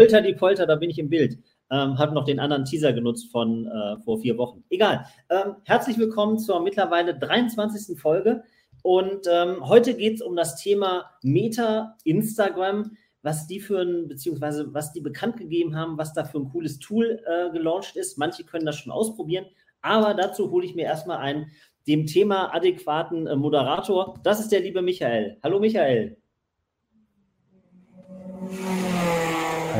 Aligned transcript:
Polter 0.00 0.22
die 0.22 0.32
Polter, 0.32 0.66
da 0.66 0.76
bin 0.76 0.88
ich 0.88 0.98
im 0.98 1.10
Bild. 1.10 1.38
Ähm, 1.70 1.98
hat 1.98 2.14
noch 2.14 2.24
den 2.24 2.40
anderen 2.40 2.64
Teaser 2.64 2.94
genutzt 2.94 3.30
von 3.30 3.66
äh, 3.66 3.98
vor 4.02 4.18
vier 4.18 4.38
Wochen. 4.38 4.64
Egal. 4.70 5.04
Ähm, 5.28 5.56
herzlich 5.64 5.98
willkommen 5.98 6.38
zur 6.38 6.62
mittlerweile 6.62 7.18
23. 7.18 8.00
Folge. 8.00 8.42
Und 8.82 9.26
ähm, 9.30 9.68
heute 9.68 9.92
geht 9.94 10.14
es 10.14 10.22
um 10.22 10.36
das 10.36 10.56
Thema 10.56 11.10
Meta, 11.22 11.98
Instagram, 12.04 12.96
was 13.20 13.46
die 13.46 13.60
für 13.60 13.82
ein, 13.82 14.08
beziehungsweise 14.08 14.72
was 14.72 14.94
die 14.94 15.02
bekannt 15.02 15.36
gegeben 15.36 15.76
haben, 15.76 15.98
was 15.98 16.14
da 16.14 16.24
für 16.24 16.38
ein 16.38 16.48
cooles 16.48 16.78
Tool 16.78 17.22
äh, 17.26 17.50
gelauncht 17.50 17.94
ist. 17.94 18.16
Manche 18.16 18.44
können 18.44 18.64
das 18.64 18.78
schon 18.78 18.92
ausprobieren, 18.92 19.44
aber 19.82 20.14
dazu 20.14 20.50
hole 20.50 20.64
ich 20.64 20.74
mir 20.74 20.86
erstmal 20.86 21.18
einen 21.18 21.50
dem 21.86 22.06
Thema 22.06 22.54
adäquaten 22.54 23.26
äh, 23.26 23.36
Moderator. 23.36 24.18
Das 24.22 24.40
ist 24.40 24.50
der 24.50 24.60
liebe 24.60 24.80
Michael. 24.80 25.36
Hallo 25.42 25.60
Michael. 25.60 26.16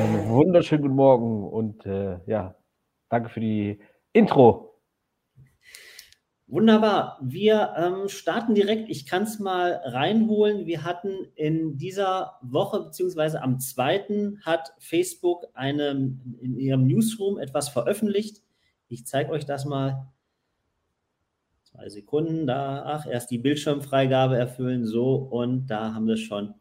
Einen 0.00 0.30
wunderschönen 0.30 0.80
guten 0.80 0.94
Morgen 0.94 1.44
und 1.44 1.84
äh, 1.84 2.20
ja, 2.24 2.54
danke 3.10 3.28
für 3.28 3.40
die 3.40 3.80
Intro. 4.14 4.80
Wunderbar. 6.46 7.18
Wir 7.20 7.74
ähm, 7.76 8.08
starten 8.08 8.54
direkt. 8.54 8.88
Ich 8.88 9.04
kann 9.04 9.24
es 9.24 9.38
mal 9.40 9.72
reinholen. 9.84 10.64
Wir 10.64 10.84
hatten 10.84 11.26
in 11.34 11.76
dieser 11.76 12.38
Woche, 12.40 12.80
beziehungsweise 12.80 13.42
am 13.42 13.60
2. 13.60 14.38
hat 14.42 14.72
Facebook 14.78 15.48
eine, 15.52 15.90
in 15.90 16.58
ihrem 16.58 16.86
Newsroom 16.86 17.38
etwas 17.38 17.68
veröffentlicht. 17.68 18.42
Ich 18.88 19.06
zeige 19.06 19.30
euch 19.30 19.44
das 19.44 19.66
mal. 19.66 20.08
Zwei 21.64 21.90
Sekunden 21.90 22.46
da. 22.46 22.84
Ach, 22.86 23.06
erst 23.06 23.30
die 23.30 23.38
Bildschirmfreigabe 23.38 24.38
erfüllen. 24.38 24.86
So, 24.86 25.16
und 25.16 25.66
da 25.66 25.92
haben 25.92 26.06
wir 26.06 26.16
schon. 26.16 26.54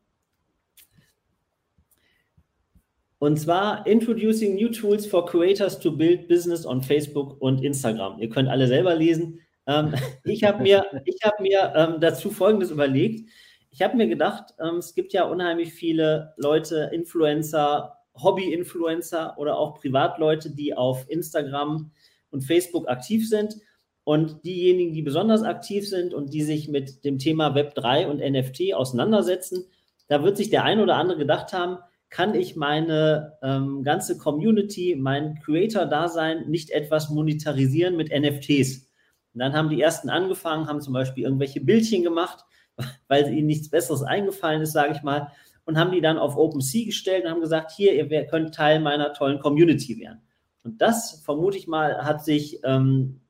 Und 3.20 3.38
zwar 3.38 3.86
Introducing 3.86 4.56
New 4.56 4.70
Tools 4.70 5.06
for 5.06 5.26
Creators 5.26 5.78
to 5.80 5.92
Build 5.92 6.30
Business 6.30 6.66
on 6.66 6.82
Facebook 6.82 7.40
und 7.42 7.62
Instagram. 7.62 8.18
Ihr 8.20 8.30
könnt 8.30 8.48
alle 8.48 8.68
selber 8.68 8.96
lesen. 8.96 9.42
Ähm, 9.68 9.94
ich 10.24 10.46
habe 10.46 10.64
mir, 10.64 10.86
ich 11.04 11.18
hab 11.24 11.40
mir 11.42 11.74
ähm, 11.76 12.00
dazu 12.00 12.32
Folgendes 12.32 12.72
überlegt. 12.72 13.30
Ich 13.72 13.82
habe 13.82 13.98
mir 13.98 14.08
gedacht, 14.08 14.56
ähm, 14.60 14.78
es 14.78 14.96
gibt 14.96 15.12
ja 15.12 15.26
unheimlich 15.26 15.74
viele 15.74 16.34
Leute, 16.38 16.90
Influencer, 16.94 17.98
Hobby-Influencer 18.16 19.38
oder 19.38 19.58
auch 19.58 19.80
Privatleute, 19.80 20.52
die 20.52 20.74
auf 20.74 21.06
Instagram 21.10 21.92
und 22.32 22.42
Facebook 22.42 22.88
aktiv 22.88 23.28
sind. 23.28 23.58
Und 24.06 24.46
diejenigen, 24.46 24.94
die 24.94 25.02
besonders 25.02 25.44
aktiv 25.44 25.88
sind 25.88 26.14
und 26.14 26.34
die 26.34 26.42
sich 26.42 26.70
mit 26.70 27.04
dem 27.04 27.20
Thema 27.20 27.54
Web3 27.54 28.08
und 28.08 28.20
NFT 28.20 28.74
auseinandersetzen, 28.74 29.66
da 30.08 30.24
wird 30.24 30.38
sich 30.38 30.50
der 30.50 30.64
ein 30.64 30.80
oder 30.80 30.96
andere 30.96 31.18
gedacht 31.18 31.54
haben, 31.54 31.78
kann 32.10 32.34
ich 32.34 32.56
meine 32.56 33.38
ähm, 33.44 33.84
ganze 33.84 34.18
Community, 34.18 34.96
mein 35.00 35.40
Creator-Dasein 35.44 36.50
nicht 36.50 36.72
etwas 36.72 37.10
monetarisieren 37.10 37.96
mit 37.96 38.12
NFTs? 38.12 38.88
Und 39.34 39.40
dann 39.40 39.54
haben 39.54 39.70
die 39.70 39.82
ersten 39.82 40.10
angefangen, 40.10 40.68
haben 40.68 40.82
zum 40.82 40.94
Beispiel 40.94 41.24
irgendwelche 41.24 41.62
Bildchen 41.62 42.04
gemacht, 42.04 42.46
weil 43.08 43.32
ihnen 43.32 43.48
nichts 43.48 43.70
Besseres 43.70 44.02
eingefallen 44.02 44.62
ist, 44.62 44.74
sage 44.74 44.94
ich 44.94 45.04
mal, 45.04 45.32
und 45.66 45.78
haben 45.78 45.92
die 45.92 46.02
dann 46.02 46.18
auf 46.18 46.36
OpenSea 46.36 46.86
gestellt 46.86 47.26
und 47.26 47.32
haben 47.32 47.42
gesagt, 47.42 47.72
hier, 47.72 47.94
ihr 47.94 48.26
könnt 48.26 48.56
Teil 48.56 48.80
meiner 48.80 49.14
tollen 49.14 49.40
Community 49.40 50.00
werden. 50.00 50.22
Und 50.64 50.82
das, 50.82 51.22
vermute 51.24 51.58
ich 51.58 51.68
mal, 51.68 52.04
hat 52.04 52.26
sich 52.26 52.60
ähm, 52.64 53.22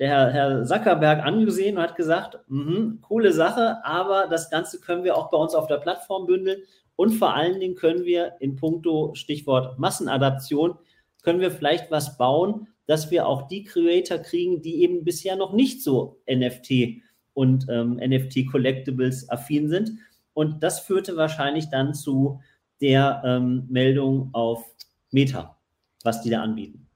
der 0.00 0.30
Herr 0.32 0.64
Zuckerberg 0.64 1.24
angesehen 1.24 1.76
und 1.76 1.82
hat 1.82 1.94
gesagt, 1.94 2.38
mh, 2.48 2.98
coole 3.02 3.32
Sache, 3.32 3.84
aber 3.84 4.26
das 4.28 4.50
Ganze 4.50 4.80
können 4.80 5.04
wir 5.04 5.16
auch 5.16 5.30
bei 5.30 5.36
uns 5.36 5.54
auf 5.54 5.68
der 5.68 5.76
Plattform 5.76 6.26
bündeln 6.26 6.62
und 7.00 7.12
vor 7.12 7.34
allen 7.34 7.60
Dingen 7.60 7.76
können 7.76 8.04
wir 8.04 8.36
in 8.40 8.56
puncto 8.56 9.14
Stichwort 9.14 9.78
Massenadaption, 9.78 10.74
können 11.22 11.40
wir 11.40 11.50
vielleicht 11.50 11.90
was 11.90 12.18
bauen, 12.18 12.68
dass 12.84 13.10
wir 13.10 13.26
auch 13.26 13.48
die 13.48 13.64
Creator 13.64 14.18
kriegen, 14.18 14.60
die 14.60 14.82
eben 14.82 15.02
bisher 15.02 15.34
noch 15.34 15.54
nicht 15.54 15.82
so 15.82 16.20
NFT 16.30 17.00
und 17.32 17.66
ähm, 17.70 17.94
NFT 17.94 18.50
Collectibles 18.52 19.30
affin 19.30 19.70
sind. 19.70 19.92
Und 20.34 20.62
das 20.62 20.80
führte 20.80 21.16
wahrscheinlich 21.16 21.70
dann 21.70 21.94
zu 21.94 22.42
der 22.82 23.22
ähm, 23.24 23.66
Meldung 23.70 24.28
auf 24.34 24.62
Meta, 25.10 25.56
was 26.04 26.20
die 26.20 26.28
da 26.28 26.42
anbieten. 26.42 26.86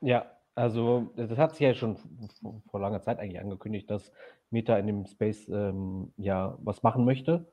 Ja, 0.00 0.30
also 0.54 1.10
das 1.16 1.36
hat 1.36 1.56
sich 1.56 1.62
ja 1.62 1.74
schon 1.74 1.96
vor 2.70 2.78
langer 2.78 3.02
Zeit 3.02 3.18
eigentlich 3.18 3.40
angekündigt, 3.40 3.90
dass 3.90 4.12
Meta 4.50 4.78
in 4.78 4.86
dem 4.86 5.04
Space 5.06 5.48
ähm, 5.48 6.12
ja 6.16 6.56
was 6.62 6.84
machen 6.84 7.04
möchte. 7.04 7.50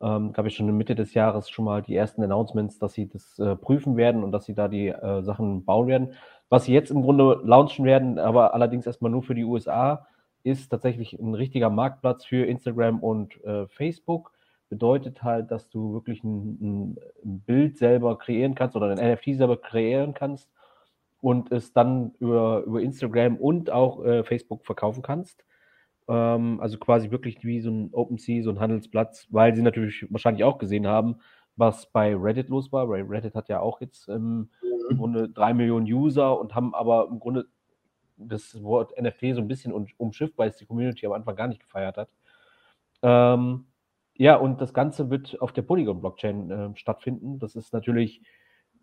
Ähm, 0.00 0.32
gab 0.32 0.46
es 0.46 0.54
schon 0.54 0.68
in 0.68 0.76
Mitte 0.76 0.94
des 0.94 1.14
Jahres 1.14 1.50
schon 1.50 1.64
mal 1.64 1.82
die 1.82 1.96
ersten 1.96 2.22
Announcements, 2.22 2.78
dass 2.78 2.92
sie 2.92 3.08
das 3.08 3.38
äh, 3.38 3.56
prüfen 3.56 3.96
werden 3.96 4.22
und 4.22 4.32
dass 4.32 4.44
sie 4.44 4.54
da 4.54 4.68
die 4.68 4.88
äh, 4.88 5.22
Sachen 5.22 5.64
bauen 5.64 5.88
werden. 5.88 6.14
Was 6.48 6.64
sie 6.64 6.72
jetzt 6.72 6.90
im 6.90 7.02
Grunde 7.02 7.40
launchen 7.44 7.84
werden, 7.84 8.18
aber 8.18 8.54
allerdings 8.54 8.86
erstmal 8.86 9.10
nur 9.10 9.22
für 9.22 9.34
die 9.34 9.44
USA, 9.44 10.06
ist 10.44 10.70
tatsächlich 10.70 11.18
ein 11.18 11.34
richtiger 11.34 11.70
Marktplatz 11.70 12.24
für 12.24 12.46
Instagram 12.46 13.00
und 13.00 13.42
äh, 13.44 13.66
Facebook. 13.66 14.32
Bedeutet 14.68 15.22
halt, 15.22 15.50
dass 15.50 15.68
du 15.70 15.94
wirklich 15.94 16.22
ein, 16.22 16.94
ein, 17.24 17.40
Bild 17.46 17.78
selber 17.78 18.18
kreieren 18.18 18.54
kannst 18.54 18.76
oder 18.76 18.90
ein 18.90 19.12
NFT 19.12 19.36
selber 19.36 19.56
kreieren 19.56 20.14
kannst 20.14 20.48
und 21.20 21.50
es 21.52 21.72
dann 21.72 22.12
über, 22.20 22.62
über 22.64 22.80
Instagram 22.80 23.36
und 23.36 23.70
auch 23.70 24.04
äh, 24.04 24.24
Facebook 24.24 24.64
verkaufen 24.64 25.02
kannst. 25.02 25.44
Ähm, 26.08 26.60
also 26.60 26.78
quasi 26.78 27.10
wirklich 27.10 27.44
wie 27.44 27.60
so 27.60 27.70
ein 27.70 27.90
OpenSea, 27.92 28.42
so 28.42 28.50
ein 28.50 28.60
Handelsplatz, 28.60 29.26
weil 29.30 29.54
sie 29.54 29.62
natürlich 29.62 30.06
wahrscheinlich 30.10 30.44
auch 30.44 30.58
gesehen 30.58 30.86
haben, 30.86 31.16
was 31.56 31.86
bei 31.86 32.14
Reddit 32.16 32.48
los 32.48 32.72
war. 32.72 32.88
Weil 32.88 33.02
Reddit 33.02 33.34
hat 33.34 33.48
ja 33.48 33.60
auch 33.60 33.80
jetzt 33.80 34.08
ähm, 34.08 34.50
mhm. 34.62 34.90
im 34.90 34.98
Grunde 34.98 35.28
drei 35.28 35.52
Millionen 35.54 35.86
User 35.86 36.38
und 36.40 36.54
haben 36.54 36.74
aber 36.74 37.08
im 37.10 37.20
Grunde 37.20 37.46
das 38.16 38.62
Wort 38.62 38.92
NFT 39.00 39.34
so 39.34 39.40
ein 39.40 39.48
bisschen 39.48 39.72
umschifft, 39.72 40.36
weil 40.38 40.50
es 40.50 40.56
die 40.56 40.66
Community 40.66 41.06
am 41.06 41.12
Anfang 41.12 41.36
gar 41.36 41.46
nicht 41.46 41.60
gefeiert 41.60 41.96
hat. 41.96 42.08
Ähm, 43.02 43.66
ja, 44.16 44.34
und 44.34 44.60
das 44.60 44.74
Ganze 44.74 45.10
wird 45.10 45.40
auf 45.40 45.52
der 45.52 45.62
Polygon-Blockchain 45.62 46.50
äh, 46.50 46.76
stattfinden. 46.76 47.38
Das 47.38 47.54
ist 47.54 47.72
natürlich 47.72 48.22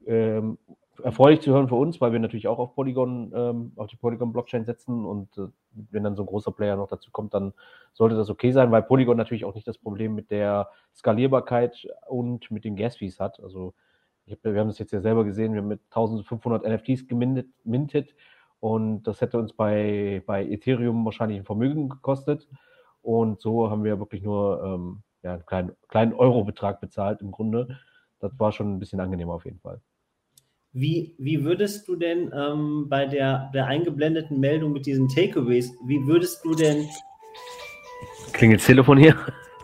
ähm, 0.05 0.57
erfreulich 1.03 1.41
zu 1.41 1.51
hören 1.51 1.67
für 1.67 1.75
uns, 1.75 1.99
weil 2.01 2.11
wir 2.11 2.19
natürlich 2.19 2.47
auch 2.47 2.59
auf 2.59 2.75
Polygon, 2.75 3.31
ähm, 3.35 3.71
auf 3.75 3.87
die 3.87 3.95
Polygon-Blockchain 3.95 4.65
setzen 4.65 5.05
und 5.05 5.37
äh, 5.37 5.47
wenn 5.71 6.03
dann 6.03 6.15
so 6.15 6.23
ein 6.23 6.27
großer 6.27 6.51
Player 6.51 6.75
noch 6.75 6.87
dazu 6.87 7.11
kommt, 7.11 7.33
dann 7.33 7.53
sollte 7.93 8.15
das 8.15 8.29
okay 8.29 8.51
sein, 8.51 8.71
weil 8.71 8.83
Polygon 8.83 9.17
natürlich 9.17 9.45
auch 9.45 9.55
nicht 9.55 9.67
das 9.67 9.77
Problem 9.77 10.15
mit 10.15 10.31
der 10.31 10.69
Skalierbarkeit 10.95 11.87
und 12.07 12.49
mit 12.51 12.63
den 12.63 12.75
Gas-Fees 12.75 13.19
hat. 13.19 13.39
Also 13.41 13.73
hab, 14.29 14.43
wir 14.43 14.59
haben 14.59 14.69
es 14.69 14.79
jetzt 14.79 14.91
ja 14.91 15.01
selber 15.01 15.23
gesehen, 15.23 15.53
wir 15.53 15.61
haben 15.61 15.67
mit 15.67 15.81
1500 15.89 16.63
NFTs 16.63 17.07
gemintet 17.07 18.15
und 18.59 19.03
das 19.03 19.21
hätte 19.21 19.37
uns 19.37 19.53
bei, 19.53 20.23
bei 20.25 20.45
Ethereum 20.45 21.05
wahrscheinlich 21.05 21.39
ein 21.39 21.45
Vermögen 21.45 21.89
gekostet 21.89 22.47
und 23.01 23.39
so 23.39 23.69
haben 23.69 23.83
wir 23.83 23.99
wirklich 23.99 24.23
nur 24.23 24.63
ähm, 24.63 25.03
ja, 25.21 25.33
einen 25.33 25.45
kleinen, 25.45 25.75
kleinen 25.89 26.13
Euro-Betrag 26.13 26.79
bezahlt 26.81 27.21
im 27.21 27.31
Grunde. 27.31 27.77
Das 28.19 28.31
war 28.39 28.51
schon 28.51 28.75
ein 28.75 28.79
bisschen 28.79 28.99
angenehmer 28.99 29.33
auf 29.33 29.45
jeden 29.45 29.59
Fall. 29.59 29.81
Wie, 30.77 31.15
wie 31.17 31.41
würdest 31.45 31.87
du 31.87 31.95
denn 31.95 32.33
ähm, 32.35 32.89
bei 32.89 33.05
der, 33.05 33.49
der 33.53 33.65
eingeblendeten 33.67 34.41
Meldung 34.41 34.73
mit 34.73 34.85
diesen 34.85 35.07
Takeaways, 35.07 35.71
wie 35.85 36.05
würdest 36.05 36.43
du 36.43 36.53
denn. 36.53 36.89
Klingelt 38.33 38.59
das 38.59 38.67
Telefon 38.67 38.97
hier? 38.97 39.15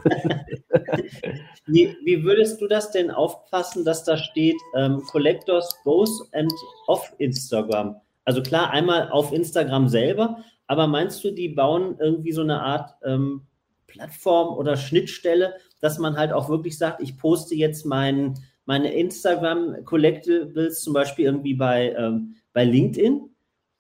wie, 1.66 1.98
wie, 2.06 2.24
würdest 2.24 2.62
du 2.62 2.68
das 2.68 2.92
denn 2.92 3.12
aufpassen, 3.12 3.84
dass 3.84 4.06
da 4.06 4.16
steht 4.16 4.56
ähm, 4.74 5.04
Collectors 5.12 5.78
both 5.84 6.10
and 6.32 6.54
off 6.88 7.14
Instagram? 7.18 7.98
Also 8.24 8.42
klar, 8.42 8.72
einmal 8.72 9.10
auf 9.10 9.34
Instagram 9.34 9.90
selber, 9.90 10.38
aber 10.68 10.88
meinst 10.88 11.22
du, 11.26 11.32
die 11.32 11.50
bauen 11.50 11.98
irgendwie 12.00 12.32
so 12.32 12.42
eine 12.42 12.62
Art 12.62 12.90
ähm, 13.04 13.42
Plattform 13.86 14.58
oder 14.58 14.78
Schnittstelle, 14.78 15.56
dass 15.82 16.00
man 16.00 16.16
halt 16.16 16.32
auch 16.32 16.48
wirklich 16.48 16.78
sagt, 16.78 17.02
ich 17.02 17.18
poste 17.18 17.54
jetzt 17.54 17.86
meinen 17.86 18.40
meine 18.66 18.94
Instagram-Collectibles 18.94 20.82
zum 20.82 20.94
Beispiel 20.94 21.26
irgendwie 21.26 21.54
bei, 21.54 21.94
ähm, 21.98 22.36
bei 22.54 22.64
LinkedIn? 22.64 23.22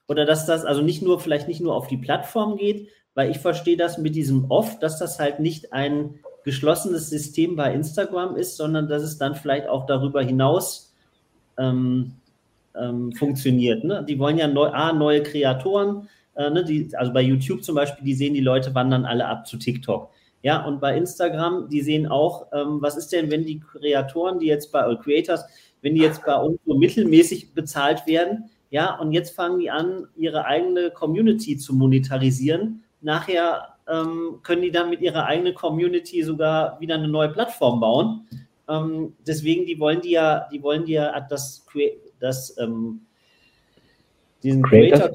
Oder 0.07 0.25
dass 0.25 0.45
das 0.45 0.65
also 0.65 0.81
nicht 0.81 1.01
nur, 1.01 1.19
vielleicht 1.19 1.47
nicht 1.47 1.61
nur 1.61 1.75
auf 1.75 1.87
die 1.87 1.97
Plattform 1.97 2.57
geht, 2.57 2.89
weil 3.13 3.31
ich 3.31 3.39
verstehe 3.39 3.77
das 3.77 3.97
mit 3.97 4.15
diesem 4.15 4.49
Off, 4.49 4.79
dass 4.79 4.99
das 4.99 5.19
halt 5.19 5.39
nicht 5.39 5.73
ein 5.73 6.15
geschlossenes 6.43 7.09
System 7.09 7.55
bei 7.55 7.73
Instagram 7.73 8.35
ist, 8.35 8.57
sondern 8.57 8.87
dass 8.87 9.03
es 9.03 9.17
dann 9.17 9.35
vielleicht 9.35 9.67
auch 9.67 9.85
darüber 9.85 10.21
hinaus 10.21 10.93
ähm, 11.57 12.13
ähm, 12.75 13.11
funktioniert. 13.13 13.83
Ne? 13.83 14.05
Die 14.07 14.17
wollen 14.17 14.37
ja 14.37 14.47
neu, 14.47 14.67
A, 14.67 14.93
neue 14.93 15.23
Kreatoren, 15.23 16.09
äh, 16.35 16.49
ne? 16.49 16.63
die, 16.63 16.89
also 16.95 17.13
bei 17.13 17.21
YouTube 17.21 17.63
zum 17.63 17.75
Beispiel, 17.75 18.05
die 18.05 18.15
sehen 18.15 18.33
die 18.33 18.41
Leute 18.41 18.73
wandern 18.73 19.05
alle 19.05 19.27
ab 19.27 19.47
zu 19.47 19.57
TikTok. 19.57 20.09
Ja, 20.43 20.65
und 20.65 20.79
bei 20.79 20.97
Instagram, 20.97 21.69
die 21.69 21.81
sehen 21.81 22.07
auch, 22.07 22.47
ähm, 22.51 22.81
was 22.81 22.97
ist 22.97 23.11
denn, 23.11 23.29
wenn 23.29 23.45
die 23.45 23.59
Kreatoren, 23.59 24.39
die 24.39 24.47
jetzt 24.47 24.71
bei, 24.71 24.95
Creators, 24.95 25.45
wenn 25.81 25.95
die 25.95 26.01
jetzt 26.01 26.25
bei 26.25 26.35
uns 26.35 26.59
so 26.65 26.75
mittelmäßig 26.75 27.53
bezahlt 27.53 28.07
werden, 28.07 28.49
ja, 28.71 28.97
und 28.97 29.11
jetzt 29.11 29.35
fangen 29.35 29.59
die 29.59 29.69
an, 29.69 30.07
ihre 30.15 30.45
eigene 30.45 30.91
Community 30.91 31.57
zu 31.57 31.75
monetarisieren. 31.75 32.83
Nachher 33.01 33.75
ähm, 33.87 34.39
können 34.43 34.61
die 34.61 34.71
dann 34.71 34.89
mit 34.89 35.01
ihrer 35.01 35.25
eigenen 35.25 35.53
Community 35.53 36.23
sogar 36.23 36.79
wieder 36.79 36.95
eine 36.95 37.09
neue 37.09 37.29
Plattform 37.29 37.81
bauen. 37.81 38.27
Ähm, 38.69 39.13
deswegen, 39.27 39.65
die 39.65 39.79
wollen 39.79 40.01
die 40.01 40.11
ja, 40.11 40.47
die 40.51 40.63
wollen 40.63 40.85
die 40.85 40.93
ja 40.93 41.19
das, 41.19 41.65
das 42.19 42.57
ähm, 42.57 43.01
diesen 44.41 44.63
Creator 44.63 45.11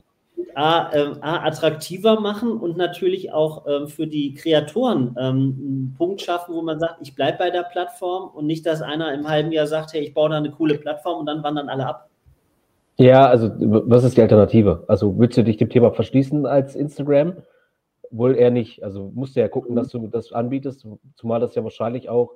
A, 0.56 0.90
äh, 0.90 1.12
A, 1.20 1.44
attraktiver 1.44 2.18
machen 2.18 2.52
und 2.52 2.78
natürlich 2.78 3.30
auch 3.30 3.66
ähm, 3.66 3.88
für 3.88 4.06
die 4.06 4.32
Kreatoren 4.32 5.14
ähm, 5.18 5.58
einen 5.58 5.94
Punkt 5.98 6.22
schaffen, 6.22 6.54
wo 6.54 6.62
man 6.62 6.80
sagt, 6.80 6.96
ich 7.02 7.14
bleibe 7.14 7.36
bei 7.36 7.50
der 7.50 7.64
Plattform 7.64 8.30
und 8.34 8.46
nicht, 8.46 8.64
dass 8.64 8.80
einer 8.80 9.12
im 9.12 9.28
halben 9.28 9.52
Jahr 9.52 9.66
sagt, 9.66 9.92
hey, 9.92 10.02
ich 10.02 10.14
baue 10.14 10.30
da 10.30 10.38
eine 10.38 10.50
coole 10.50 10.78
Plattform 10.78 11.20
und 11.20 11.26
dann 11.26 11.42
wandern 11.42 11.68
alle 11.68 11.86
ab. 11.86 12.08
Ja, 12.96 13.26
also 13.26 13.50
was 13.58 14.04
ist 14.04 14.16
die 14.16 14.22
Alternative? 14.22 14.84
Also 14.88 15.18
willst 15.18 15.36
du 15.36 15.44
dich 15.44 15.58
dem 15.58 15.68
Thema 15.68 15.92
verschließen 15.92 16.46
als 16.46 16.74
Instagram? 16.74 17.34
Wohl 18.10 18.34
eher 18.34 18.50
nicht. 18.50 18.82
Also 18.82 19.12
musst 19.14 19.36
du 19.36 19.40
ja 19.40 19.48
gucken, 19.48 19.76
dass 19.76 19.88
du 19.88 20.06
das 20.06 20.32
anbietest, 20.32 20.86
zumal 21.16 21.40
das 21.40 21.54
ja 21.54 21.64
wahrscheinlich 21.64 22.08
auch 22.08 22.32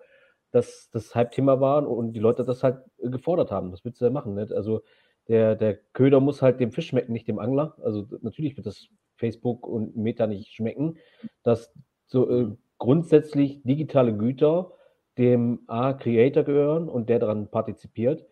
das, 0.51 0.91
das 0.93 1.15
Hype-Thema 1.15 1.61
war 1.61 1.89
und 1.89 2.13
die 2.13 2.21
Leute 2.21 2.45
das 2.45 2.63
halt 2.63 2.83
gefordert 2.99 3.51
haben. 3.51 3.71
Das 3.71 3.83
willst 3.83 4.03
du 4.03 4.05
ja 4.05 4.11
machen. 4.11 4.35
Nicht? 4.35 4.53
Also 4.53 4.83
der, 5.31 5.55
der 5.55 5.77
Köder 5.93 6.19
muss 6.19 6.43
halt 6.43 6.59
dem 6.59 6.73
Fisch 6.73 6.89
schmecken, 6.89 7.13
nicht 7.13 7.29
dem 7.29 7.39
Angler. 7.39 7.77
Also 7.83 8.05
natürlich 8.21 8.57
wird 8.57 8.67
das 8.67 8.89
Facebook 9.17 9.65
und 9.65 9.97
Meta 9.97 10.27
nicht 10.27 10.53
schmecken, 10.53 10.99
dass 11.45 11.73
so 12.09 12.29
äh, 12.29 12.49
grundsätzlich 12.79 13.63
digitale 13.63 14.17
Güter 14.17 14.73
dem 15.19 15.61
A 15.69 15.93
Creator 15.93 16.43
gehören 16.43 16.89
und 16.89 17.09
der 17.09 17.21
daran 17.21 17.49
partizipiert 17.49 18.27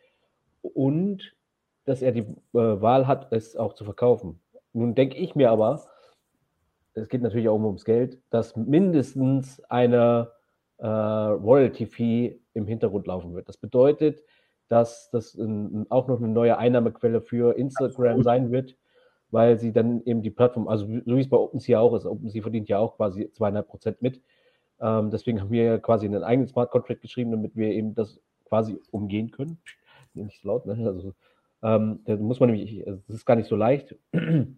und 0.61 1.37
dass 1.85 2.03
er 2.03 2.11
die 2.11 2.21
äh, 2.21 2.27
Wahl 2.53 3.07
hat, 3.07 3.33
es 3.33 3.55
auch 3.55 3.75
zu 3.75 3.85
verkaufen. 3.85 4.41
Nun 4.73 4.97
denke 4.97 5.19
ich 5.19 5.37
mir 5.37 5.53
aber, 5.53 5.85
es 6.95 7.09
geht 7.09 7.23
natürlich 7.23 7.49
auch 7.49 7.63
ums 7.63 7.85
Geld, 7.85 8.21
dass 8.31 8.57
mindestens 8.57 9.61
eine 9.71 10.33
äh, 10.79 10.87
Royalty-Fee 10.89 12.41
im 12.55 12.67
Hintergrund 12.67 13.07
laufen 13.07 13.37
wird. 13.37 13.49
Das 13.49 13.57
bedeutet, 13.57 14.21
dass 14.69 15.11
das 15.11 15.35
ein, 15.35 15.87
auch 15.89 16.09
noch 16.09 16.19
eine 16.19 16.29
neue 16.29 16.59
Einnahmequelle 16.59 17.21
für 17.21 17.57
Instagram 17.57 18.23
sein 18.23 18.51
wird, 18.51 18.77
weil 19.31 19.59
sie 19.59 19.73
dann 19.73 20.03
eben 20.05 20.23
die 20.23 20.31
Plattform, 20.31 20.69
also 20.69 20.87
so 20.87 21.17
wie 21.17 21.21
es 21.21 21.29
bei 21.29 21.37
OpenSea 21.37 21.79
auch 21.81 21.95
ist, 21.95 22.07
OpenSea 22.07 22.43
verdient 22.43 22.69
ja 22.69 22.79
auch 22.79 22.97
quasi 22.97 23.31
zweieinhalb 23.33 23.69
Prozent 23.69 24.03
mit. 24.03 24.23
Ähm, 24.81 25.11
deswegen 25.11 25.41
haben 25.41 25.51
wir 25.51 25.79
quasi 25.79 26.07
einen 26.07 26.23
eigenen 26.23 26.49
Smart 26.49 26.71
Contract 26.71 27.01
geschrieben, 27.01 27.31
damit 27.31 27.57
wir 27.57 27.69
eben 27.71 27.95
das 27.95 28.21
quasi 28.45 28.79
umgehen 28.91 29.31
können. 29.31 29.59
Nicht 30.15 30.41
so 30.43 30.49
laut, 30.49 30.67
ne? 30.67 30.87
Also 30.87 31.15
ähm, 31.63 32.01
da 32.05 32.17
muss 32.17 32.41
man 32.41 32.51
nämlich, 32.51 32.87
also 32.87 33.01
das 33.07 33.17
ist 33.17 33.27
gar 33.27 33.37
nicht 33.37 33.49
so 33.49 33.57
leicht, 33.57 33.97
wenn 34.13 34.57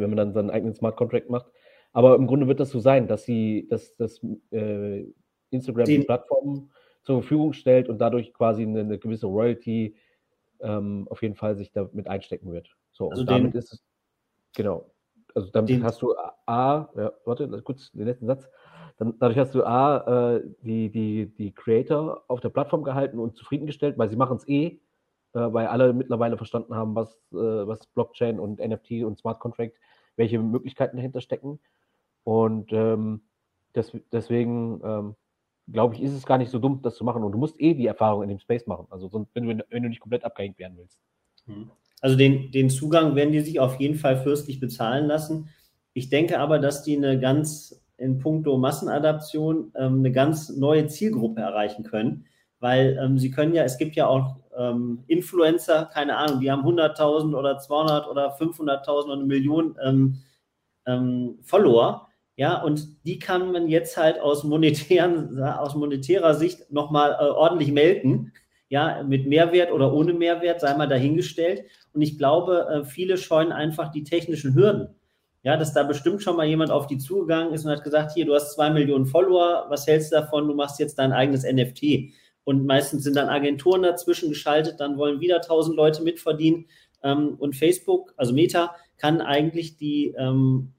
man 0.00 0.16
dann 0.16 0.32
seinen 0.32 0.50
eigenen 0.50 0.74
Smart 0.74 0.96
Contract 0.96 1.28
macht. 1.28 1.46
Aber 1.92 2.14
im 2.14 2.26
Grunde 2.26 2.46
wird 2.46 2.60
das 2.60 2.70
so 2.70 2.78
sein, 2.78 3.08
dass 3.08 3.24
sie, 3.24 3.66
dass, 3.68 3.96
dass 3.96 4.20
äh, 4.52 5.06
Instagram 5.50 5.86
die 5.86 5.98
Plattform 6.00 6.70
zur 7.10 7.22
Verfügung 7.22 7.52
stellt 7.52 7.88
und 7.88 7.98
dadurch 7.98 8.32
quasi 8.32 8.62
eine, 8.62 8.80
eine 8.80 8.98
gewisse 8.98 9.26
Royalty 9.26 9.96
ähm, 10.60 11.08
auf 11.10 11.22
jeden 11.22 11.34
Fall 11.34 11.56
sich 11.56 11.72
damit 11.72 12.06
einstecken 12.06 12.52
wird. 12.52 12.68
So, 12.92 13.10
also 13.10 13.22
und 13.22 13.30
damit 13.30 13.54
ist 13.56 13.72
es, 13.72 13.84
genau. 14.54 14.92
Also 15.34 15.50
damit 15.50 15.70
den, 15.70 15.82
hast 15.82 16.00
du 16.02 16.14
A, 16.46 16.88
ja, 16.96 17.12
warte, 17.24 17.48
kurz 17.62 17.90
den 17.90 18.06
letzten 18.06 18.26
Satz. 18.26 18.48
Dann, 18.96 19.14
dadurch 19.18 19.38
hast 19.38 19.56
du 19.56 19.64
A, 19.64 20.36
äh, 20.36 20.42
die, 20.62 20.88
die, 20.88 21.34
die 21.34 21.52
Creator 21.52 22.22
auf 22.28 22.40
der 22.40 22.50
Plattform 22.50 22.84
gehalten 22.84 23.18
und 23.18 23.36
zufriedengestellt, 23.36 23.98
weil 23.98 24.08
sie 24.08 24.16
machen 24.16 24.36
es 24.36 24.46
eh, 24.46 24.66
äh, 24.66 24.78
weil 25.32 25.66
alle 25.66 25.92
mittlerweile 25.92 26.36
verstanden 26.36 26.76
haben, 26.76 26.94
was, 26.94 27.14
äh, 27.32 27.36
was 27.66 27.86
Blockchain 27.88 28.38
und 28.38 28.60
NFT 28.60 29.02
und 29.02 29.18
Smart 29.18 29.40
Contract, 29.40 29.74
welche 30.14 30.38
Möglichkeiten 30.38 30.96
dahinter 30.96 31.20
stecken. 31.20 31.58
Und 32.22 32.72
ähm, 32.72 33.22
das, 33.72 33.90
deswegen 34.12 34.80
ähm, 34.84 35.16
glaube 35.72 35.94
ich, 35.94 36.02
ist 36.02 36.12
es 36.12 36.26
gar 36.26 36.38
nicht 36.38 36.50
so 36.50 36.58
dumm, 36.58 36.80
das 36.82 36.96
zu 36.96 37.04
machen. 37.04 37.22
Und 37.22 37.32
du 37.32 37.38
musst 37.38 37.60
eh 37.60 37.74
die 37.74 37.86
Erfahrung 37.86 38.22
in 38.22 38.28
dem 38.28 38.38
Space 38.38 38.66
machen. 38.66 38.86
Also 38.90 39.10
wenn 39.34 39.58
du, 39.58 39.64
wenn 39.70 39.82
du 39.82 39.88
nicht 39.88 40.00
komplett 40.00 40.24
abgehängt 40.24 40.58
werden 40.58 40.76
willst. 40.76 40.98
Hm. 41.46 41.70
Also 42.00 42.16
den, 42.16 42.50
den 42.50 42.70
Zugang 42.70 43.14
werden 43.14 43.32
die 43.32 43.40
sich 43.40 43.60
auf 43.60 43.78
jeden 43.78 43.96
Fall 43.96 44.16
fürstlich 44.16 44.60
bezahlen 44.60 45.06
lassen. 45.06 45.50
Ich 45.92 46.08
denke 46.08 46.38
aber, 46.38 46.58
dass 46.58 46.82
die 46.82 46.96
eine 46.96 47.18
ganz 47.18 47.82
in 47.98 48.18
puncto 48.18 48.56
Massenadaption 48.56 49.72
ähm, 49.76 49.98
eine 49.98 50.10
ganz 50.10 50.48
neue 50.48 50.86
Zielgruppe 50.86 51.42
erreichen 51.42 51.84
können, 51.84 52.24
weil 52.58 52.98
ähm, 53.00 53.18
sie 53.18 53.30
können 53.30 53.54
ja, 53.54 53.62
es 53.62 53.76
gibt 53.76 53.94
ja 53.94 54.06
auch 54.06 54.36
ähm, 54.56 55.04
Influencer, 55.06 55.90
keine 55.92 56.16
Ahnung, 56.16 56.40
die 56.40 56.50
haben 56.50 56.62
100.000 56.62 57.36
oder 57.36 57.58
200 57.58 58.08
oder 58.08 58.34
500.000 58.36 59.04
oder 59.04 59.12
eine 59.12 59.24
Million 59.24 59.76
ähm, 59.84 60.22
ähm, 60.86 61.38
Follower 61.42 62.08
ja, 62.36 62.62
und 62.62 63.04
die 63.04 63.18
kann 63.18 63.52
man 63.52 63.68
jetzt 63.68 63.96
halt 63.96 64.18
aus, 64.18 64.44
monetären, 64.44 65.42
aus 65.42 65.74
monetärer 65.74 66.34
Sicht 66.34 66.70
nochmal 66.72 67.16
äh, 67.20 67.24
ordentlich 67.24 67.72
melken. 67.72 68.32
Ja, 68.68 69.02
mit 69.02 69.26
Mehrwert 69.26 69.72
oder 69.72 69.92
ohne 69.92 70.12
Mehrwert, 70.14 70.60
sei 70.60 70.74
mal 70.76 70.86
dahingestellt. 70.86 71.64
Und 71.92 72.02
ich 72.02 72.18
glaube, 72.18 72.66
äh, 72.70 72.84
viele 72.84 73.18
scheuen 73.18 73.50
einfach 73.50 73.90
die 73.90 74.04
technischen 74.04 74.54
Hürden. 74.54 74.94
Ja, 75.42 75.56
dass 75.56 75.72
da 75.72 75.82
bestimmt 75.82 76.22
schon 76.22 76.36
mal 76.36 76.46
jemand 76.46 76.70
auf 76.70 76.86
die 76.86 76.98
zugegangen 76.98 77.52
ist 77.52 77.64
und 77.64 77.72
hat 77.72 77.82
gesagt, 77.82 78.12
hier, 78.12 78.26
du 78.26 78.34
hast 78.34 78.54
zwei 78.54 78.70
Millionen 78.70 79.06
Follower, 79.06 79.66
was 79.68 79.86
hältst 79.86 80.12
du 80.12 80.16
davon? 80.16 80.46
Du 80.46 80.54
machst 80.54 80.78
jetzt 80.78 80.98
dein 80.98 81.12
eigenes 81.12 81.44
NFT. 81.44 82.12
Und 82.44 82.66
meistens 82.66 83.04
sind 83.04 83.16
dann 83.16 83.28
Agenturen 83.28 83.82
dazwischen 83.82 84.28
geschaltet, 84.28 84.80
dann 84.80 84.98
wollen 84.98 85.20
wieder 85.20 85.40
tausend 85.40 85.76
Leute 85.76 86.02
mitverdienen. 86.02 86.66
Ähm, 87.02 87.36
und 87.38 87.56
Facebook, 87.56 88.14
also 88.16 88.32
Meta, 88.32 88.74
kann 88.98 89.20
eigentlich 89.20 89.76
die 89.76 90.14
ähm, 90.16 90.74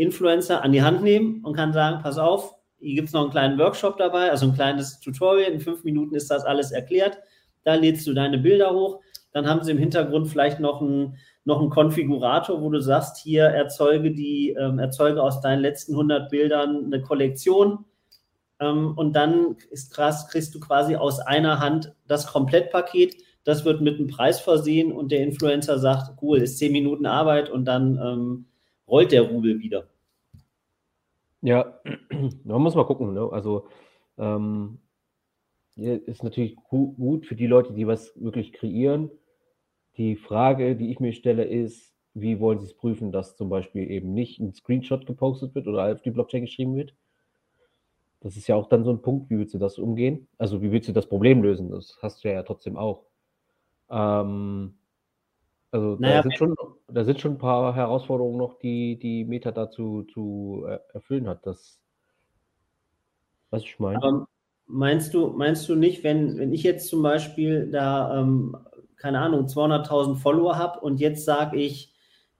Influencer 0.00 0.62
an 0.62 0.72
die 0.72 0.82
Hand 0.82 1.02
nehmen 1.02 1.44
und 1.44 1.54
kann 1.54 1.72
sagen, 1.72 2.02
pass 2.02 2.18
auf, 2.18 2.54
hier 2.78 2.94
gibt 2.94 3.08
es 3.08 3.14
noch 3.14 3.22
einen 3.22 3.30
kleinen 3.30 3.58
Workshop 3.58 3.98
dabei, 3.98 4.30
also 4.30 4.46
ein 4.46 4.54
kleines 4.54 5.00
Tutorial. 5.00 5.52
In 5.52 5.60
fünf 5.60 5.84
Minuten 5.84 6.14
ist 6.14 6.30
das 6.30 6.44
alles 6.44 6.72
erklärt. 6.72 7.18
Da 7.62 7.74
lädst 7.74 8.06
du 8.06 8.14
deine 8.14 8.38
Bilder 8.38 8.72
hoch. 8.72 9.00
Dann 9.32 9.46
haben 9.46 9.62
sie 9.62 9.70
im 9.70 9.78
Hintergrund 9.78 10.28
vielleicht 10.28 10.60
noch 10.60 10.80
einen, 10.80 11.16
noch 11.44 11.60
einen 11.60 11.70
Konfigurator, 11.70 12.62
wo 12.62 12.70
du 12.70 12.80
sagst, 12.80 13.18
hier 13.18 13.44
erzeuge, 13.44 14.12
die, 14.12 14.56
ähm, 14.58 14.78
erzeuge 14.78 15.22
aus 15.22 15.40
deinen 15.40 15.60
letzten 15.60 15.92
100 15.92 16.30
Bildern 16.30 16.86
eine 16.86 17.02
Kollektion. 17.02 17.84
Ähm, 18.60 18.94
und 18.96 19.14
dann 19.14 19.56
ist 19.70 19.94
kriegst 19.94 20.54
du 20.54 20.60
quasi 20.60 20.96
aus 20.96 21.20
einer 21.20 21.60
Hand 21.60 21.94
das 22.08 22.26
Komplettpaket. 22.26 23.16
Das 23.44 23.64
wird 23.64 23.82
mit 23.82 23.98
einem 23.98 24.08
Preis 24.08 24.40
versehen 24.40 24.92
und 24.92 25.12
der 25.12 25.20
Influencer 25.20 25.78
sagt, 25.78 26.22
cool, 26.22 26.38
ist 26.38 26.58
zehn 26.58 26.72
Minuten 26.72 27.06
Arbeit 27.06 27.50
und 27.50 27.66
dann 27.66 27.98
ähm, 28.02 28.46
rollt 28.90 29.12
der 29.12 29.22
Rubel 29.22 29.60
wieder. 29.60 29.88
Ja, 31.42 31.80
man 32.44 32.62
muss 32.62 32.74
mal 32.74 32.84
gucken. 32.84 33.14
Ne? 33.14 33.28
Also 33.30 33.68
ähm, 34.18 34.78
ist 35.76 36.22
natürlich 36.22 36.56
gut 36.56 37.26
für 37.26 37.36
die 37.36 37.46
Leute, 37.46 37.72
die 37.72 37.86
was 37.86 38.12
wirklich 38.20 38.52
kreieren. 38.52 39.10
Die 39.96 40.16
Frage, 40.16 40.76
die 40.76 40.90
ich 40.90 41.00
mir 41.00 41.12
stelle, 41.12 41.44
ist, 41.44 41.94
wie 42.14 42.40
wollen 42.40 42.58
Sie 42.58 42.66
es 42.66 42.74
prüfen, 42.74 43.12
dass 43.12 43.36
zum 43.36 43.48
Beispiel 43.48 43.90
eben 43.90 44.12
nicht 44.12 44.40
ein 44.40 44.52
Screenshot 44.52 45.06
gepostet 45.06 45.54
wird 45.54 45.66
oder 45.66 45.92
auf 45.92 46.02
die 46.02 46.10
Blockchain 46.10 46.42
geschrieben 46.42 46.74
wird? 46.74 46.94
Das 48.20 48.36
ist 48.36 48.46
ja 48.46 48.56
auch 48.56 48.68
dann 48.68 48.84
so 48.84 48.90
ein 48.90 49.00
Punkt, 49.00 49.30
wie 49.30 49.38
willst 49.38 49.54
du 49.54 49.58
das 49.58 49.78
umgehen? 49.78 50.28
Also 50.36 50.60
wie 50.60 50.70
willst 50.70 50.88
du 50.88 50.92
das 50.92 51.06
Problem 51.06 51.42
lösen? 51.42 51.70
Das 51.70 51.98
hast 52.02 52.22
du 52.22 52.30
ja 52.30 52.42
trotzdem 52.42 52.76
auch. 52.76 53.06
Ähm, 53.88 54.74
also 55.72 55.96
naja, 56.00 56.16
da, 56.16 56.22
sind 56.22 56.36
schon, 56.36 56.54
da 56.88 57.04
sind 57.04 57.20
schon 57.20 57.32
ein 57.32 57.38
paar 57.38 57.74
Herausforderungen 57.74 58.38
noch, 58.38 58.58
die 58.58 58.98
die 58.98 59.24
Meta 59.24 59.52
dazu 59.52 60.02
zu 60.12 60.64
äh, 60.66 60.78
erfüllen 60.92 61.28
hat. 61.28 61.46
Das, 61.46 61.80
was 63.50 63.62
ich 63.62 63.78
meine. 63.78 64.02
Aber 64.02 64.26
meinst 64.66 65.14
du, 65.14 65.28
meinst 65.28 65.68
du 65.68 65.76
nicht, 65.76 66.02
wenn, 66.02 66.38
wenn 66.38 66.52
ich 66.52 66.64
jetzt 66.64 66.88
zum 66.88 67.02
Beispiel 67.02 67.70
da, 67.70 68.18
ähm, 68.20 68.56
keine 68.96 69.20
Ahnung, 69.20 69.46
200.000 69.46 70.16
Follower 70.16 70.58
habe 70.58 70.80
und 70.80 70.98
jetzt 70.98 71.24
sage 71.24 71.56
ich, 71.56 71.94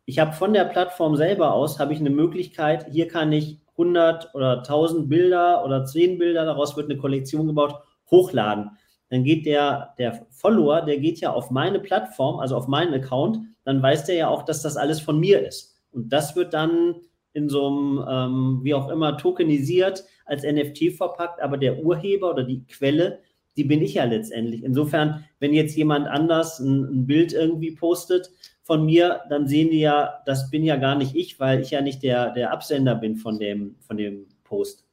ich 0.07 0.19
habe 0.19 0.33
von 0.33 0.53
der 0.53 0.65
Plattform 0.65 1.15
selber 1.17 1.53
aus, 1.55 1.79
habe 1.79 1.93
ich 1.93 2.01
eine 2.01 2.11
Möglichkeit, 2.11 2.89
hier 2.91 3.07
kann 3.07 3.31
ich 3.31 3.61
100 3.73 4.35
oder 4.35 4.59
1000 4.59 5.09
Bilder 5.09 5.65
oder 5.65 5.85
10 5.85 6.19
Bilder, 6.19 6.45
daraus 6.45 6.77
wird 6.77 6.91
eine 6.91 6.99
Kollektion 6.99 7.47
gebaut, 7.47 7.77
hochladen 8.11 8.73
dann 9.11 9.25
geht 9.25 9.45
der, 9.45 9.95
der 9.99 10.25
Follower, 10.31 10.83
der 10.83 10.99
geht 10.99 11.21
ja 11.21 11.33
auf 11.33 11.51
meine 11.51 11.81
Plattform, 11.81 12.39
also 12.39 12.57
auf 12.57 12.69
meinen 12.69 12.95
Account, 12.95 13.41
dann 13.65 13.83
weiß 13.83 14.05
der 14.05 14.15
ja 14.15 14.29
auch, 14.29 14.45
dass 14.45 14.63
das 14.63 14.77
alles 14.77 15.01
von 15.01 15.19
mir 15.19 15.47
ist. 15.47 15.77
Und 15.93 16.13
das 16.13 16.37
wird 16.37 16.55
dann 16.55 16.95
in 17.33 17.49
so 17.49 17.67
einem, 17.67 18.05
ähm, 18.09 18.61
wie 18.63 18.73
auch 18.73 18.89
immer, 18.89 19.19
tokenisiert 19.19 20.05
als 20.25 20.45
NFT 20.45 20.93
verpackt, 20.97 21.43
aber 21.43 21.59
der 21.59 21.83
Urheber 21.83 22.31
oder 22.31 22.45
die 22.45 22.65
Quelle, 22.67 23.19
die 23.57 23.65
bin 23.65 23.83
ich 23.83 23.95
ja 23.95 24.05
letztendlich. 24.05 24.63
Insofern, 24.63 25.25
wenn 25.41 25.53
jetzt 25.53 25.77
jemand 25.77 26.07
anders 26.07 26.61
ein, 26.61 26.85
ein 26.85 27.07
Bild 27.07 27.33
irgendwie 27.33 27.73
postet 27.73 28.31
von 28.63 28.87
mir, 28.87 29.23
dann 29.29 29.49
sehen 29.49 29.71
die 29.71 29.81
ja, 29.81 30.23
das 30.25 30.51
bin 30.51 30.63
ja 30.63 30.77
gar 30.77 30.95
nicht 30.95 31.17
ich, 31.17 31.41
weil 31.41 31.61
ich 31.61 31.73
ja 31.73 31.81
nicht 31.81 32.05
der, 32.05 32.31
der 32.31 32.53
Absender 32.53 32.95
bin 32.95 33.17
von 33.17 33.41
dem, 33.41 33.75
von 33.81 33.97
dem 33.97 34.29
Post. 34.45 34.87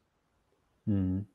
Hm. 0.85 1.27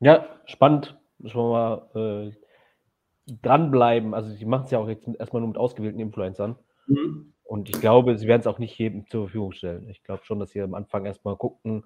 Ja, 0.00 0.26
spannend 0.46 0.96
müssen 1.24 1.38
wir 1.38 1.50
mal 1.50 2.30
äh, 2.30 3.32
dranbleiben. 3.42 4.14
Also 4.14 4.30
sie 4.30 4.44
machen 4.44 4.66
es 4.66 4.70
ja 4.70 4.78
auch 4.78 4.88
jetzt 4.88 5.08
erstmal 5.18 5.40
nur 5.40 5.48
mit 5.48 5.58
ausgewählten 5.58 5.98
Influencern. 5.98 6.56
Mhm. 6.86 7.32
Und 7.42 7.68
ich 7.68 7.80
glaube, 7.80 8.16
sie 8.16 8.26
werden 8.28 8.40
es 8.40 8.46
auch 8.46 8.58
nicht 8.58 8.78
jedem 8.78 9.06
zur 9.08 9.24
Verfügung 9.24 9.52
stellen. 9.52 9.88
Ich 9.88 10.02
glaube 10.02 10.24
schon, 10.24 10.38
dass 10.38 10.50
sie 10.50 10.60
am 10.60 10.74
Anfang 10.74 11.04
erstmal 11.04 11.36
gucken, 11.36 11.84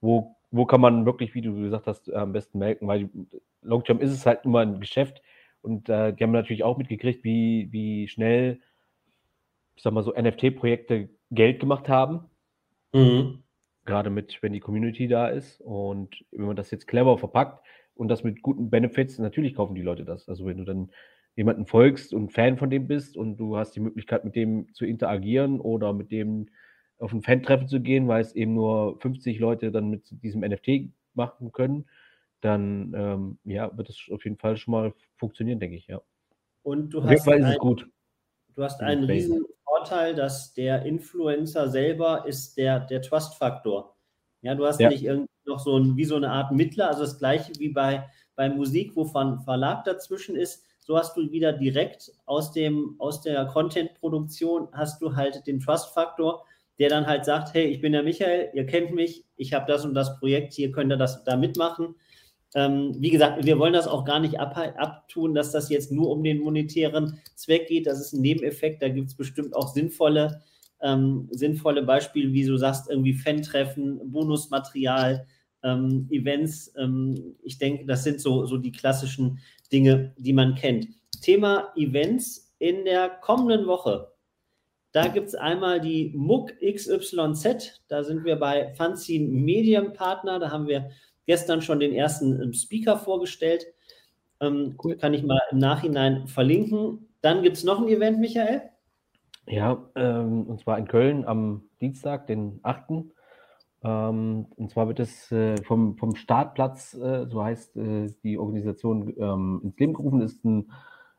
wo 0.00 0.36
wo 0.50 0.66
kann 0.66 0.80
man 0.80 1.06
wirklich, 1.06 1.34
wie 1.34 1.42
du 1.42 1.54
gesagt 1.54 1.86
hast, 1.86 2.12
am 2.12 2.32
besten 2.32 2.58
melken, 2.58 2.88
weil 2.88 3.08
Longterm 3.62 4.00
ist 4.00 4.10
es 4.10 4.26
halt 4.26 4.44
immer 4.44 4.60
ein 4.60 4.80
Geschäft 4.80 5.22
und 5.62 5.88
äh, 5.88 6.12
die 6.12 6.24
haben 6.24 6.32
natürlich 6.32 6.64
auch 6.64 6.76
mitgekriegt, 6.76 7.22
wie, 7.22 7.68
wie 7.70 8.08
schnell, 8.08 8.60
ich 9.76 9.82
sag 9.82 9.92
mal 9.92 10.02
so, 10.02 10.12
NFT-Projekte 10.12 11.08
Geld 11.30 11.60
gemacht 11.60 11.88
haben. 11.88 12.28
Mhm. 12.92 13.44
Gerade 13.84 14.10
mit, 14.10 14.42
wenn 14.42 14.52
die 14.52 14.60
Community 14.60 15.06
da 15.06 15.28
ist 15.28 15.60
und 15.60 16.24
wenn 16.32 16.46
man 16.46 16.56
das 16.56 16.70
jetzt 16.70 16.88
clever 16.88 17.16
verpackt 17.16 17.64
und 18.00 18.08
das 18.08 18.24
mit 18.24 18.40
guten 18.40 18.70
Benefits, 18.70 19.18
natürlich 19.18 19.54
kaufen 19.54 19.74
die 19.74 19.82
Leute 19.82 20.06
das. 20.06 20.26
Also 20.26 20.46
wenn 20.46 20.56
du 20.56 20.64
dann 20.64 20.90
jemanden 21.36 21.66
folgst 21.66 22.14
und 22.14 22.32
Fan 22.32 22.56
von 22.56 22.70
dem 22.70 22.86
bist 22.86 23.14
und 23.14 23.36
du 23.36 23.58
hast 23.58 23.76
die 23.76 23.80
Möglichkeit, 23.80 24.24
mit 24.24 24.34
dem 24.34 24.72
zu 24.72 24.86
interagieren 24.86 25.60
oder 25.60 25.92
mit 25.92 26.10
dem 26.10 26.48
auf 26.98 27.12
ein 27.12 27.22
Fan-Treffen 27.22 27.68
zu 27.68 27.80
gehen, 27.80 28.08
weil 28.08 28.22
es 28.22 28.34
eben 28.34 28.54
nur 28.54 28.98
50 29.00 29.38
Leute 29.38 29.70
dann 29.70 29.90
mit 29.90 30.04
diesem 30.22 30.40
NFT 30.40 30.92
machen 31.12 31.52
können, 31.52 31.86
dann 32.40 32.94
ähm, 32.96 33.38
ja, 33.44 33.76
wird 33.76 33.90
es 33.90 34.08
auf 34.10 34.24
jeden 34.24 34.38
Fall 34.38 34.56
schon 34.56 34.72
mal 34.72 34.94
funktionieren, 35.16 35.60
denke 35.60 35.76
ich, 35.76 35.86
ja. 35.86 36.00
Und 36.62 36.94
du 36.94 37.00
auf 37.00 37.04
hast, 37.04 37.28
ein, 37.28 37.54
gut. 37.58 37.86
du 38.54 38.62
hast 38.62 38.80
einen 38.80 39.04
riesen 39.04 39.44
Vorteil, 39.64 40.14
dass 40.14 40.54
der 40.54 40.86
Influencer 40.86 41.68
selber 41.68 42.24
ist 42.26 42.56
der, 42.56 42.80
der 42.80 43.02
Trust-Faktor. 43.02 43.94
Ja, 44.40 44.54
du 44.54 44.64
hast 44.64 44.80
ja. 44.80 44.88
nicht 44.88 45.04
irgendwie 45.04 45.29
noch 45.50 45.60
so 45.60 45.76
ein, 45.76 45.96
wie 45.96 46.06
so 46.06 46.16
eine 46.16 46.30
Art 46.30 46.52
Mittler, 46.52 46.88
also 46.88 47.02
das 47.02 47.18
gleiche 47.18 47.52
wie 47.58 47.68
bei, 47.68 48.08
bei 48.36 48.48
Musik, 48.48 48.96
wo 48.96 49.04
ein 49.12 49.40
Verlag 49.40 49.84
dazwischen 49.84 50.36
ist. 50.36 50.64
So 50.80 50.96
hast 50.96 51.16
du 51.16 51.30
wieder 51.30 51.52
direkt 51.52 52.10
aus, 52.24 52.52
dem, 52.52 52.96
aus 52.98 53.20
der 53.20 53.44
Content-Produktion 53.46 54.68
hast 54.72 55.02
du 55.02 55.14
halt 55.14 55.46
den 55.46 55.60
Trust-Faktor, 55.60 56.44
der 56.78 56.88
dann 56.88 57.06
halt 57.06 57.26
sagt, 57.26 57.52
hey, 57.52 57.66
ich 57.66 57.80
bin 57.82 57.92
der 57.92 58.02
Michael, 58.02 58.48
ihr 58.54 58.64
kennt 58.64 58.94
mich, 58.94 59.26
ich 59.36 59.52
habe 59.52 59.70
das 59.70 59.84
und 59.84 59.94
das 59.94 60.18
Projekt, 60.18 60.54
hier 60.54 60.72
könnt 60.72 60.90
ihr 60.90 60.96
das 60.96 61.22
da 61.24 61.36
mitmachen. 61.36 61.94
Ähm, 62.54 62.96
wie 62.98 63.10
gesagt, 63.10 63.44
wir 63.44 63.58
wollen 63.58 63.74
das 63.74 63.86
auch 63.86 64.04
gar 64.04 64.18
nicht 64.18 64.40
ab, 64.40 64.56
abtun, 64.56 65.34
dass 65.34 65.52
das 65.52 65.68
jetzt 65.68 65.92
nur 65.92 66.10
um 66.10 66.24
den 66.24 66.40
monetären 66.40 67.20
Zweck 67.36 67.68
geht. 67.68 67.86
Das 67.86 68.00
ist 68.00 68.12
ein 68.12 68.22
Nebeneffekt. 68.22 68.82
Da 68.82 68.88
gibt 68.88 69.08
es 69.08 69.14
bestimmt 69.14 69.54
auch 69.54 69.68
sinnvolle, 69.68 70.42
ähm, 70.82 71.28
sinnvolle 71.30 71.82
Beispiele, 71.82 72.32
wie 72.32 72.44
du 72.44 72.56
sagst, 72.56 72.90
irgendwie 72.90 73.14
Fan-Treffen, 73.14 74.10
Bonusmaterial, 74.10 75.26
ähm, 75.62 76.08
Events. 76.10 76.72
Ähm, 76.76 77.36
ich 77.42 77.58
denke, 77.58 77.86
das 77.86 78.04
sind 78.04 78.20
so, 78.20 78.46
so 78.46 78.56
die 78.56 78.72
klassischen 78.72 79.38
Dinge, 79.72 80.14
die 80.18 80.32
man 80.32 80.54
kennt. 80.54 80.88
Thema 81.20 81.72
Events 81.76 82.54
in 82.58 82.84
der 82.84 83.08
kommenden 83.08 83.66
Woche. 83.66 84.08
Da 84.92 85.06
gibt 85.06 85.28
es 85.28 85.34
einmal 85.34 85.80
die 85.80 86.12
MUG 86.16 86.52
XYZ. 86.60 87.80
Da 87.88 88.02
sind 88.02 88.24
wir 88.24 88.36
bei 88.36 88.74
Fanzine 88.74 89.28
Medium 89.28 89.92
Partner. 89.92 90.38
Da 90.38 90.50
haben 90.50 90.66
wir 90.66 90.90
gestern 91.26 91.62
schon 91.62 91.78
den 91.78 91.92
ersten 91.92 92.42
ähm, 92.42 92.52
Speaker 92.52 92.98
vorgestellt. 92.98 93.66
Ähm, 94.40 94.74
cool. 94.82 94.96
Kann 94.96 95.14
ich 95.14 95.22
mal 95.22 95.40
im 95.52 95.58
Nachhinein 95.58 96.26
verlinken. 96.26 97.08
Dann 97.20 97.42
gibt 97.42 97.56
es 97.56 97.64
noch 97.64 97.80
ein 97.80 97.88
Event, 97.88 98.18
Michael. 98.18 98.62
Ja, 99.46 99.90
ähm, 99.94 100.46
und 100.46 100.60
zwar 100.60 100.78
in 100.78 100.88
Köln 100.88 101.24
am 101.24 101.68
Dienstag, 101.80 102.26
den 102.26 102.60
8. 102.62 103.04
Ähm, 103.82 104.46
und 104.56 104.70
zwar 104.70 104.88
wird 104.88 105.00
es 105.00 105.32
äh, 105.32 105.56
vom, 105.62 105.96
vom 105.96 106.14
Startplatz, 106.14 106.94
äh, 106.94 107.26
so 107.26 107.42
heißt 107.42 107.76
äh, 107.76 108.12
die 108.22 108.38
Organisation, 108.38 109.14
ähm, 109.18 109.60
ins 109.64 109.78
Leben 109.78 109.94
gerufen, 109.94 110.20
ist 110.20 110.44
ein, 110.44 110.70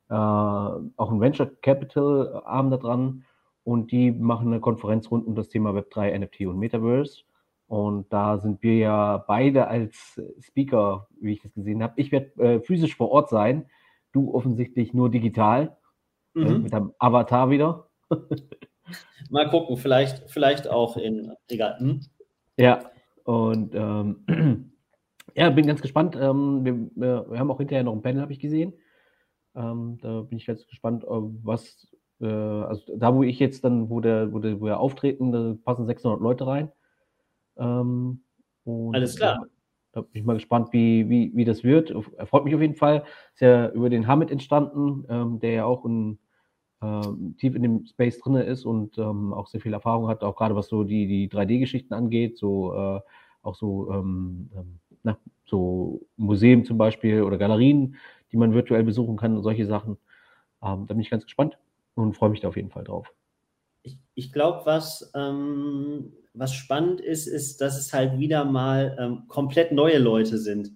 äh, 0.09 0.13
auch 0.13 1.11
ein 1.11 1.19
Venture 1.19 1.51
Capital 1.61 2.41
Arm 2.45 2.69
da 2.69 2.77
dran. 2.77 3.23
Und 3.63 3.91
die 3.91 4.11
machen 4.11 4.47
eine 4.47 4.59
Konferenz 4.59 5.09
rund 5.11 5.27
um 5.27 5.35
das 5.35 5.49
Thema 5.49 5.71
Web3, 5.71 6.17
NFT 6.17 6.41
und 6.47 6.57
Metaverse. 6.57 7.23
Und 7.67 8.11
da 8.11 8.37
sind 8.37 8.61
wir 8.63 8.77
ja 8.77 9.23
beide 9.27 9.67
als 9.67 10.21
Speaker, 10.41 11.07
wie 11.21 11.33
ich 11.33 11.41
das 11.41 11.53
gesehen 11.53 11.81
habe. 11.81 11.93
Ich 11.95 12.11
werde 12.11 12.31
äh, 12.41 12.59
physisch 12.59 12.97
vor 12.97 13.11
Ort 13.11 13.29
sein, 13.29 13.67
du 14.11 14.33
offensichtlich 14.33 14.93
nur 14.93 15.09
digital, 15.09 15.77
äh, 16.35 16.39
mhm. 16.39 16.63
mit 16.63 16.73
einem 16.73 16.93
Avatar 16.99 17.49
wieder. 17.49 17.87
Mal 19.29 19.49
gucken, 19.49 19.77
vielleicht, 19.77 20.29
vielleicht 20.29 20.67
auch 20.67 20.97
in, 20.97 21.31
egal. 21.47 21.79
Hm? 21.79 22.01
Ja, 22.61 22.91
und 23.23 23.73
ähm, 23.73 24.71
ja, 25.35 25.49
bin 25.49 25.65
ganz 25.65 25.81
gespannt. 25.81 26.15
Ähm, 26.15 26.63
wir, 26.63 27.25
wir, 27.29 27.39
haben 27.39 27.49
auch 27.49 27.57
hinterher 27.57 27.83
noch 27.83 27.93
ein 27.93 28.03
Panel, 28.03 28.21
habe 28.21 28.33
ich 28.33 28.39
gesehen. 28.39 28.73
Ähm, 29.55 29.97
da 30.01 30.21
bin 30.21 30.37
ich 30.37 30.45
ganz 30.45 30.67
gespannt, 30.67 31.03
was, 31.07 31.87
äh, 32.19 32.25
also 32.27 32.95
da, 32.97 33.15
wo 33.15 33.23
ich 33.23 33.39
jetzt 33.39 33.63
dann, 33.63 33.89
wo, 33.89 33.99
der, 33.99 34.31
wo, 34.31 34.37
der, 34.37 34.61
wo 34.61 34.65
wir 34.65 34.79
auftreten, 34.79 35.31
da 35.31 35.55
passen 35.65 35.87
600 35.87 36.21
Leute 36.21 36.45
rein. 36.45 36.71
Ähm, 37.57 38.21
Alles 38.93 39.15
klar. 39.15 39.47
Da 39.93 40.01
bin 40.01 40.21
ich 40.21 40.23
mal 40.23 40.35
gespannt, 40.35 40.69
wie, 40.71 41.09
wie, 41.09 41.31
wie 41.35 41.45
das 41.45 41.63
wird. 41.63 41.89
Er 42.15 42.27
freut 42.27 42.45
mich 42.45 42.53
auf 42.55 42.61
jeden 42.61 42.75
Fall. 42.75 43.03
Ist 43.33 43.41
ja 43.41 43.69
über 43.71 43.89
den 43.89 44.05
Hamid 44.05 44.29
entstanden, 44.29 45.03
ähm, 45.09 45.39
der 45.39 45.51
ja 45.51 45.65
auch 45.65 45.83
in, 45.83 45.91
ähm, 45.91 46.19
tief 47.37 47.55
in 47.55 47.61
dem 47.61 47.85
Space 47.85 48.19
drin 48.19 48.35
ist 48.35 48.65
und 48.65 48.97
ähm, 48.97 49.33
auch 49.33 49.47
sehr 49.47 49.61
viel 49.61 49.73
Erfahrung 49.73 50.07
hat, 50.07 50.23
auch 50.23 50.35
gerade 50.35 50.55
was 50.55 50.67
so 50.67 50.83
die, 50.83 51.05
die 51.05 51.29
3D-Geschichten 51.29 51.93
angeht, 51.93 52.37
so 52.37 52.73
äh, 52.73 52.99
auch 53.43 53.55
so, 53.55 53.91
ähm, 53.91 54.49
ähm, 54.55 54.79
na, 55.03 55.17
so 55.45 56.01
Museen 56.17 56.65
zum 56.65 56.77
Beispiel 56.77 57.21
oder 57.21 57.37
Galerien, 57.37 57.95
die 58.31 58.37
man 58.37 58.53
virtuell 58.53 58.83
besuchen 58.83 59.17
kann 59.17 59.37
und 59.37 59.43
solche 59.43 59.67
Sachen. 59.67 59.97
Ähm, 60.63 60.85
da 60.87 60.93
bin 60.93 60.99
ich 60.99 61.09
ganz 61.09 61.23
gespannt 61.23 61.57
und 61.95 62.15
freue 62.15 62.29
mich 62.29 62.39
da 62.39 62.47
auf 62.47 62.55
jeden 62.55 62.71
Fall 62.71 62.83
drauf. 62.83 63.11
Ich, 63.83 63.97
ich 64.15 64.31
glaube, 64.31 64.61
was 64.65 65.11
ähm, 65.15 66.13
was 66.33 66.53
spannend 66.53 67.01
ist, 67.01 67.27
ist, 67.27 67.61
dass 67.61 67.77
es 67.77 67.93
halt 67.93 68.17
wieder 68.17 68.45
mal 68.45 68.95
ähm, 68.99 69.27
komplett 69.27 69.71
neue 69.71 69.97
Leute 69.97 70.37
sind. 70.37 70.71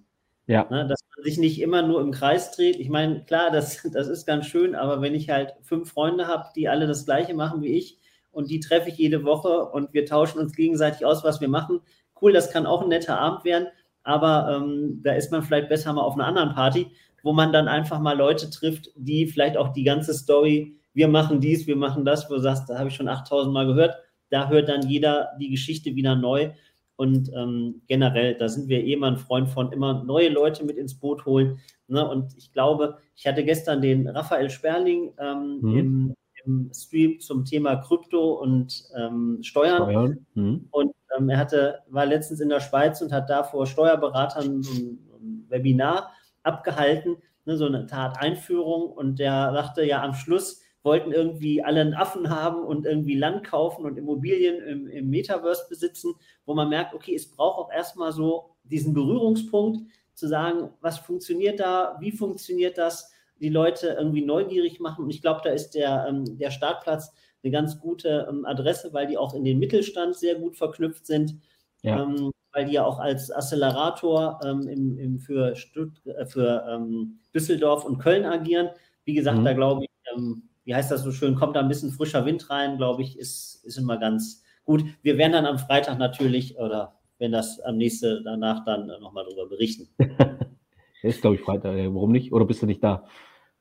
Ja. 0.46 0.66
Ne, 0.70 0.86
dass 0.86 1.00
sich 1.16 1.38
nicht 1.38 1.60
immer 1.60 1.82
nur 1.82 2.00
im 2.00 2.12
Kreis 2.12 2.52
dreht. 2.52 2.76
Ich 2.76 2.88
meine, 2.88 3.24
klar, 3.24 3.50
das, 3.50 3.82
das 3.92 4.08
ist 4.08 4.26
ganz 4.26 4.46
schön, 4.46 4.74
aber 4.74 5.00
wenn 5.00 5.14
ich 5.14 5.30
halt 5.30 5.54
fünf 5.62 5.90
Freunde 5.90 6.26
habe, 6.26 6.48
die 6.54 6.68
alle 6.68 6.86
das 6.86 7.04
Gleiche 7.04 7.34
machen 7.34 7.62
wie 7.62 7.76
ich 7.76 7.98
und 8.30 8.50
die 8.50 8.60
treffe 8.60 8.90
ich 8.90 8.98
jede 8.98 9.24
Woche 9.24 9.66
und 9.66 9.92
wir 9.94 10.06
tauschen 10.06 10.38
uns 10.38 10.54
gegenseitig 10.54 11.04
aus, 11.04 11.24
was 11.24 11.40
wir 11.40 11.48
machen, 11.48 11.80
cool, 12.20 12.32
das 12.32 12.50
kann 12.50 12.66
auch 12.66 12.82
ein 12.82 12.88
netter 12.88 13.18
Abend 13.18 13.44
werden, 13.44 13.68
aber 14.02 14.56
ähm, 14.56 15.00
da 15.02 15.14
ist 15.14 15.32
man 15.32 15.42
vielleicht 15.42 15.68
besser 15.68 15.92
mal 15.92 16.02
auf 16.02 16.14
einer 16.14 16.26
anderen 16.26 16.54
Party, 16.54 16.88
wo 17.22 17.32
man 17.32 17.52
dann 17.52 17.66
einfach 17.66 17.98
mal 17.98 18.16
Leute 18.16 18.48
trifft, 18.50 18.90
die 18.94 19.26
vielleicht 19.26 19.56
auch 19.56 19.72
die 19.72 19.84
ganze 19.84 20.14
Story, 20.14 20.76
wir 20.94 21.08
machen 21.08 21.40
dies, 21.40 21.66
wir 21.66 21.76
machen 21.76 22.04
das, 22.04 22.30
wo 22.30 22.34
du 22.34 22.40
sagst, 22.40 22.70
da 22.70 22.78
habe 22.78 22.88
ich 22.88 22.94
schon 22.94 23.08
8000 23.08 23.52
Mal 23.52 23.66
gehört, 23.66 23.96
da 24.30 24.48
hört 24.48 24.68
dann 24.68 24.88
jeder 24.88 25.30
die 25.40 25.50
Geschichte 25.50 25.94
wieder 25.94 26.14
neu. 26.14 26.50
Und 26.96 27.30
ähm, 27.34 27.82
generell, 27.86 28.36
da 28.36 28.48
sind 28.48 28.68
wir 28.68 28.82
eh 28.82 28.94
immer 28.94 29.08
ein 29.08 29.18
Freund 29.18 29.48
von, 29.50 29.70
immer 29.72 30.02
neue 30.04 30.30
Leute 30.30 30.64
mit 30.64 30.78
ins 30.78 30.98
Boot 30.98 31.26
holen. 31.26 31.58
Ne? 31.88 32.06
Und 32.08 32.34
ich 32.36 32.52
glaube, 32.52 32.98
ich 33.14 33.26
hatte 33.26 33.44
gestern 33.44 33.82
den 33.82 34.08
Raphael 34.08 34.48
Sperling 34.48 35.12
ähm, 35.18 35.58
mhm. 35.60 35.76
im, 35.76 36.14
im, 36.44 36.70
Stream 36.72 37.20
zum 37.20 37.44
Thema 37.44 37.76
Krypto 37.76 38.34
und 38.34 38.84
ähm, 38.96 39.38
Steuern. 39.42 39.82
Steuern. 39.82 40.26
Mhm. 40.34 40.68
Und 40.70 40.92
ähm, 41.16 41.28
er 41.28 41.38
hatte, 41.38 41.80
war 41.88 42.06
letztens 42.06 42.40
in 42.40 42.48
der 42.48 42.60
Schweiz 42.60 43.02
und 43.02 43.12
hat 43.12 43.28
da 43.28 43.44
vor 43.44 43.66
Steuerberatern 43.66 44.62
so 44.62 44.72
ein, 44.72 44.98
ein 45.20 45.46
Webinar 45.48 46.10
abgehalten, 46.44 47.16
ne, 47.44 47.56
so 47.58 47.66
eine 47.66 47.86
Tat 47.86 48.18
Einführung. 48.18 48.90
Und 48.90 49.18
der 49.18 49.52
sagte 49.52 49.84
ja 49.84 50.02
am 50.02 50.14
Schluss, 50.14 50.62
wollten 50.86 51.12
irgendwie 51.12 51.62
alle 51.62 51.82
einen 51.82 51.92
Affen 51.92 52.30
haben 52.30 52.64
und 52.64 52.86
irgendwie 52.86 53.16
Land 53.16 53.44
kaufen 53.44 53.84
und 53.84 53.98
Immobilien 53.98 54.62
im, 54.62 54.86
im 54.86 55.10
Metaverse 55.10 55.66
besitzen, 55.68 56.14
wo 56.46 56.54
man 56.54 56.70
merkt, 56.70 56.94
okay, 56.94 57.14
es 57.14 57.30
braucht 57.30 57.58
auch 57.58 57.70
erstmal 57.70 58.12
so 58.12 58.56
diesen 58.64 58.94
Berührungspunkt, 58.94 59.82
zu 60.14 60.28
sagen, 60.28 60.70
was 60.80 60.98
funktioniert 60.98 61.60
da, 61.60 61.96
wie 62.00 62.10
funktioniert 62.10 62.78
das, 62.78 63.12
die 63.38 63.50
Leute 63.50 63.88
irgendwie 63.98 64.24
neugierig 64.24 64.80
machen. 64.80 65.04
Und 65.04 65.10
ich 65.10 65.20
glaube, 65.20 65.42
da 65.44 65.50
ist 65.50 65.72
der, 65.72 66.06
ähm, 66.08 66.38
der 66.38 66.50
Startplatz 66.50 67.12
eine 67.42 67.52
ganz 67.52 67.78
gute 67.78 68.26
ähm, 68.28 68.46
Adresse, 68.46 68.92
weil 68.92 69.06
die 69.06 69.18
auch 69.18 69.34
in 69.34 69.44
den 69.44 69.58
Mittelstand 69.58 70.16
sehr 70.16 70.36
gut 70.36 70.56
verknüpft 70.56 71.06
sind, 71.06 71.38
ja. 71.82 72.02
ähm, 72.02 72.32
weil 72.52 72.64
die 72.64 72.72
ja 72.72 72.86
auch 72.86 72.98
als 72.98 73.30
Accelerator 73.30 74.40
ähm, 74.42 74.66
im, 74.68 74.98
im 74.98 75.18
für, 75.18 75.54
Stutt 75.54 76.00
äh, 76.06 76.24
für 76.24 76.64
ähm, 76.66 77.18
Düsseldorf 77.34 77.84
und 77.84 77.98
Köln 77.98 78.24
agieren. 78.24 78.70
Wie 79.04 79.14
gesagt, 79.14 79.38
mhm. 79.38 79.44
da 79.44 79.52
glaube 79.52 79.84
ich, 79.84 79.90
ähm, 80.16 80.48
wie 80.66 80.74
heißt 80.74 80.90
das 80.90 81.02
so 81.02 81.12
schön, 81.12 81.36
kommt 81.36 81.56
da 81.56 81.60
ein 81.60 81.68
bisschen 81.68 81.90
frischer 81.90 82.26
Wind 82.26 82.50
rein, 82.50 82.76
glaube 82.76 83.02
ich, 83.02 83.18
ist, 83.18 83.64
ist 83.64 83.78
immer 83.78 83.98
ganz 83.98 84.44
gut. 84.64 84.84
Wir 85.02 85.16
werden 85.16 85.32
dann 85.32 85.46
am 85.46 85.58
Freitag 85.58 85.98
natürlich, 85.98 86.58
oder 86.58 86.98
wenn 87.18 87.32
das 87.32 87.60
am 87.60 87.78
nächsten 87.78 88.22
danach 88.24 88.64
dann 88.64 88.88
nochmal 89.00 89.24
darüber 89.24 89.48
berichten. 89.48 89.88
ist, 91.02 91.22
glaube 91.22 91.36
ich, 91.36 91.42
Freitag. 91.42 91.76
Warum 91.76 92.12
nicht? 92.12 92.32
Oder 92.32 92.44
bist 92.44 92.60
du 92.60 92.66
nicht 92.66 92.82
da? 92.82 93.06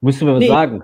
Musst 0.02 0.20
du 0.20 0.26
mir 0.26 0.34
was 0.34 0.40
nee, 0.40 0.48
sagen? 0.48 0.84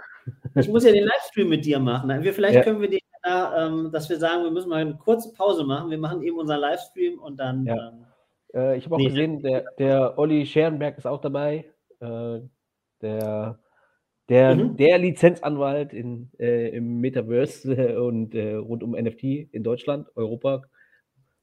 ich 0.56 0.70
muss 0.70 0.86
ja 0.86 0.92
den 0.92 1.06
Livestream 1.06 1.50
mit 1.50 1.66
dir 1.66 1.80
machen. 1.80 2.10
Wir, 2.24 2.34
vielleicht 2.34 2.56
ja. 2.56 2.64
können 2.64 2.80
wir 2.80 2.90
den 2.90 3.00
ähm, 3.24 3.92
dass 3.92 4.10
wir 4.10 4.18
sagen, 4.18 4.44
wir 4.44 4.52
müssen 4.52 4.70
mal 4.70 4.82
eine 4.82 4.96
kurze 4.96 5.34
Pause 5.34 5.64
machen. 5.64 5.90
Wir 5.90 5.98
machen 5.98 6.24
eben 6.24 6.38
unseren 6.38 6.60
Livestream 6.60 7.20
und 7.20 7.40
dann. 7.40 7.66
Ja. 7.66 7.90
Ähm, 7.90 8.06
äh, 8.54 8.78
ich 8.78 8.86
habe 8.86 8.96
auch 8.96 9.00
nee, 9.00 9.10
gesehen, 9.10 9.42
der, 9.42 9.66
der 9.78 10.18
Olli 10.18 10.46
Scherenberg 10.46 10.98
ist 10.98 11.08
auch 11.08 11.22
dabei. 11.22 11.66
Äh, 12.00 12.40
der 13.02 13.60
der, 14.32 14.56
mhm. 14.56 14.78
der 14.78 14.98
Lizenzanwalt 14.98 15.92
in, 15.92 16.32
äh, 16.40 16.70
im 16.70 17.02
Metaverse 17.02 17.74
äh, 17.74 17.98
und 17.98 18.34
äh, 18.34 18.54
rund 18.54 18.82
um 18.82 18.92
NFT 18.92 19.24
in 19.52 19.62
Deutschland, 19.62 20.08
Europa. 20.16 20.64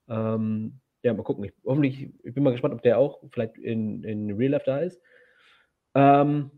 Ähm, 0.08 0.80
ja, 1.02 1.12
mal 1.12 1.22
gucken. 1.22 1.44
Ich, 1.44 1.52
hoffentlich, 1.66 2.08
ich 2.22 2.32
bin 2.32 2.42
mal 2.42 2.52
gespannt, 2.52 2.72
ob 2.72 2.82
der 2.82 2.98
auch 2.98 3.22
vielleicht 3.30 3.58
in, 3.58 4.04
in 4.04 4.30
Real 4.32 4.52
Life 4.52 4.64
da 4.64 4.78
ist. 4.78 5.02
Ähm, 5.94 6.50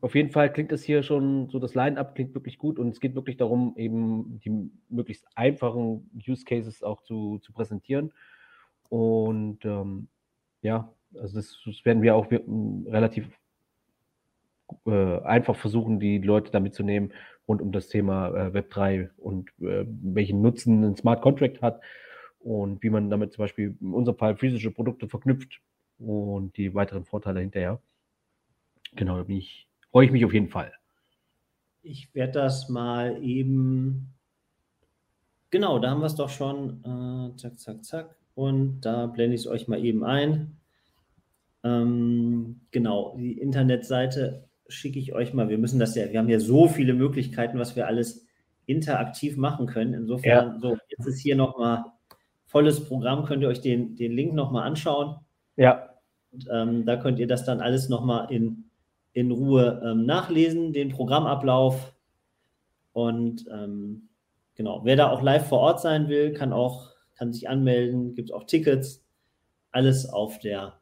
auf 0.00 0.16
jeden 0.16 0.30
Fall 0.30 0.52
klingt 0.52 0.72
das 0.72 0.82
hier 0.82 1.04
schon 1.04 1.48
so, 1.48 1.60
das 1.60 1.76
Line-Up 1.76 2.16
klingt 2.16 2.34
wirklich 2.34 2.58
gut 2.58 2.80
und 2.80 2.88
es 2.88 2.98
geht 2.98 3.14
wirklich 3.14 3.36
darum, 3.36 3.74
eben 3.76 4.40
die 4.44 4.72
möglichst 4.88 5.28
einfachen 5.36 6.10
Use 6.26 6.44
Cases 6.44 6.82
auch 6.82 7.02
zu, 7.02 7.38
zu 7.38 7.52
präsentieren. 7.52 8.12
Und 8.88 9.64
ähm, 9.64 10.08
ja, 10.60 10.92
also 11.14 11.36
das, 11.36 11.56
das, 11.64 11.84
werden 11.84 12.02
wir 12.02 12.16
auch 12.16 12.26
relativ 12.32 13.28
äh, 14.86 15.20
einfach 15.20 15.56
versuchen, 15.56 16.00
die 16.00 16.18
Leute 16.18 16.50
damit 16.50 16.74
zu 16.74 16.82
nehmen 16.82 17.12
rund 17.48 17.62
um 17.62 17.72
das 17.72 17.88
Thema 17.88 18.28
äh, 18.28 18.50
Web3 18.50 19.10
und 19.16 19.48
äh, 19.60 19.86
welchen 19.86 20.42
Nutzen 20.42 20.84
ein 20.84 20.96
Smart 20.96 21.22
Contract 21.22 21.62
hat 21.62 21.80
und 22.38 22.82
wie 22.82 22.90
man 22.90 23.10
damit 23.10 23.32
zum 23.32 23.44
Beispiel 23.44 23.76
in 23.80 23.94
unserem 23.94 24.18
Fall 24.18 24.36
physische 24.36 24.70
Produkte 24.70 25.08
verknüpft 25.08 25.60
und 25.98 26.56
die 26.56 26.74
weiteren 26.74 27.04
Vorteile 27.04 27.40
hinterher. 27.40 27.80
Genau, 28.94 29.16
da 29.16 29.22
bin 29.24 29.38
ich 29.38 29.68
freue 29.90 30.06
ich 30.06 30.12
mich 30.12 30.24
auf 30.24 30.32
jeden 30.32 30.48
Fall. 30.48 30.72
Ich 31.82 32.14
werde 32.14 32.32
das 32.32 32.68
mal 32.68 33.22
eben. 33.22 34.14
Genau, 35.50 35.78
da 35.78 35.90
haben 35.90 36.00
wir 36.00 36.06
es 36.06 36.14
doch 36.14 36.28
schon. 36.28 36.84
Äh, 36.84 37.36
zack, 37.36 37.58
zack, 37.58 37.84
zack. 37.84 38.16
Und 38.34 38.82
da 38.82 39.06
blende 39.06 39.34
ich 39.34 39.42
es 39.42 39.46
euch 39.46 39.68
mal 39.68 39.82
eben 39.82 40.04
ein. 40.04 40.58
Ähm, 41.64 42.60
genau, 42.70 43.16
die 43.16 43.38
Internetseite 43.38 44.47
schicke 44.68 44.98
ich 44.98 45.12
euch 45.14 45.34
mal. 45.34 45.48
Wir 45.48 45.58
müssen 45.58 45.78
das 45.78 45.94
ja, 45.94 46.10
wir 46.10 46.18
haben 46.18 46.28
ja 46.28 46.40
so 46.40 46.68
viele 46.68 46.94
Möglichkeiten, 46.94 47.58
was 47.58 47.76
wir 47.76 47.86
alles 47.86 48.26
interaktiv 48.66 49.36
machen 49.36 49.66
können. 49.66 49.94
Insofern, 49.94 50.54
ja. 50.54 50.58
so, 50.60 50.76
jetzt 50.88 51.06
ist 51.06 51.20
hier 51.20 51.36
nochmal 51.36 51.84
volles 52.46 52.84
Programm, 52.84 53.24
könnt 53.24 53.42
ihr 53.42 53.48
euch 53.48 53.60
den, 53.60 53.96
den 53.96 54.12
Link 54.12 54.34
nochmal 54.34 54.66
anschauen. 54.66 55.16
Ja. 55.56 55.90
Und, 56.30 56.48
ähm, 56.52 56.84
da 56.84 56.96
könnt 56.96 57.18
ihr 57.18 57.26
das 57.26 57.44
dann 57.44 57.60
alles 57.60 57.88
nochmal 57.88 58.30
in 58.30 58.68
in 59.18 59.32
Ruhe 59.32 59.82
ähm, 59.84 60.06
nachlesen, 60.06 60.72
den 60.72 60.90
Programmablauf. 60.90 61.92
Und 62.92 63.46
ähm, 63.52 64.08
genau, 64.54 64.84
wer 64.84 64.94
da 64.94 65.10
auch 65.10 65.22
live 65.22 65.48
vor 65.48 65.58
Ort 65.58 65.80
sein 65.80 66.08
will, 66.08 66.32
kann 66.32 66.52
auch, 66.52 66.92
kann 67.16 67.32
sich 67.32 67.48
anmelden, 67.48 68.14
gibt 68.14 68.32
auch 68.32 68.44
Tickets, 68.44 69.04
alles 69.72 70.08
auf 70.08 70.38
der 70.38 70.80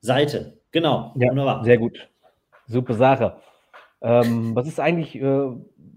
Seite. 0.00 0.58
Genau, 0.70 1.12
ja, 1.16 1.28
wunderbar. 1.30 1.64
Sehr 1.64 1.78
gut. 1.78 2.09
Super 2.70 2.94
Sache. 2.94 3.36
Ähm, 4.00 4.54
was 4.54 4.68
ist 4.68 4.80
eigentlich, 4.80 5.16
äh, 5.16 5.50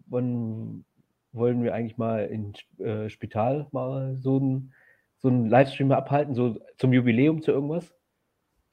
wann 0.08 0.86
wollen 1.32 1.64
wir 1.64 1.74
eigentlich 1.74 1.98
mal 1.98 2.26
in 2.26 2.54
äh, 2.84 3.10
Spital 3.10 3.68
mal 3.72 4.18
so 4.20 4.40
ein 4.40 4.74
so 5.20 5.30
einen 5.30 5.50
Livestream 5.50 5.92
abhalten, 5.92 6.36
so 6.36 6.60
zum 6.78 6.92
Jubiläum 6.92 7.42
zu 7.42 7.52
irgendwas? 7.52 7.94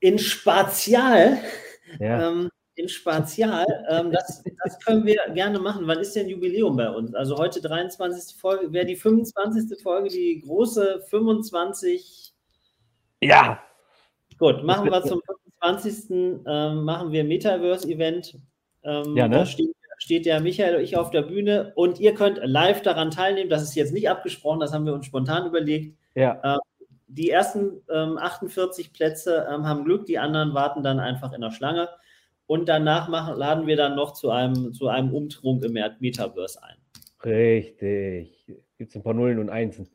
In 0.00 0.18
Spatial? 0.18 1.38
Ja. 1.98 2.30
Ähm, 2.30 2.50
in 2.74 2.88
Spatial. 2.88 3.66
Ähm, 3.88 4.10
das, 4.10 4.42
das, 4.64 4.80
können 4.80 5.04
wir 5.04 5.18
gerne 5.34 5.58
machen. 5.58 5.86
Wann 5.86 5.98
ist 5.98 6.16
denn 6.16 6.28
Jubiläum 6.28 6.76
bei 6.76 6.90
uns? 6.90 7.14
Also 7.14 7.36
heute 7.36 7.60
23. 7.60 8.36
Folge, 8.36 8.72
wäre 8.72 8.86
die 8.86 8.96
25. 8.96 9.82
Folge, 9.82 10.08
die 10.08 10.40
große 10.40 11.02
25. 11.08 12.32
Ja. 13.20 13.62
Gut, 14.38 14.64
machen 14.64 14.90
wir 14.90 15.02
zum 15.02 15.20
25. 15.62 16.42
Ähm, 16.46 16.84
machen 16.84 17.12
wir 17.12 17.24
Metaverse-Event. 17.24 18.36
Ähm, 18.82 19.16
ja, 19.16 19.28
ne? 19.28 19.38
Da 19.38 19.46
steht, 19.46 19.70
steht 19.98 20.26
der 20.26 20.40
Michael 20.40 20.76
und 20.76 20.82
ich 20.82 20.96
auf 20.96 21.10
der 21.10 21.22
Bühne 21.22 21.72
und 21.74 22.00
ihr 22.00 22.14
könnt 22.14 22.40
live 22.42 22.82
daran 22.82 23.10
teilnehmen. 23.10 23.50
Das 23.50 23.62
ist 23.62 23.74
jetzt 23.74 23.92
nicht 23.92 24.08
abgesprochen, 24.08 24.60
das 24.60 24.72
haben 24.72 24.86
wir 24.86 24.94
uns 24.94 25.06
spontan 25.06 25.46
überlegt. 25.46 25.96
Ja. 26.14 26.40
Ähm, 26.42 26.58
die 27.06 27.30
ersten 27.30 27.82
48 27.88 28.86
ähm, 28.86 28.92
Plätze 28.92 29.46
haben 29.48 29.84
Glück, 29.84 30.06
die 30.06 30.18
anderen 30.18 30.54
warten 30.54 30.82
dann 30.82 31.00
einfach 31.00 31.32
in 31.32 31.40
der 31.40 31.50
Schlange 31.50 31.88
und 32.46 32.68
danach 32.68 33.08
machen, 33.08 33.36
laden 33.36 33.66
wir 33.66 33.76
dann 33.76 33.96
noch 33.96 34.12
zu 34.12 34.30
einem, 34.30 34.72
zu 34.72 34.88
einem 34.88 35.12
Umtrunk 35.12 35.64
im 35.64 35.72
Metaverse 36.00 36.62
ein. 36.62 36.76
Richtig. 37.24 38.46
Gibt 38.78 38.90
es 38.90 38.96
ein 38.96 39.02
paar 39.02 39.14
Nullen 39.14 39.38
und 39.38 39.50
Einsen. 39.50 39.88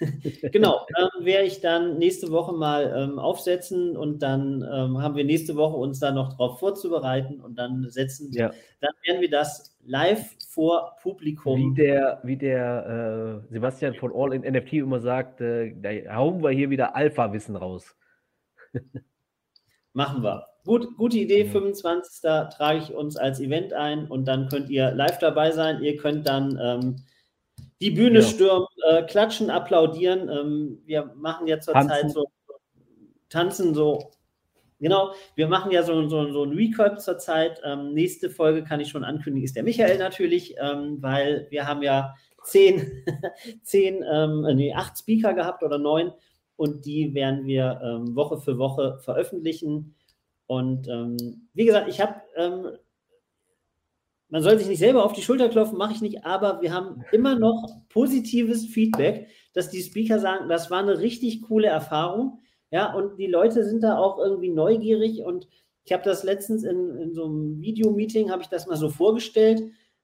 genau, 0.52 0.86
ähm, 0.98 1.24
werde 1.24 1.46
ich 1.46 1.60
dann 1.60 1.98
nächste 1.98 2.30
Woche 2.30 2.52
mal 2.52 2.92
ähm, 2.96 3.18
aufsetzen 3.18 3.96
und 3.96 4.22
dann 4.22 4.62
ähm, 4.62 5.02
haben 5.02 5.16
wir 5.16 5.24
nächste 5.24 5.56
Woche 5.56 5.76
uns 5.76 6.00
da 6.00 6.12
noch 6.12 6.30
darauf 6.30 6.58
vorzubereiten 6.58 7.40
und 7.40 7.58
dann 7.58 7.88
setzen, 7.88 8.32
ja. 8.32 8.50
dann 8.80 8.92
werden 9.04 9.20
wir 9.20 9.30
das 9.30 9.76
live 9.84 10.36
vor 10.48 10.96
Publikum. 11.02 11.74
Wie 11.76 11.82
der, 11.82 12.20
wie 12.24 12.36
der 12.36 13.42
äh, 13.48 13.52
Sebastian 13.52 13.94
von 13.94 14.12
All 14.14 14.34
in 14.34 14.42
NFT 14.42 14.74
immer 14.74 15.00
sagt, 15.00 15.40
äh, 15.40 15.74
da 15.80 16.14
hauen 16.14 16.42
wir 16.42 16.50
hier 16.50 16.70
wieder 16.70 16.94
Alpha-Wissen 16.94 17.56
raus. 17.56 17.96
Machen 19.92 20.22
wir. 20.22 20.44
Gut, 20.64 20.96
gute 20.96 21.16
Idee, 21.16 21.46
25. 21.46 22.20
trage 22.20 22.78
ich 22.78 22.92
uns 22.92 23.16
als 23.16 23.40
Event 23.40 23.72
ein 23.72 24.08
und 24.08 24.26
dann 24.26 24.48
könnt 24.48 24.68
ihr 24.68 24.90
live 24.90 25.18
dabei 25.18 25.52
sein. 25.52 25.82
Ihr 25.82 25.96
könnt 25.96 26.26
dann 26.26 26.58
ähm, 26.60 26.96
die 27.80 27.90
Bühne 27.90 28.20
ja. 28.20 28.24
stürmen, 28.24 28.66
äh, 28.88 29.02
klatschen, 29.02 29.50
applaudieren. 29.50 30.28
Ähm, 30.28 30.82
wir 30.86 31.12
machen 31.16 31.46
ja 31.46 31.60
zurzeit 31.60 32.10
so 32.10 32.26
tanzen 33.28 33.74
so. 33.74 34.10
Genau, 34.78 35.14
wir 35.36 35.48
machen 35.48 35.70
ja 35.70 35.82
so, 35.82 36.06
so, 36.08 36.30
so 36.32 36.44
ein 36.44 36.52
Recap 36.52 37.00
zurzeit. 37.00 37.60
Ähm, 37.64 37.94
nächste 37.94 38.28
Folge 38.28 38.62
kann 38.62 38.80
ich 38.80 38.88
schon 38.88 39.04
ankündigen, 39.04 39.44
ist 39.44 39.56
der 39.56 39.62
Michael 39.62 39.98
natürlich, 39.98 40.54
ähm, 40.60 40.98
weil 41.00 41.46
wir 41.50 41.66
haben 41.66 41.82
ja 41.82 42.14
zehn, 42.44 43.04
zehn 43.62 44.04
ähm, 44.10 44.42
nee, 44.54 44.74
acht 44.74 44.98
Speaker 44.98 45.32
gehabt 45.32 45.62
oder 45.62 45.78
neun 45.78 46.12
und 46.56 46.84
die 46.84 47.14
werden 47.14 47.46
wir 47.46 47.80
ähm, 47.82 48.14
Woche 48.14 48.38
für 48.38 48.58
Woche 48.58 48.98
veröffentlichen. 49.02 49.94
Und 50.46 50.88
ähm, 50.88 51.48
wie 51.54 51.64
gesagt, 51.64 51.88
ich 51.88 52.00
habe, 52.00 52.20
man 54.28 54.42
soll 54.42 54.58
sich 54.58 54.68
nicht 54.68 54.78
selber 54.78 55.04
auf 55.04 55.12
die 55.12 55.22
Schulter 55.22 55.48
klopfen, 55.48 55.78
mache 55.78 55.92
ich 55.92 56.00
nicht, 56.00 56.24
aber 56.24 56.60
wir 56.60 56.72
haben 56.72 57.04
immer 57.12 57.38
noch 57.38 57.68
positives 57.88 58.66
Feedback, 58.66 59.28
dass 59.52 59.70
die 59.70 59.82
Speaker 59.82 60.18
sagen, 60.18 60.48
das 60.48 60.70
war 60.70 60.80
eine 60.80 60.98
richtig 60.98 61.42
coole 61.42 61.68
Erfahrung. 61.68 62.40
Ja, 62.70 62.92
und 62.92 63.16
die 63.16 63.28
Leute 63.28 63.64
sind 63.64 63.82
da 63.82 63.96
auch 63.96 64.18
irgendwie 64.18 64.50
neugierig 64.50 65.22
und 65.22 65.46
ich 65.84 65.92
habe 65.92 66.02
das 66.02 66.24
letztens 66.24 66.64
in, 66.64 66.96
in 66.96 67.14
so 67.14 67.26
einem 67.26 67.60
Videomeeting, 67.60 68.30
habe 68.30 68.42
ich 68.42 68.48
das 68.48 68.66
mal 68.66 68.76
so 68.76 68.88
vorgestellt, 68.88 69.62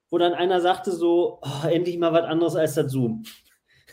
wo 0.09 0.17
dann 0.17 0.33
einer 0.33 0.61
sagte 0.61 0.91
so, 0.91 1.39
oh, 1.41 1.67
endlich 1.67 1.97
mal 1.97 2.13
was 2.13 2.23
anderes 2.23 2.55
als 2.55 2.75
das 2.75 2.91
Zoom. 2.91 3.23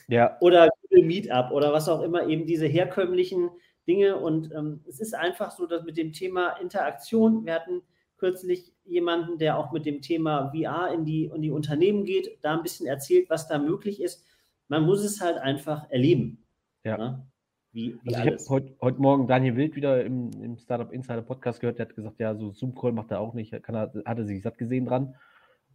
Ja. 0.06 0.36
Oder 0.40 0.68
Google 0.82 1.04
Meetup 1.04 1.50
oder 1.50 1.72
was 1.72 1.88
auch 1.88 2.02
immer, 2.02 2.26
eben 2.28 2.46
diese 2.46 2.66
herkömmlichen 2.66 3.50
Dinge. 3.88 4.16
Und 4.16 4.52
ähm, 4.54 4.84
es 4.86 5.00
ist 5.00 5.14
einfach 5.14 5.50
so, 5.50 5.66
dass 5.66 5.82
mit 5.82 5.96
dem 5.96 6.12
Thema 6.12 6.50
Interaktion, 6.60 7.44
wir 7.44 7.54
hatten 7.54 7.82
kürzlich 8.20 8.72
jemanden, 8.84 9.38
der 9.38 9.58
auch 9.58 9.72
mit 9.72 9.86
dem 9.86 10.02
Thema 10.02 10.52
VR 10.54 10.92
in 10.92 11.04
die, 11.04 11.24
in 11.24 11.42
die 11.42 11.50
Unternehmen 11.50 12.04
geht, 12.04 12.38
da 12.42 12.54
ein 12.54 12.62
bisschen 12.62 12.86
erzählt, 12.86 13.28
was 13.30 13.48
da 13.48 13.58
möglich 13.58 14.00
ist. 14.00 14.24
Man 14.68 14.84
muss 14.84 15.02
es 15.02 15.20
halt 15.20 15.38
einfach 15.38 15.90
erleben. 15.90 16.44
Ja. 16.84 16.96
Ne? 16.96 17.26
Wie, 17.72 17.96
wie 18.02 18.14
also 18.14 18.28
ich 18.28 18.34
habe 18.34 18.48
heute, 18.48 18.76
heute 18.80 19.00
Morgen 19.00 19.26
Daniel 19.26 19.56
Wild 19.56 19.74
wieder 19.74 20.04
im, 20.04 20.30
im 20.42 20.58
Startup 20.58 20.92
Insider 20.92 21.22
Podcast 21.22 21.60
gehört, 21.60 21.78
der 21.78 21.86
hat 21.86 21.96
gesagt, 21.96 22.20
ja, 22.20 22.34
so 22.34 22.52
Zoom-Call 22.52 22.92
macht 22.92 23.10
er 23.10 23.20
auch 23.20 23.34
nicht, 23.34 23.50
kann 23.62 23.74
er, 23.74 23.92
hat 24.04 24.18
er 24.18 24.24
sich 24.24 24.42
satt 24.42 24.58
gesehen 24.58 24.86
dran. 24.86 25.14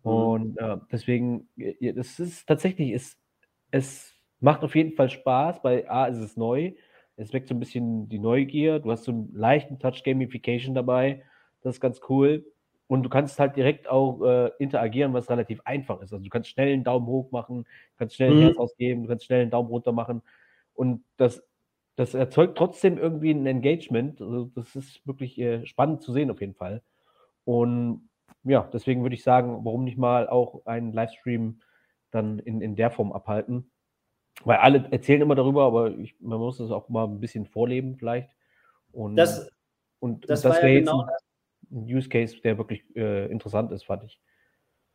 Mhm. 0.03 0.11
Und 0.11 0.57
äh, 0.57 0.77
deswegen, 0.91 1.49
das 1.81 2.19
ist 2.19 2.47
tatsächlich, 2.47 2.91
es, 2.91 3.17
es 3.71 4.13
macht 4.39 4.63
auf 4.63 4.75
jeden 4.75 4.93
Fall 4.93 5.09
Spaß. 5.09 5.61
Bei 5.61 5.89
A 5.89 6.05
ist 6.05 6.17
es 6.17 6.37
neu, 6.37 6.73
es 7.17 7.33
weckt 7.33 7.47
so 7.47 7.55
ein 7.55 7.59
bisschen 7.59 8.09
die 8.09 8.19
Neugier. 8.19 8.79
Du 8.79 8.91
hast 8.91 9.05
so 9.05 9.11
einen 9.11 9.33
leichten 9.33 9.79
Touch-Gamification 9.79 10.75
dabei. 10.75 11.23
Das 11.65 11.77
ist 11.77 11.81
ganz 11.81 11.99
cool. 12.09 12.45
Und 12.85 13.01
du 13.01 13.09
kannst 13.09 13.39
halt 13.39 13.55
direkt 13.55 13.89
auch 13.89 14.21
äh, 14.21 14.51
interagieren, 14.59 15.13
was 15.13 15.31
relativ 15.31 15.61
einfach 15.65 15.99
ist. 16.01 16.13
Also 16.13 16.23
du 16.23 16.29
kannst 16.29 16.49
schnell 16.49 16.71
einen 16.71 16.83
Daumen 16.83 17.07
hoch 17.07 17.31
machen, 17.31 17.65
kannst 17.97 18.15
schnell 18.15 18.29
ein 18.31 18.37
mhm. 18.37 18.41
Herz 18.41 18.57
ausgeben, 18.57 19.01
du 19.01 19.09
kannst 19.09 19.25
schnell 19.25 19.41
einen 19.41 19.49
Daumen 19.49 19.69
runter 19.69 19.91
machen. 19.91 20.21
Und 20.75 21.03
das, 21.17 21.43
das 21.95 22.13
erzeugt 22.13 22.55
trotzdem 22.55 22.99
irgendwie 22.99 23.31
ein 23.31 23.47
Engagement. 23.47 24.21
Also 24.21 24.51
das 24.53 24.75
ist 24.75 25.07
wirklich 25.07 25.39
äh, 25.39 25.65
spannend 25.65 26.03
zu 26.03 26.13
sehen 26.13 26.29
auf 26.29 26.39
jeden 26.39 26.53
Fall. 26.53 26.83
Und 27.45 28.07
ja, 28.43 28.69
deswegen 28.71 29.01
würde 29.01 29.15
ich 29.15 29.23
sagen, 29.23 29.65
warum 29.65 29.85
nicht 29.85 29.97
mal 29.97 30.29
auch 30.29 30.67
einen 30.67 30.93
Livestream 30.93 31.61
dann 32.11 32.37
in, 32.37 32.61
in 32.61 32.75
der 32.75 32.91
Form 32.91 33.11
abhalten. 33.11 33.71
Weil 34.43 34.57
alle 34.57 34.87
erzählen 34.91 35.23
immer 35.23 35.33
darüber, 35.33 35.63
aber 35.63 35.97
ich, 35.97 36.15
man 36.19 36.37
muss 36.37 36.59
das 36.59 36.69
auch 36.69 36.89
mal 36.89 37.05
ein 37.05 37.19
bisschen 37.19 37.47
vorleben 37.47 37.95
vielleicht. 37.95 38.29
Und 38.91 39.15
das, 39.15 39.49
und, 39.97 40.29
das, 40.29 40.43
das 40.43 40.57
wäre 40.57 40.69
ja 40.69 40.79
genau 40.81 41.01
ein 41.01 41.09
Use 41.75 42.09
Case, 42.09 42.35
der 42.43 42.57
wirklich 42.57 42.83
äh, 42.95 43.29
interessant 43.31 43.71
ist, 43.71 43.85
fand 43.85 44.03
ich. 44.03 44.19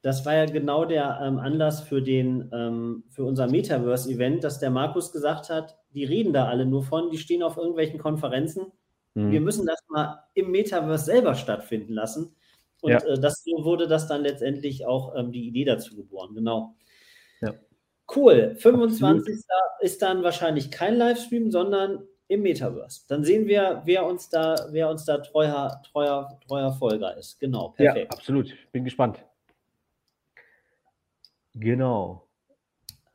Das 0.02 0.24
war 0.24 0.34
ja 0.34 0.46
genau 0.46 0.86
der 0.86 1.20
ähm, 1.22 1.38
Anlass 1.38 1.82
für, 1.82 2.00
den, 2.00 2.50
ähm, 2.54 3.04
für 3.10 3.24
unser 3.24 3.48
Metaverse-Event, 3.48 4.42
dass 4.42 4.58
der 4.58 4.70
Markus 4.70 5.12
gesagt 5.12 5.50
hat, 5.50 5.78
die 5.92 6.04
reden 6.04 6.32
da 6.32 6.46
alle 6.46 6.64
nur 6.64 6.82
von, 6.82 7.10
die 7.10 7.18
stehen 7.18 7.42
auf 7.42 7.58
irgendwelchen 7.58 7.98
Konferenzen. 7.98 8.72
Mhm. 9.14 9.30
Wir 9.30 9.40
müssen 9.40 9.66
das 9.66 9.80
mal 9.88 10.24
im 10.34 10.50
Metaverse 10.50 11.04
selber 11.04 11.34
stattfinden 11.34 11.92
lassen. 11.92 12.34
Und 12.80 12.92
ja. 12.92 12.98
äh, 13.04 13.18
das, 13.18 13.44
so 13.44 13.64
wurde 13.64 13.86
das 13.86 14.08
dann 14.08 14.22
letztendlich 14.22 14.86
auch 14.86 15.14
ähm, 15.16 15.32
die 15.32 15.46
Idee 15.46 15.64
dazu 15.64 15.94
geboren, 15.96 16.34
genau. 16.34 16.76
Ja. 17.42 17.54
Cool. 18.14 18.54
25. 18.56 19.02
Absolut. 19.04 19.44
ist 19.80 20.02
dann 20.02 20.22
wahrscheinlich 20.22 20.70
kein 20.70 20.96
Livestream, 20.96 21.50
sondern 21.50 22.06
im 22.30 22.42
Metaverse. 22.42 23.02
Dann 23.08 23.24
sehen 23.24 23.46
wir, 23.46 23.82
wer 23.84 24.06
uns 24.06 24.28
da, 24.28 24.54
wer 24.70 24.88
uns 24.88 25.04
da 25.04 25.18
treuer, 25.18 25.82
treuer, 25.90 26.38
treuer 26.46 26.72
Folger 26.72 27.16
ist. 27.16 27.40
Genau, 27.40 27.70
perfekt. 27.70 28.12
Ja, 28.12 28.16
absolut. 28.16 28.54
Bin 28.70 28.84
gespannt. 28.84 29.18
Genau. 31.54 32.28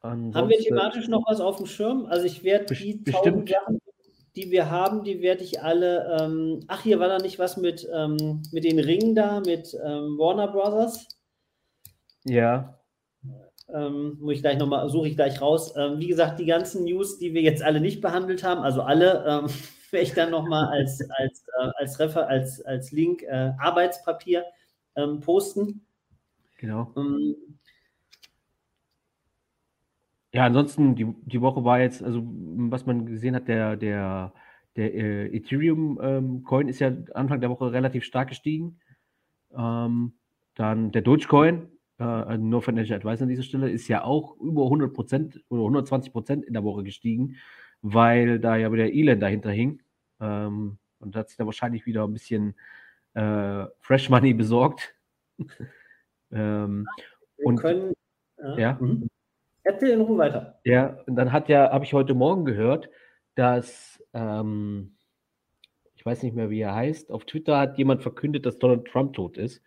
Ansonsten, 0.01 0.35
haben 0.35 0.49
wir 0.49 0.59
thematisch 0.59 1.07
noch 1.07 1.23
was 1.27 1.39
auf 1.39 1.57
dem 1.57 1.65
Schirm? 1.65 2.05
Also 2.07 2.25
ich 2.25 2.43
werde 2.43 2.75
die 2.75 3.03
tausend 3.03 3.49
Sachen, 3.49 3.79
die 4.35 4.51
wir 4.51 4.69
haben, 4.69 5.03
die 5.03 5.21
werde 5.21 5.43
ich 5.43 5.63
alle. 5.63 6.17
Ähm, 6.19 6.59
ach, 6.67 6.83
hier 6.83 6.99
war 6.99 7.07
da 7.07 7.17
nicht 7.17 7.39
was 7.39 7.55
mit, 7.55 7.87
ähm, 7.93 8.43
mit 8.51 8.65
den 8.65 8.79
Ringen 8.79 9.15
da, 9.15 9.39
mit 9.39 9.73
ähm, 9.81 10.17
Warner 10.17 10.49
Brothers. 10.49 11.07
Ja. 12.25 12.77
Ähm, 13.73 14.17
muss 14.19 14.35
ich 14.35 14.41
gleich 14.41 14.57
nochmal, 14.59 14.87
suche 14.89 15.07
ich 15.07 15.15
gleich 15.15 15.41
raus. 15.41 15.73
Ähm, 15.75 15.99
wie 15.99 16.07
gesagt, 16.07 16.39
die 16.39 16.45
ganzen 16.45 16.83
News, 16.83 17.17
die 17.17 17.33
wir 17.33 17.41
jetzt 17.41 17.63
alle 17.63 17.81
nicht 17.81 18.01
behandelt 18.01 18.43
haben, 18.43 18.61
also 18.61 18.81
alle, 18.81 19.25
ähm, 19.27 19.49
werde 19.91 20.05
ich 20.05 20.13
dann 20.13 20.31
nochmal 20.31 20.67
als, 20.67 21.01
als, 21.17 21.45
äh, 21.59 21.69
als, 21.77 21.99
Refer, 21.99 22.27
als, 22.27 22.61
als 22.61 22.91
Link 22.91 23.23
äh, 23.23 23.51
Arbeitspapier 23.57 24.45
ähm, 24.95 25.19
posten. 25.19 25.85
Genau. 26.57 26.91
Ähm, 26.95 27.35
ja, 30.31 30.45
ansonsten, 30.45 30.95
die, 30.95 31.07
die 31.23 31.41
Woche 31.41 31.63
war 31.63 31.79
jetzt, 31.79 32.03
also 32.03 32.21
was 32.25 32.85
man 32.85 33.05
gesehen 33.05 33.35
hat, 33.35 33.47
der, 33.47 33.77
der, 33.77 34.33
der 34.75 34.93
äh, 34.93 35.37
Ethereum-Coin 35.37 36.67
ähm, 36.67 36.69
ist 36.69 36.79
ja 36.79 36.91
Anfang 37.13 37.39
der 37.39 37.49
Woche 37.49 37.71
relativ 37.71 38.03
stark 38.03 38.29
gestiegen. 38.29 38.79
Ähm, 39.57 40.13
dann 40.55 40.91
der 40.91 41.01
Dogecoin, 41.01 41.69
äh, 41.99 42.03
also 42.03 42.43
No 42.43 42.61
Financial 42.61 42.97
Advisor 42.97 43.23
an 43.23 43.29
dieser 43.29 43.43
Stelle, 43.43 43.69
ist 43.69 43.87
ja 43.87 44.03
auch 44.03 44.37
über 44.39 44.63
100% 44.63 45.41
oder 45.49 45.63
120% 45.63 46.43
in 46.43 46.53
der 46.53 46.63
Woche 46.63 46.83
gestiegen, 46.83 47.35
weil 47.81 48.39
da 48.39 48.55
ja 48.55 48.71
wieder 48.71 48.91
Elend 48.91 49.21
dahinter 49.21 49.51
hing. 49.51 49.81
Ähm, 50.19 50.77
und 50.99 51.15
hat 51.15 51.29
sich 51.29 51.37
da 51.37 51.45
wahrscheinlich 51.45 51.85
wieder 51.85 52.03
ein 52.03 52.13
bisschen 52.13 52.55
äh, 53.13 53.65
Fresh 53.79 54.09
Money 54.09 54.33
besorgt. 54.33 54.95
ähm, 56.31 56.87
Wir 57.37 57.45
und 57.45 57.55
können, 57.57 57.93
ja. 58.37 58.57
ja. 58.57 58.77
Mhm. 58.79 59.09
Erzähl 59.63 59.91
in 59.91 60.01
Ruhe 60.01 60.17
weiter. 60.17 60.59
Ja, 60.63 60.99
und 61.07 61.15
dann 61.15 61.31
hat 61.31 61.49
ja, 61.49 61.71
habe 61.71 61.85
ich 61.85 61.93
heute 61.93 62.13
Morgen 62.13 62.45
gehört, 62.45 62.89
dass, 63.33 64.01
ähm, 64.13 64.95
ich 65.95 66.05
weiß 66.05 66.21
nicht 66.23 66.35
mehr, 66.35 66.49
wie 66.49 66.61
er 66.61 66.75
heißt, 66.75 67.11
auf 67.11 67.25
Twitter 67.25 67.57
hat 67.57 67.77
jemand 67.77 68.03
verkündet, 68.03 68.45
dass 68.45 68.59
Donald 68.59 68.85
Trump 68.85 69.13
tot 69.13 69.37
ist. 69.37 69.63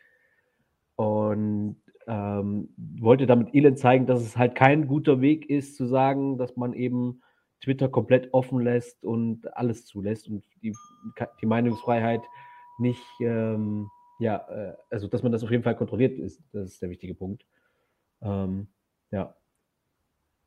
Und 0.95 1.81
ähm, 2.09 2.71
wollte 2.77 3.27
damit 3.27 3.55
Elon 3.55 3.77
zeigen, 3.77 4.07
dass 4.07 4.23
es 4.23 4.37
halt 4.37 4.55
kein 4.55 4.89
guter 4.89 5.21
Weg 5.21 5.49
ist, 5.51 5.77
zu 5.77 5.87
sagen, 5.87 6.39
dass 6.39 6.57
man 6.57 6.73
eben 6.73 7.23
Twitter 7.61 7.89
komplett 7.89 8.33
offen 8.33 8.61
lässt 8.61 9.05
und 9.05 9.55
alles 9.57 9.85
zulässt 9.85 10.29
und 10.29 10.45
die, 10.63 10.75
die 11.41 11.47
Meinungsfreiheit 11.47 12.23
nicht, 12.79 13.03
ähm, 13.21 13.91
ja, 14.21 14.37
äh, 14.49 14.75
also 14.91 15.07
dass 15.07 15.23
man 15.23 15.33
das 15.33 15.45
auf 15.45 15.51
jeden 15.51 15.63
Fall 15.63 15.77
kontrolliert 15.77 16.19
ist. 16.19 16.43
Das 16.53 16.73
ist 16.73 16.83
der 16.83 16.91
wichtige 16.91 17.15
Punkt. 17.15 17.45
Ähm, 18.23 18.69
ja. 19.11 19.35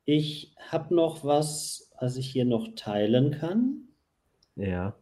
Ich 0.04 0.54
habe 0.68 0.94
noch 0.94 1.24
was, 1.24 1.92
was 2.00 2.16
ich 2.16 2.28
hier 2.28 2.44
noch 2.44 2.74
teilen 2.74 3.30
kann. 3.30 3.88
Ja. 4.56 4.96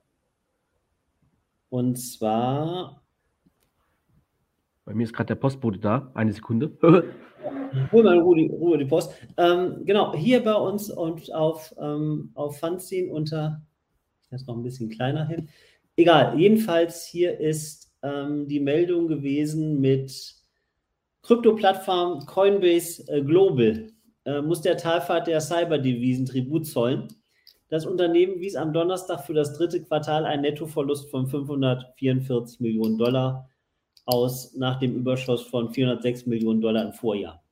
Und 1.70 1.96
zwar. 1.96 2.99
Bei 4.90 4.96
mir 4.96 5.05
ist 5.05 5.12
gerade 5.12 5.29
der 5.29 5.37
Postbote 5.37 5.79
da. 5.79 6.11
Eine 6.14 6.33
Sekunde. 6.33 6.72
Hol 7.92 8.03
mal 8.03 8.16
in 8.16 8.22
Ruhe, 8.22 8.50
Ruhe 8.50 8.76
die 8.76 8.87
Post. 8.87 9.12
Ähm, 9.37 9.85
genau, 9.85 10.16
hier 10.16 10.42
bei 10.42 10.55
uns 10.55 10.90
und 10.90 11.33
auf, 11.33 11.72
ähm, 11.81 12.33
auf 12.35 12.59
Fanzine 12.59 13.12
unter. 13.12 13.62
Ich 14.24 14.33
lasse 14.33 14.46
noch 14.46 14.57
ein 14.57 14.64
bisschen 14.64 14.88
kleiner 14.88 15.29
hin. 15.29 15.48
Egal, 15.94 16.37
jedenfalls 16.37 17.07
hier 17.07 17.38
ist 17.38 17.92
ähm, 18.03 18.48
die 18.48 18.59
Meldung 18.59 19.07
gewesen 19.07 19.81
mit 19.81 20.35
Krypto-Plattform 21.22 22.26
Coinbase 22.26 23.05
äh, 23.12 23.22
Global 23.22 23.92
äh, 24.24 24.42
muss 24.42 24.61
der 24.61 24.76
Talfahrt 24.76 25.29
der 25.29 25.40
Cyberdevisen 25.40 26.26
Tribut 26.26 26.66
zollen. 26.66 27.07
Das 27.68 27.87
Unternehmen 27.87 28.40
wies 28.40 28.57
am 28.57 28.72
Donnerstag 28.72 29.20
für 29.20 29.35
das 29.35 29.57
dritte 29.57 29.85
Quartal 29.85 30.24
einen 30.24 30.42
Nettoverlust 30.42 31.09
von 31.12 31.29
544 31.29 32.59
Millionen 32.59 32.98
Dollar 32.98 33.49
aus, 34.12 34.54
nach 34.56 34.78
dem 34.78 34.94
Überschuss 34.94 35.42
von 35.42 35.72
406 35.72 36.26
Millionen 36.26 36.60
Dollar 36.60 36.84
im 36.84 36.92
Vorjahr. 36.92 37.42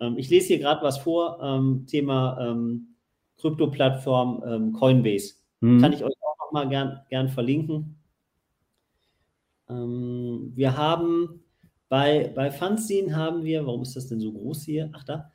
Ähm, 0.00 0.18
ich 0.18 0.30
lese 0.30 0.48
hier 0.48 0.58
gerade 0.58 0.82
was 0.82 0.98
vor, 0.98 1.38
ähm, 1.42 1.86
Thema 1.86 2.38
ähm, 2.40 2.94
Krypto-Plattform 3.38 4.42
ähm, 4.46 4.72
Coinbase. 4.72 5.34
Mhm. 5.60 5.80
Kann 5.80 5.92
ich 5.92 6.04
euch 6.04 6.14
auch 6.20 6.46
nochmal 6.46 6.68
gern, 6.68 7.00
gern 7.08 7.28
verlinken. 7.28 7.96
Ähm, 9.68 10.52
wir 10.54 10.76
haben 10.76 11.42
bei, 11.88 12.32
bei 12.34 12.50
Fanzine 12.50 13.16
haben 13.16 13.44
wir, 13.44 13.66
warum 13.66 13.82
ist 13.82 13.96
das 13.96 14.08
denn 14.08 14.20
so 14.20 14.32
groß 14.32 14.64
hier? 14.64 14.90
Ach 14.94 15.04
da, 15.04 15.30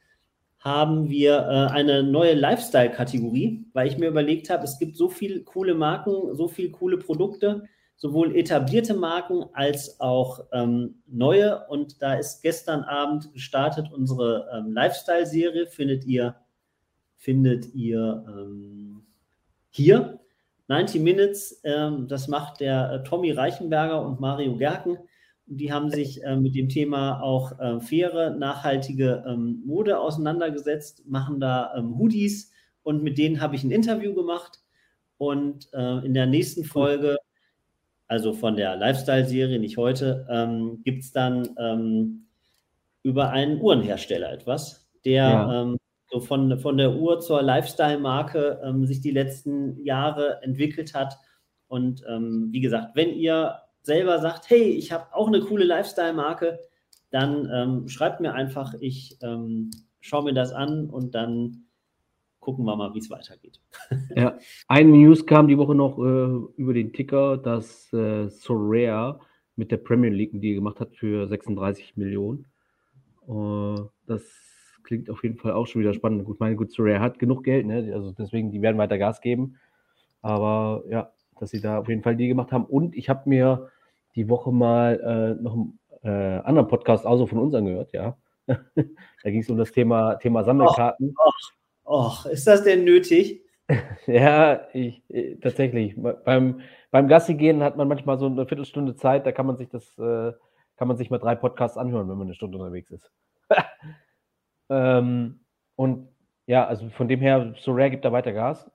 haben 0.59 1.09
wir 1.09 1.39
äh, 1.39 1.73
eine 1.73 2.03
neue 2.03 2.35
Lifestyle-Kategorie, 2.35 3.65
weil 3.73 3.87
ich 3.87 3.97
mir 3.97 4.07
überlegt 4.07 4.49
habe, 4.49 4.63
es 4.63 4.79
gibt 4.79 4.95
so 4.95 5.09
viele 5.09 5.41
coole 5.41 5.75
Marken, 5.75 6.35
so 6.35 6.47
viele 6.47 6.71
coole 6.71 6.97
Produkte, 6.97 7.63
sowohl 8.03 8.35
etablierte 8.35 8.95
Marken 8.95 9.45
als 9.53 10.01
auch 10.01 10.41
ähm, 10.51 10.95
neue. 11.07 11.65
Und 11.69 12.01
da 12.01 12.15
ist 12.15 12.41
gestern 12.41 12.83
Abend 12.83 13.31
gestartet 13.31 13.93
unsere 13.93 14.49
ähm, 14.53 14.73
Lifestyle-Serie, 14.73 15.67
findet 15.67 16.03
ihr, 16.03 16.35
findet 17.15 17.73
ihr 17.73 18.25
ähm, 18.27 19.05
hier. 19.69 20.19
90 20.67 21.01
Minutes, 21.01 21.61
ähm, 21.63 22.09
das 22.09 22.27
macht 22.27 22.59
der 22.59 22.91
äh, 22.91 23.03
Tommy 23.07 23.31
Reichenberger 23.31 24.05
und 24.05 24.19
Mario 24.19 24.57
Gerken. 24.57 24.97
Die 25.45 25.71
haben 25.71 25.89
sich 25.89 26.21
äh, 26.23 26.35
mit 26.35 26.55
dem 26.55 26.67
Thema 26.67 27.21
auch 27.21 27.57
äh, 27.57 27.79
faire, 27.79 28.31
nachhaltige 28.31 29.23
ähm, 29.25 29.63
Mode 29.65 29.97
auseinandergesetzt, 29.97 31.07
machen 31.07 31.39
da 31.39 31.73
ähm, 31.77 31.97
Hoodies 31.97 32.51
und 32.81 33.01
mit 33.01 33.17
denen 33.17 33.39
habe 33.39 33.55
ich 33.55 33.63
ein 33.63 33.71
Interview 33.71 34.13
gemacht. 34.13 34.59
Und 35.17 35.69
äh, 35.71 36.05
in 36.05 36.13
der 36.13 36.25
nächsten 36.25 36.65
Folge, 36.65 37.15
also 38.13 38.31
von 38.31 38.55
der 38.55 38.75
Lifestyle-Serie, 38.75 39.57
nicht 39.57 39.77
heute, 39.77 40.27
ähm, 40.29 40.83
gibt 40.83 41.03
es 41.03 41.11
dann 41.11 41.49
ähm, 41.57 42.27
über 43.01 43.31
einen 43.31 43.59
Uhrenhersteller 43.59 44.31
etwas, 44.31 44.87
der 45.03 45.23
ja. 45.23 45.61
Ähm, 45.63 45.77
so 46.11 46.19
von, 46.19 46.59
von 46.59 46.77
der 46.77 46.93
Uhr 46.93 47.21
zur 47.21 47.41
Lifestyle-Marke 47.41 48.61
ähm, 48.63 48.85
sich 48.85 49.01
die 49.01 49.09
letzten 49.09 49.83
Jahre 49.83 50.43
entwickelt 50.43 50.93
hat. 50.93 51.17
Und 51.67 52.01
wie 52.01 52.61
gesagt, 52.61 52.95
wenn 52.95 53.15
ihr 53.15 53.55
selber 53.81 54.19
sagt, 54.19 54.47
hey, 54.51 54.61
ich 54.61 54.91
habe 54.91 55.07
auch 55.11 55.27
eine 55.27 55.39
coole 55.39 55.65
Lifestyle-Marke, 55.65 56.59
dann 57.09 57.49
ähm, 57.51 57.87
schreibt 57.87 58.19
mir 58.19 58.35
einfach, 58.35 58.75
ich 58.79 59.17
ähm, 59.23 59.71
schaue 59.99 60.25
mir 60.25 60.33
das 60.35 60.51
an 60.51 60.87
und 60.87 61.15
dann 61.15 61.62
gucken 62.43 62.65
wir 62.65 62.75
mal, 62.75 62.93
wie 62.93 62.99
es 62.99 63.09
weitergeht. 63.09 63.59
Ja, 64.15 64.37
eine 64.67 64.91
News 64.91 65.25
kam 65.25 65.47
die 65.47 65.57
Woche 65.57 65.75
noch 65.75 65.97
äh, 65.97 66.61
über 66.61 66.73
den 66.73 66.93
Ticker, 66.93 67.37
dass 67.37 67.91
äh, 67.93 68.27
Sorare 68.29 69.19
mit 69.55 69.71
der 69.71 69.77
Premier 69.77 70.09
League 70.09 70.33
einen 70.33 70.41
Deal 70.41 70.55
gemacht 70.55 70.79
hat 70.79 70.95
für 70.95 71.27
36 71.27 71.95
Millionen. 71.95 72.45
Uh, 73.27 73.87
das 74.05 74.23
klingt 74.83 75.09
auf 75.09 75.23
jeden 75.23 75.37
Fall 75.37 75.53
auch 75.53 75.65
schon 75.65 75.81
wieder 75.81 75.93
spannend. 75.93 76.25
Gut, 76.25 76.39
meine 76.39 76.55
gut, 76.55 76.71
Sorare 76.71 76.99
hat 76.99 77.17
genug 77.17 77.43
Geld, 77.43 77.65
ne? 77.65 77.91
also 77.93 78.11
deswegen, 78.11 78.51
die 78.51 78.61
werden 78.61 78.77
weiter 78.77 78.97
Gas 78.97 79.21
geben. 79.21 79.55
Aber 80.21 80.83
ja, 80.89 81.11
dass 81.39 81.51
sie 81.51 81.61
da 81.61 81.79
auf 81.79 81.87
jeden 81.87 82.03
Fall 82.03 82.17
die 82.17 82.27
gemacht 82.27 82.51
haben. 82.51 82.65
Und 82.65 82.95
ich 82.95 83.09
habe 83.09 83.29
mir 83.29 83.69
die 84.15 84.27
Woche 84.29 84.51
mal 84.51 84.99
äh, 84.99 85.41
noch 85.41 85.53
einen 85.53 85.79
äh, 86.03 86.41
anderen 86.43 86.67
Podcast 86.67 87.05
außer 87.05 87.27
von 87.27 87.39
uns 87.39 87.55
angehört, 87.55 87.93
ja. 87.93 88.17
da 88.47 89.29
ging 89.29 89.39
es 89.39 89.49
um 89.49 89.57
das 89.57 89.71
Thema, 89.71 90.15
Thema 90.15 90.43
Sammelkarten. 90.43 91.15
Och, 91.17 91.25
och, 91.25 91.62
ist 92.25 92.47
das 92.47 92.63
denn 92.63 92.83
nötig? 92.83 93.43
ja, 94.07 94.67
ich, 94.73 95.03
ich, 95.09 95.39
tatsächlich. 95.39 95.95
Beim, 95.97 96.61
beim 96.91 97.07
Gassi 97.07 97.35
gehen 97.35 97.63
hat 97.63 97.77
man 97.77 97.87
manchmal 97.87 98.17
so 98.19 98.25
eine 98.25 98.45
Viertelstunde 98.45 98.95
Zeit, 98.95 99.25
da 99.25 99.31
kann 99.31 99.45
man 99.45 99.57
sich 99.57 99.69
das, 99.69 99.97
äh, 99.97 100.33
kann 100.77 100.87
man 100.87 100.97
sich 100.97 101.09
mal 101.09 101.19
drei 101.19 101.35
Podcasts 101.35 101.77
anhören, 101.77 102.09
wenn 102.09 102.17
man 102.17 102.27
eine 102.27 102.35
Stunde 102.35 102.57
unterwegs 102.57 102.91
ist. 102.91 103.11
ähm, 104.69 105.39
und 105.75 106.07
ja, 106.45 106.65
also 106.65 106.89
von 106.89 107.07
dem 107.07 107.21
her, 107.21 107.53
so 107.57 107.71
rare 107.71 107.91
gibt 107.91 108.05
da 108.05 108.11
weiter 108.11 108.33
Gas. 108.33 108.69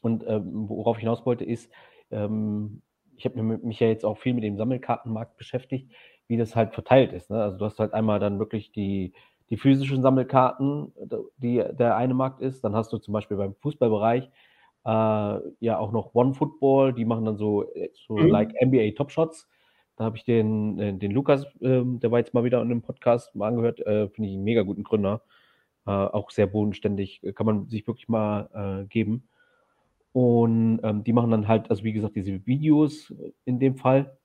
Und 0.00 0.24
ähm, 0.26 0.68
worauf 0.68 0.96
ich 0.96 1.02
hinaus 1.02 1.24
wollte, 1.26 1.44
ist, 1.44 1.70
ähm, 2.10 2.82
ich 3.16 3.24
habe 3.24 3.40
mich 3.42 3.78
ja 3.78 3.88
jetzt 3.88 4.04
auch 4.04 4.18
viel 4.18 4.34
mit 4.34 4.42
dem 4.42 4.56
Sammelkartenmarkt 4.56 5.36
beschäftigt, 5.36 5.92
wie 6.26 6.36
das 6.36 6.56
halt 6.56 6.72
verteilt 6.74 7.12
ist. 7.12 7.30
Ne? 7.30 7.40
Also 7.40 7.58
du 7.58 7.64
hast 7.64 7.78
halt 7.78 7.94
einmal 7.94 8.18
dann 8.18 8.38
wirklich 8.38 8.72
die, 8.72 9.12
die 9.52 9.58
physischen 9.58 10.00
Sammelkarten, 10.00 10.94
die 11.36 11.62
der 11.72 11.94
eine 11.98 12.14
Markt 12.14 12.40
ist. 12.40 12.64
Dann 12.64 12.74
hast 12.74 12.90
du 12.90 12.96
zum 12.96 13.12
Beispiel 13.12 13.36
beim 13.36 13.54
Fußballbereich 13.56 14.30
äh, 14.86 14.88
ja 15.60 15.78
auch 15.78 15.92
noch 15.92 16.14
One 16.14 16.32
Football, 16.32 16.94
die 16.94 17.04
machen 17.04 17.26
dann 17.26 17.36
so, 17.36 17.70
so 18.06 18.16
mhm. 18.16 18.28
like 18.28 18.54
NBA 18.62 18.92
Top 18.96 19.12
Shots. 19.12 19.46
Da 19.96 20.04
habe 20.04 20.16
ich 20.16 20.24
den, 20.24 20.78
äh, 20.78 20.94
den 20.94 21.12
Lukas, 21.12 21.44
äh, 21.60 21.82
der 21.84 22.10
war 22.10 22.18
jetzt 22.18 22.32
mal 22.32 22.44
wieder 22.44 22.62
in 22.62 22.70
einem 22.70 22.80
Podcast 22.80 23.34
mal 23.34 23.48
angehört, 23.48 23.80
äh, 23.80 24.08
finde 24.08 24.30
ich 24.30 24.36
einen 24.36 24.44
mega 24.44 24.62
guten 24.62 24.84
Gründer. 24.84 25.20
Äh, 25.86 25.90
auch 25.90 26.30
sehr 26.30 26.46
bodenständig, 26.46 27.20
kann 27.34 27.44
man 27.44 27.68
sich 27.68 27.86
wirklich 27.86 28.08
mal 28.08 28.48
äh, 28.54 28.86
geben. 28.86 29.28
Und 30.12 30.80
ähm, 30.82 31.04
die 31.04 31.12
machen 31.12 31.30
dann 31.30 31.46
halt, 31.46 31.68
also 31.68 31.84
wie 31.84 31.92
gesagt, 31.92 32.16
diese 32.16 32.46
Videos 32.46 33.12
in 33.44 33.60
dem 33.60 33.76
Fall. 33.76 34.16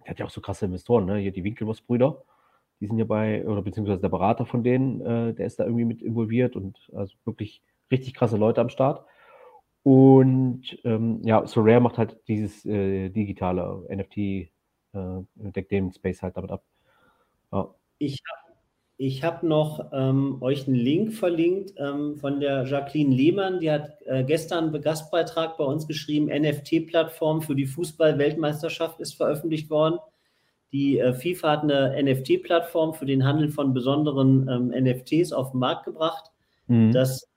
Der 0.00 0.10
hat 0.10 0.18
ja 0.18 0.26
auch 0.26 0.30
so 0.30 0.40
krasse 0.40 0.64
Investoren, 0.64 1.04
ne? 1.04 1.18
Hier 1.18 1.32
die 1.32 1.44
Winkelboss-Brüder. 1.44 2.24
Die 2.80 2.86
sind 2.86 2.98
ja 2.98 3.04
bei, 3.04 3.46
oder 3.46 3.62
beziehungsweise 3.62 4.00
der 4.00 4.08
Berater 4.08 4.46
von 4.46 4.62
denen, 4.62 5.00
äh, 5.00 5.34
der 5.34 5.46
ist 5.46 5.58
da 5.58 5.64
irgendwie 5.64 5.84
mit 5.84 6.02
involviert 6.02 6.56
und 6.56 6.78
also 6.94 7.14
wirklich 7.24 7.62
richtig 7.90 8.14
krasse 8.14 8.36
Leute 8.36 8.60
am 8.60 8.68
Start. 8.68 9.04
Und 9.82 10.78
ähm, 10.84 11.20
ja, 11.24 11.46
So 11.46 11.60
Rare 11.60 11.80
macht 11.80 11.96
halt 11.96 12.18
dieses 12.26 12.64
äh, 12.66 13.08
digitale 13.08 13.86
NFT, 13.88 14.16
äh, 14.18 14.48
deckt 15.36 15.70
den 15.70 15.92
Space 15.92 16.22
halt 16.22 16.36
damit 16.36 16.50
ab. 16.50 16.64
Ja. 17.52 17.72
Ich 17.98 18.20
habe 18.28 18.46
ich 18.98 19.22
hab 19.22 19.42
noch 19.42 19.90
ähm, 19.92 20.38
euch 20.40 20.66
einen 20.66 20.76
Link 20.76 21.12
verlinkt 21.12 21.74
ähm, 21.76 22.16
von 22.16 22.40
der 22.40 22.64
Jacqueline 22.64 23.14
Lehmann, 23.14 23.60
die 23.60 23.70
hat 23.70 24.00
äh, 24.06 24.24
gestern 24.24 24.74
einen 24.74 24.82
Gastbeitrag 24.82 25.58
bei 25.58 25.64
uns 25.64 25.86
geschrieben, 25.86 26.28
NFT-Plattform 26.28 27.42
für 27.42 27.54
die 27.54 27.66
Fußball-Weltmeisterschaft 27.66 28.98
ist 29.00 29.14
veröffentlicht 29.14 29.68
worden. 29.68 29.98
Die 30.72 30.98
äh, 30.98 31.14
FIFA 31.14 31.50
hat 31.50 31.62
eine 31.62 32.02
NFT-Plattform 32.02 32.94
für 32.94 33.06
den 33.06 33.24
Handel 33.24 33.48
von 33.48 33.72
besonderen 33.72 34.48
ähm, 34.48 34.84
NFTs 34.84 35.32
auf 35.32 35.52
den 35.52 35.60
Markt 35.60 35.84
gebracht. 35.84 36.30
Mhm. 36.66 36.92
Das 36.92 37.28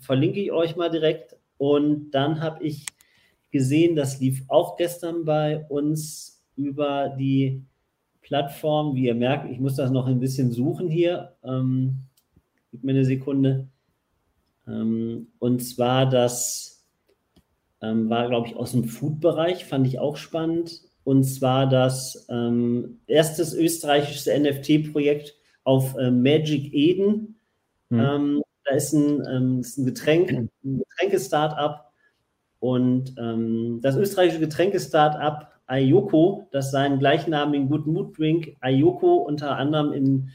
verlinke 0.00 0.40
ich 0.40 0.52
euch 0.52 0.76
mal 0.76 0.90
direkt. 0.90 1.36
Und 1.58 2.10
dann 2.12 2.40
habe 2.40 2.64
ich 2.64 2.86
gesehen, 3.50 3.96
das 3.96 4.20
lief 4.20 4.42
auch 4.48 4.76
gestern 4.76 5.24
bei 5.24 5.66
uns 5.68 6.44
über 6.56 7.10
die 7.18 7.64
Plattform. 8.22 8.94
Wie 8.94 9.06
ihr 9.06 9.14
merkt, 9.14 9.50
ich 9.50 9.60
muss 9.60 9.76
das 9.76 9.90
noch 9.90 10.06
ein 10.06 10.20
bisschen 10.20 10.52
suchen 10.52 10.88
hier. 10.88 11.36
Ähm, 11.42 12.00
gib 12.70 12.84
mir 12.84 12.92
eine 12.92 13.04
Sekunde. 13.04 13.68
Ähm, 14.66 15.28
und 15.38 15.60
zwar 15.60 16.08
das 16.08 16.86
ähm, 17.80 18.10
war, 18.10 18.28
glaube 18.28 18.48
ich, 18.48 18.56
aus 18.56 18.72
dem 18.72 18.84
Food-Bereich, 18.84 19.64
fand 19.64 19.86
ich 19.86 19.98
auch 19.98 20.16
spannend. 20.16 20.82
Und 21.08 21.24
zwar 21.24 21.66
das 21.66 22.26
ähm, 22.28 23.00
erstes 23.06 23.54
österreichische 23.54 24.38
NFT-Projekt 24.38 25.34
auf 25.64 25.96
äh, 25.96 26.10
Magic 26.10 26.74
Eden. 26.74 27.40
Mhm. 27.88 28.42
Da 28.66 28.74
ist 28.74 28.92
ein, 28.92 29.26
ähm, 29.26 29.60
ist 29.60 29.78
ein 29.78 29.86
Getränk, 29.86 30.30
ein 30.30 30.50
Getränke-Startup 30.62 31.86
und 32.58 33.14
ähm, 33.16 33.78
das 33.80 33.96
österreichische 33.96 34.40
Getränke-Startup 34.40 35.48
Ayoko, 35.66 36.46
das 36.52 36.72
seinen 36.72 36.98
gleichnamigen 36.98 37.70
Good 37.70 37.86
Mood 37.86 38.18
Drink 38.18 38.58
Ayoko 38.60 39.14
unter 39.14 39.56
anderem 39.56 39.94
in 39.94 40.28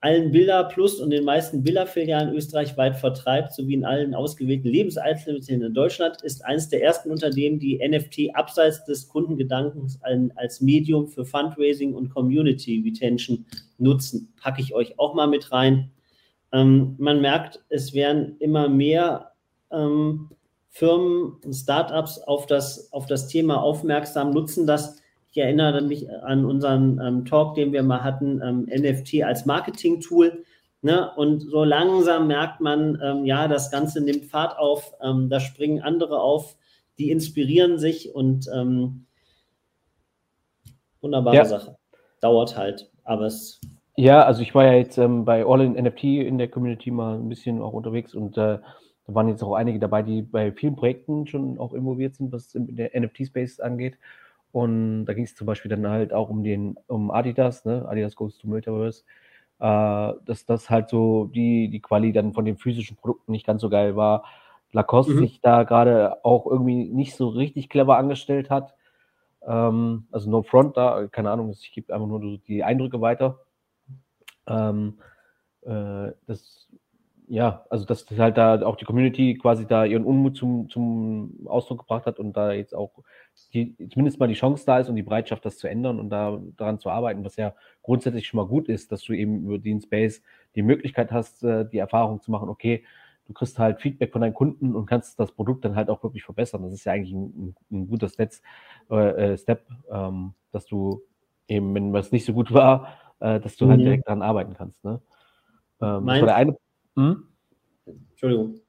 allen 0.00 0.32
Billa 0.32 0.62
Plus 0.64 0.98
und 0.98 1.10
den 1.10 1.24
meisten 1.24 1.62
Billa-Filialen 1.62 2.34
österreichweit 2.34 2.96
vertreibt, 2.96 3.52
sowie 3.52 3.74
in 3.74 3.84
allen 3.84 4.14
ausgewählten 4.14 4.68
Lebenseinzelmitteln 4.68 5.62
in 5.62 5.74
Deutschland, 5.74 6.22
ist 6.22 6.44
eines 6.44 6.70
der 6.70 6.82
ersten 6.82 7.10
Unternehmen, 7.10 7.58
die 7.58 7.78
NFT 7.86 8.34
abseits 8.34 8.84
des 8.86 9.08
Kundengedankens 9.08 10.00
als 10.36 10.60
Medium 10.62 11.06
für 11.06 11.26
Fundraising 11.26 11.94
und 11.94 12.08
Community 12.08 12.82
Retention 12.82 13.44
nutzen. 13.76 14.32
Packe 14.40 14.62
ich 14.62 14.74
euch 14.74 14.98
auch 14.98 15.14
mal 15.14 15.26
mit 15.26 15.52
rein. 15.52 15.90
Ähm, 16.52 16.94
man 16.98 17.20
merkt, 17.20 17.60
es 17.68 17.92
werden 17.92 18.36
immer 18.38 18.68
mehr 18.68 19.32
ähm, 19.70 20.30
Firmen 20.70 21.36
und 21.44 21.52
Startups 21.52 22.18
auf 22.18 22.46
das, 22.46 22.92
auf 22.92 23.06
das 23.06 23.28
Thema 23.28 23.60
aufmerksam, 23.62 24.30
nutzen 24.30 24.66
das. 24.66 24.99
Ich 25.30 25.38
erinnere 25.38 25.82
mich 25.82 26.10
an 26.10 26.44
unseren 26.44 27.00
ähm, 27.00 27.24
Talk, 27.24 27.54
den 27.54 27.72
wir 27.72 27.82
mal 27.82 28.02
hatten, 28.02 28.40
ähm, 28.42 28.66
NFT 28.66 29.22
als 29.22 29.46
Marketing-Tool. 29.46 30.44
Ne? 30.82 31.10
Und 31.16 31.40
so 31.40 31.62
langsam 31.62 32.26
merkt 32.26 32.60
man, 32.60 33.00
ähm, 33.02 33.24
ja, 33.24 33.46
das 33.46 33.70
Ganze 33.70 34.00
nimmt 34.00 34.24
Fahrt 34.24 34.58
auf, 34.58 34.92
ähm, 35.02 35.28
da 35.28 35.40
springen 35.40 35.82
andere 35.82 36.20
auf, 36.20 36.56
die 36.98 37.10
inspirieren 37.10 37.78
sich 37.78 38.14
und 38.14 38.46
wunderbare 41.00 41.36
ja. 41.36 41.44
Sache. 41.46 41.76
Dauert 42.20 42.58
halt, 42.58 42.90
aber 43.04 43.24
es 43.24 43.58
ja, 44.00 44.24
also 44.24 44.40
ich 44.40 44.54
war 44.54 44.64
ja 44.64 44.72
jetzt 44.72 44.96
ähm, 44.96 45.26
bei 45.26 45.44
All 45.44 45.60
in 45.60 45.72
NFT 45.72 46.04
in 46.04 46.38
der 46.38 46.48
Community 46.48 46.90
mal 46.90 47.16
ein 47.16 47.28
bisschen 47.28 47.60
auch 47.60 47.74
unterwegs 47.74 48.14
und 48.14 48.38
äh, 48.38 48.58
da 49.06 49.14
waren 49.14 49.28
jetzt 49.28 49.42
auch 49.42 49.52
einige 49.52 49.78
dabei, 49.78 50.02
die 50.02 50.22
bei 50.22 50.52
vielen 50.52 50.74
Projekten 50.74 51.26
schon 51.26 51.58
auch 51.58 51.74
involviert 51.74 52.14
sind, 52.14 52.32
was 52.32 52.52
der 52.54 52.98
NFT-Space 52.98 53.60
angeht. 53.60 53.98
Und 54.52 55.04
da 55.04 55.14
ging 55.14 55.24
es 55.24 55.34
zum 55.34 55.46
Beispiel 55.46 55.68
dann 55.68 55.86
halt 55.86 56.12
auch 56.12 56.28
um 56.28 56.42
den, 56.42 56.76
um 56.86 57.10
Adidas, 57.10 57.64
ne? 57.64 57.86
Adidas 57.88 58.16
Goes 58.16 58.38
to 58.38 58.48
Metaverse, 58.48 59.04
äh, 59.60 60.12
dass 60.24 60.44
das 60.46 60.70
halt 60.70 60.88
so 60.88 61.26
die, 61.26 61.68
die 61.68 61.80
Quali 61.80 62.12
dann 62.12 62.32
von 62.32 62.44
den 62.44 62.56
physischen 62.56 62.96
Produkten 62.96 63.32
nicht 63.32 63.46
ganz 63.46 63.62
so 63.62 63.70
geil 63.70 63.96
war. 63.96 64.24
Lacoste 64.72 65.14
mhm. 65.14 65.18
sich 65.20 65.40
da 65.40 65.62
gerade 65.64 66.24
auch 66.24 66.46
irgendwie 66.46 66.84
nicht 66.84 67.14
so 67.14 67.28
richtig 67.28 67.68
clever 67.68 67.96
angestellt 67.96 68.50
hat. 68.50 68.74
Ähm, 69.46 70.06
also 70.10 70.30
No 70.30 70.42
Front 70.42 70.76
da, 70.76 71.06
keine 71.08 71.30
Ahnung, 71.30 71.50
ich 71.50 71.72
gebe 71.72 71.92
einfach 71.92 72.06
nur 72.06 72.38
die 72.38 72.64
Eindrücke 72.64 73.00
weiter. 73.00 73.40
Ähm, 74.46 74.98
äh, 75.62 76.12
das, 76.26 76.68
ja, 77.30 77.64
also 77.70 77.84
dass 77.84 78.04
das 78.06 78.18
halt 78.18 78.36
da 78.36 78.60
auch 78.62 78.74
die 78.74 78.84
Community 78.84 79.38
quasi 79.40 79.64
da 79.64 79.84
ihren 79.84 80.04
Unmut 80.04 80.36
zum, 80.36 80.68
zum 80.68 81.46
Ausdruck 81.46 81.78
gebracht 81.78 82.04
hat 82.04 82.18
und 82.18 82.36
da 82.36 82.52
jetzt 82.52 82.74
auch 82.74 82.90
die, 83.54 83.76
zumindest 83.88 84.18
mal 84.18 84.26
die 84.26 84.34
Chance 84.34 84.66
da 84.66 84.80
ist 84.80 84.88
und 84.88 84.96
die 84.96 85.04
Bereitschaft, 85.04 85.44
das 85.44 85.56
zu 85.56 85.68
ändern 85.68 86.00
und 86.00 86.10
da 86.10 86.40
daran 86.56 86.80
zu 86.80 86.90
arbeiten, 86.90 87.24
was 87.24 87.36
ja 87.36 87.54
grundsätzlich 87.82 88.26
schon 88.26 88.38
mal 88.38 88.48
gut 88.48 88.68
ist, 88.68 88.90
dass 88.90 89.04
du 89.04 89.12
eben 89.12 89.44
über 89.44 89.58
den 89.58 89.80
Space 89.80 90.22
die 90.56 90.62
Möglichkeit 90.62 91.12
hast, 91.12 91.44
äh, 91.44 91.68
die 91.68 91.78
Erfahrung 91.78 92.20
zu 92.20 92.32
machen, 92.32 92.48
okay, 92.48 92.84
du 93.28 93.32
kriegst 93.32 93.60
halt 93.60 93.80
Feedback 93.80 94.10
von 94.10 94.22
deinen 94.22 94.34
Kunden 94.34 94.74
und 94.74 94.86
kannst 94.86 95.20
das 95.20 95.30
Produkt 95.30 95.64
dann 95.64 95.76
halt 95.76 95.88
auch 95.88 96.02
wirklich 96.02 96.24
verbessern. 96.24 96.64
Das 96.64 96.72
ist 96.72 96.84
ja 96.84 96.94
eigentlich 96.94 97.12
ein, 97.12 97.54
ein 97.70 97.86
guter 97.86 98.08
Stats, 98.08 98.42
äh, 98.88 99.38
Step, 99.38 99.68
ähm, 99.88 100.34
dass 100.50 100.66
du 100.66 101.00
eben, 101.46 101.72
wenn 101.76 101.92
was 101.92 102.10
nicht 102.10 102.24
so 102.24 102.32
gut 102.32 102.52
war, 102.52 102.88
äh, 103.20 103.38
dass 103.38 103.56
du 103.56 103.68
halt 103.68 103.78
mhm. 103.78 103.82
halt 103.82 103.86
direkt 103.86 104.08
daran 104.08 104.22
arbeiten 104.22 104.54
kannst. 104.54 104.82
Ne? 104.82 105.00
Ähm, 105.80 106.06
das 106.06 106.20
war 106.20 106.26
der 106.26 106.34
eine. 106.34 106.56
Hm? 107.00 107.24
Entschuldigung. 108.10 108.60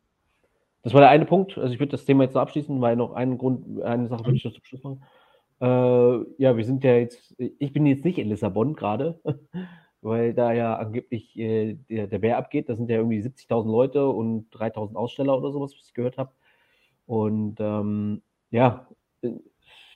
Das 0.83 0.93
war 0.93 1.01
der 1.01 1.09
eine 1.09 1.25
Punkt. 1.25 1.57
Also 1.57 1.73
ich 1.73 1.79
würde 1.79 1.91
das 1.91 2.05
Thema 2.05 2.23
jetzt 2.23 2.33
noch 2.33 2.41
abschließen, 2.41 2.79
weil 2.81 2.95
noch 2.95 3.13
einen 3.13 3.37
Grund, 3.37 3.81
eine 3.81 4.07
Sache 4.07 4.25
würde 4.25 4.37
ich 4.37 4.45
noch 4.45 4.53
zum 4.53 4.63
Schluss 4.63 4.83
machen. 4.83 5.03
Äh, 5.59 6.41
ja, 6.41 6.57
wir 6.57 6.65
sind 6.65 6.83
ja 6.83 6.95
jetzt, 6.95 7.35
ich 7.37 7.73
bin 7.73 7.85
jetzt 7.85 8.05
nicht 8.05 8.17
in 8.17 8.29
Lissabon 8.29 8.73
gerade, 8.73 9.19
weil 10.01 10.33
da 10.33 10.53
ja 10.53 10.77
angeblich 10.77 11.37
äh, 11.37 11.75
der, 11.89 12.07
der 12.07 12.19
Bär 12.19 12.37
abgeht. 12.37 12.69
Da 12.69 12.75
sind 12.75 12.89
ja 12.89 12.97
irgendwie 12.97 13.19
70.000 13.19 13.69
Leute 13.69 14.07
und 14.07 14.49
3.000 14.51 14.95
Aussteller 14.95 15.37
oder 15.37 15.51
sowas, 15.51 15.73
was 15.77 15.87
ich 15.87 15.93
gehört 15.93 16.17
habe. 16.17 16.31
Und 17.05 17.57
ähm, 17.59 18.21
ja, 18.49 18.87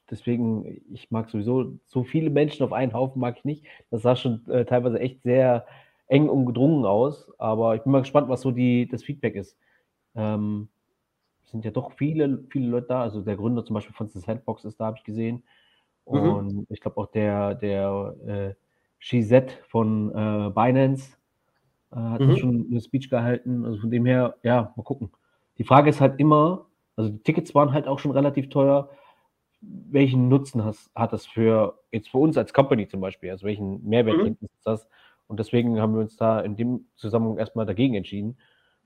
Deswegen, 0.10 0.84
ich 0.94 1.10
mag 1.10 1.30
sowieso 1.30 1.80
so 1.88 2.04
viele 2.04 2.30
Menschen 2.30 2.64
auf 2.64 2.74
einen 2.74 2.94
Haufen 2.94 3.20
mag 3.20 3.38
ich 3.40 3.46
nicht. 3.46 3.66
Das 3.90 4.04
sah 4.04 4.16
schon 4.16 4.48
äh, 4.50 4.66
teilweise 4.66 5.00
echt 5.00 5.24
sehr 5.24 5.66
eng 6.08 6.30
und 6.30 6.46
gedrungen 6.46 6.86
aus. 6.86 7.32
Aber 7.38 7.76
ich 7.76 7.84
bin 7.84 7.92
mal 7.92 8.02
gespannt, 8.02 8.30
was 8.30 8.42
so 8.42 8.52
die, 8.52 8.88
das 8.88 9.04
Feedback 9.04 9.36
ist. 9.36 9.58
Ähm, 10.16 10.70
sind 11.46 11.66
ja 11.66 11.72
doch 11.72 11.94
viele, 11.94 12.44
viele 12.50 12.68
Leute 12.68 12.88
da. 12.88 13.02
Also 13.02 13.22
der 13.22 13.36
Gründer 13.36 13.66
zum 13.66 13.74
Beispiel 13.76 13.96
von 13.96 14.08
The 14.08 14.20
Sandbox 14.20 14.66
ist 14.66 14.80
da, 14.80 14.86
habe 14.86 14.98
ich 14.98 15.04
gesehen. 15.04 15.44
Mhm. 16.08 16.20
Und 16.20 16.54
mhm. 16.54 16.68
ich 16.70 16.82
glaube 16.82 16.98
auch 16.98 17.08
der, 17.08 17.56
der 17.56 18.16
äh, 18.28 18.54
Shizet 19.00 19.62
von 19.68 20.10
äh, 20.12 20.50
Binance 20.52 21.18
äh, 21.92 21.96
hat 21.96 22.22
mhm. 22.22 22.38
schon 22.38 22.68
eine 22.70 22.82
Speech 22.82 23.10
gehalten. 23.10 23.66
Also 23.66 23.80
von 23.80 23.92
dem 23.92 24.06
her, 24.06 24.36
ja, 24.44 24.74
mal 24.76 24.84
gucken. 24.84 25.12
Die 25.58 25.64
Frage 25.64 25.90
ist 25.90 26.02
halt 26.02 26.20
immer, 26.20 26.66
also 26.96 27.10
die 27.10 27.20
Tickets 27.20 27.56
waren 27.56 27.72
halt 27.72 27.88
auch 27.88 28.00
schon 28.00 28.12
relativ 28.12 28.50
teuer 28.50 28.90
welchen 29.62 30.28
Nutzen 30.28 30.64
has, 30.64 30.90
hat 30.96 31.14
das 31.14 31.26
für 31.26 31.80
jetzt 31.92 32.10
für 32.10 32.18
uns 32.18 32.38
als 32.38 32.54
Company 32.54 32.88
zum 32.88 33.02
Beispiel? 33.02 33.32
Also 33.32 33.46
welchen 33.46 33.84
Mehrwert 33.88 34.18
mhm. 34.18 34.22
bringt 34.22 34.40
das? 34.64 34.88
Und 35.28 35.40
deswegen 35.40 35.80
haben 35.80 35.94
wir 35.94 36.02
uns 36.02 36.18
da 36.18 36.40
in 36.40 36.56
dem 36.56 36.88
Zusammenhang 36.96 37.38
erstmal 37.38 37.66
dagegen 37.66 37.96
entschieden, 37.96 38.38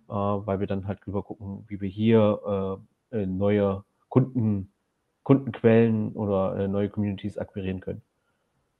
äh, 0.07 0.13
weil 0.13 0.59
wir 0.59 0.67
dann 0.67 0.87
halt 0.87 0.99
drüber 1.05 1.23
gucken, 1.23 1.65
wie 1.67 1.81
wir 1.81 1.89
hier 1.89 2.79
äh, 3.11 3.25
neue 3.25 3.83
Kunden, 4.07 4.73
Kundenquellen 5.23 6.13
oder 6.13 6.57
äh, 6.57 6.67
neue 6.67 6.89
Communities 6.89 7.37
akquirieren 7.37 7.79
können. 7.79 8.01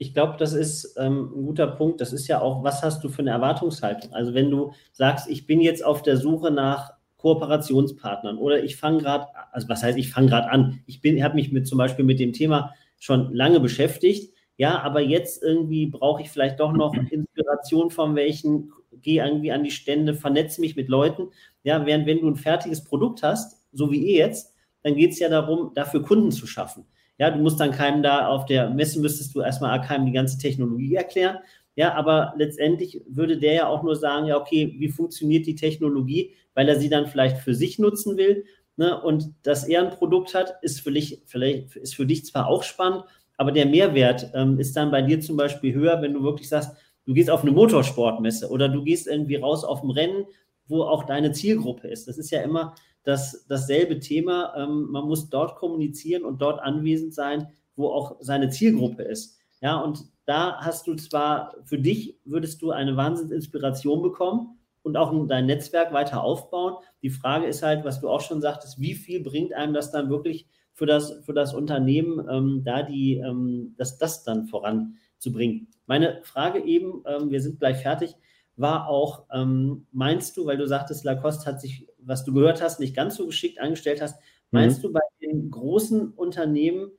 Ich 0.01 0.13
glaube, 0.13 0.37
das 0.37 0.53
ist 0.53 0.95
ähm, 0.97 1.29
ein 1.35 1.45
guter 1.45 1.67
Punkt. 1.67 1.99
Das 1.99 2.13
ist 2.13 2.27
ja 2.27 2.39
auch, 2.39 2.63
was 2.63 2.81
hast 2.81 3.03
du 3.03 3.09
für 3.09 3.21
eine 3.21 3.31
Erwartungshaltung? 3.31 4.13
Also 4.13 4.33
wenn 4.33 4.49
du 4.49 4.71
sagst, 4.93 5.29
ich 5.29 5.45
bin 5.45 5.59
jetzt 5.59 5.83
auf 5.83 6.01
der 6.01 6.15
Suche 6.15 6.51
nach 6.51 6.93
Kooperationspartnern 7.17 8.37
oder 8.37 8.63
ich 8.63 8.77
fange 8.77 8.99
gerade, 8.99 9.27
also 9.51 9.67
was 9.67 9.83
heißt, 9.83 9.97
ich 9.97 10.09
fange 10.09 10.29
gerade 10.29 10.49
an. 10.49 10.79
Ich 10.85 11.01
bin, 11.01 11.21
habe 11.21 11.35
mich 11.35 11.51
mit 11.51 11.67
zum 11.67 11.77
Beispiel 11.77 12.05
mit 12.05 12.19
dem 12.19 12.31
Thema 12.31 12.73
schon 12.97 13.33
lange 13.33 13.59
beschäftigt. 13.59 14.33
Ja, 14.59 14.81
aber 14.81 14.99
jetzt 14.99 15.41
irgendwie 15.41 15.85
brauche 15.85 16.21
ich 16.21 16.29
vielleicht 16.29 16.59
doch 16.59 16.73
noch 16.73 16.93
Inspiration 17.11 17.89
von 17.91 18.15
welchen, 18.15 18.73
gehe 19.01 19.25
irgendwie 19.25 19.53
an 19.53 19.63
die 19.63 19.71
Stände, 19.71 20.13
vernetze 20.13 20.59
mich 20.59 20.75
mit 20.75 20.89
Leuten. 20.89 21.29
Ja, 21.63 21.85
während 21.85 22.05
wenn 22.05 22.19
du 22.19 22.27
ein 22.27 22.35
fertiges 22.35 22.83
Produkt 22.83 23.23
hast, 23.23 23.65
so 23.71 23.89
wie 23.89 23.99
ihr 23.99 24.17
jetzt, 24.17 24.53
dann 24.83 24.95
geht 24.95 25.11
es 25.11 25.19
ja 25.19 25.29
darum, 25.29 25.71
dafür 25.75 26.03
Kunden 26.03 26.31
zu 26.31 26.45
schaffen. 26.45 26.85
Ja, 27.17 27.31
du 27.31 27.39
musst 27.39 27.61
dann 27.61 27.71
keinem 27.71 28.03
da 28.03 28.27
auf 28.27 28.45
der 28.47 28.69
Messe 28.69 28.99
müsstest 28.99 29.33
du 29.33 29.39
erstmal 29.39 29.79
keinem 29.81 30.05
die 30.05 30.11
ganze 30.11 30.37
Technologie 30.37 30.95
erklären. 30.95 31.37
Ja, 31.75 31.93
aber 31.93 32.33
letztendlich 32.35 33.01
würde 33.07 33.37
der 33.37 33.53
ja 33.53 33.67
auch 33.67 33.83
nur 33.83 33.95
sagen, 33.95 34.25
ja, 34.25 34.37
okay, 34.37 34.75
wie 34.77 34.89
funktioniert 34.89 35.45
die 35.45 35.55
Technologie, 35.55 36.35
weil 36.53 36.67
er 36.67 36.77
sie 36.77 36.89
dann 36.89 37.07
vielleicht 37.07 37.37
für 37.37 37.55
sich 37.55 37.79
nutzen 37.79 38.17
will. 38.17 38.43
Ne? 38.75 39.01
Und 39.01 39.33
dass 39.43 39.65
er 39.65 39.83
ein 39.83 39.89
Produkt 39.89 40.35
hat, 40.35 40.55
ist 40.61 40.81
für 40.81 40.91
dich, 40.91 41.21
vielleicht 41.27 41.77
ist 41.77 41.95
für 41.95 42.05
dich 42.05 42.25
zwar 42.25 42.47
auch 42.47 42.63
spannend, 42.63 43.05
aber 43.39 43.53
der 43.53 43.67
Mehrwert 43.67 44.31
ähm, 44.33 44.59
ist 44.59 44.75
dann 44.75 44.91
bei 44.91 45.01
dir 45.01 45.21
zum 45.21 45.37
Beispiel 45.37 45.73
höher, 45.73 46.01
wenn 46.01 46.13
du 46.13 46.21
wirklich 46.23 46.49
sagst, 46.49 46.75
du 47.05 47.13
gehst 47.13 47.29
auf 47.29 47.41
eine 47.41 47.51
Motorsportmesse 47.51 48.49
oder 48.49 48.67
du 48.67 48.83
gehst 48.83 49.07
irgendwie 49.07 49.37
raus 49.37 49.63
auf 49.63 49.81
ein 49.81 49.91
Rennen, 49.91 50.25
wo 50.67 50.83
auch 50.83 51.05
deine 51.05 51.31
Zielgruppe 51.31 51.87
ist. 51.87 52.09
Das 52.09 52.17
ist 52.17 52.31
ja 52.31 52.41
immer 52.41 52.75
das, 53.03 53.45
dasselbe 53.47 54.01
Thema. 54.01 54.53
Ähm, 54.57 54.87
man 54.91 55.05
muss 55.05 55.29
dort 55.29 55.55
kommunizieren 55.55 56.25
und 56.25 56.41
dort 56.41 56.59
anwesend 56.59 57.13
sein, 57.13 57.47
wo 57.77 57.87
auch 57.87 58.17
seine 58.19 58.49
Zielgruppe 58.49 59.03
ist. 59.03 59.39
Ja, 59.61 59.77
und 59.77 60.03
da 60.25 60.57
hast 60.59 60.85
du 60.87 60.95
zwar 60.95 61.55
für 61.63 61.79
dich, 61.79 62.19
würdest 62.25 62.61
du 62.61 62.71
eine 62.71 62.97
Wahnsinnsinspiration 62.97 64.01
bekommen 64.01 64.59
und 64.83 64.97
auch 64.97 65.13
dein 65.27 65.45
Netzwerk 65.45 65.93
weiter 65.93 66.25
aufbauen. 66.25 66.73
Die 67.03 67.09
Frage 67.09 67.45
ist 67.45 67.63
halt, 67.63 67.85
was 67.85 68.01
du 68.01 68.09
auch 68.09 68.21
schon 68.21 68.41
sagtest, 68.41 68.81
wie 68.81 68.95
viel 68.95 69.23
bringt 69.23 69.53
einem 69.53 69.73
das 69.73 69.91
dann 69.91 70.09
wirklich 70.09 70.45
für 70.79 70.85
das, 70.85 71.11
für 71.25 71.33
das 71.33 71.53
Unternehmen, 71.53 72.25
ähm, 72.31 72.63
da 72.63 72.83
die, 72.83 73.17
ähm, 73.17 73.75
das, 73.77 73.97
das 73.97 74.23
dann 74.23 74.45
voranzubringen. 74.45 75.67
Meine 75.87 76.21
Frage 76.23 76.63
eben, 76.63 77.03
ähm, 77.05 77.29
wir 77.29 77.41
sind 77.41 77.59
gleich 77.59 77.81
fertig, 77.81 78.15
war 78.55 78.87
auch, 78.87 79.25
ähm, 79.33 79.87
meinst 79.91 80.37
du, 80.37 80.45
weil 80.45 80.55
du 80.55 80.65
sagtest, 80.65 81.03
Lacoste 81.03 81.45
hat 81.47 81.59
sich, 81.59 81.85
was 81.97 82.23
du 82.23 82.33
gehört 82.33 82.61
hast, 82.61 82.79
nicht 82.79 82.95
ganz 82.95 83.17
so 83.17 83.25
geschickt 83.25 83.59
angestellt 83.59 84.01
hast, 84.01 84.21
meinst 84.51 84.77
mhm. 84.77 84.83
du, 84.83 84.93
bei 84.93 85.01
den 85.21 85.51
großen 85.51 86.11
Unternehmen 86.13 86.91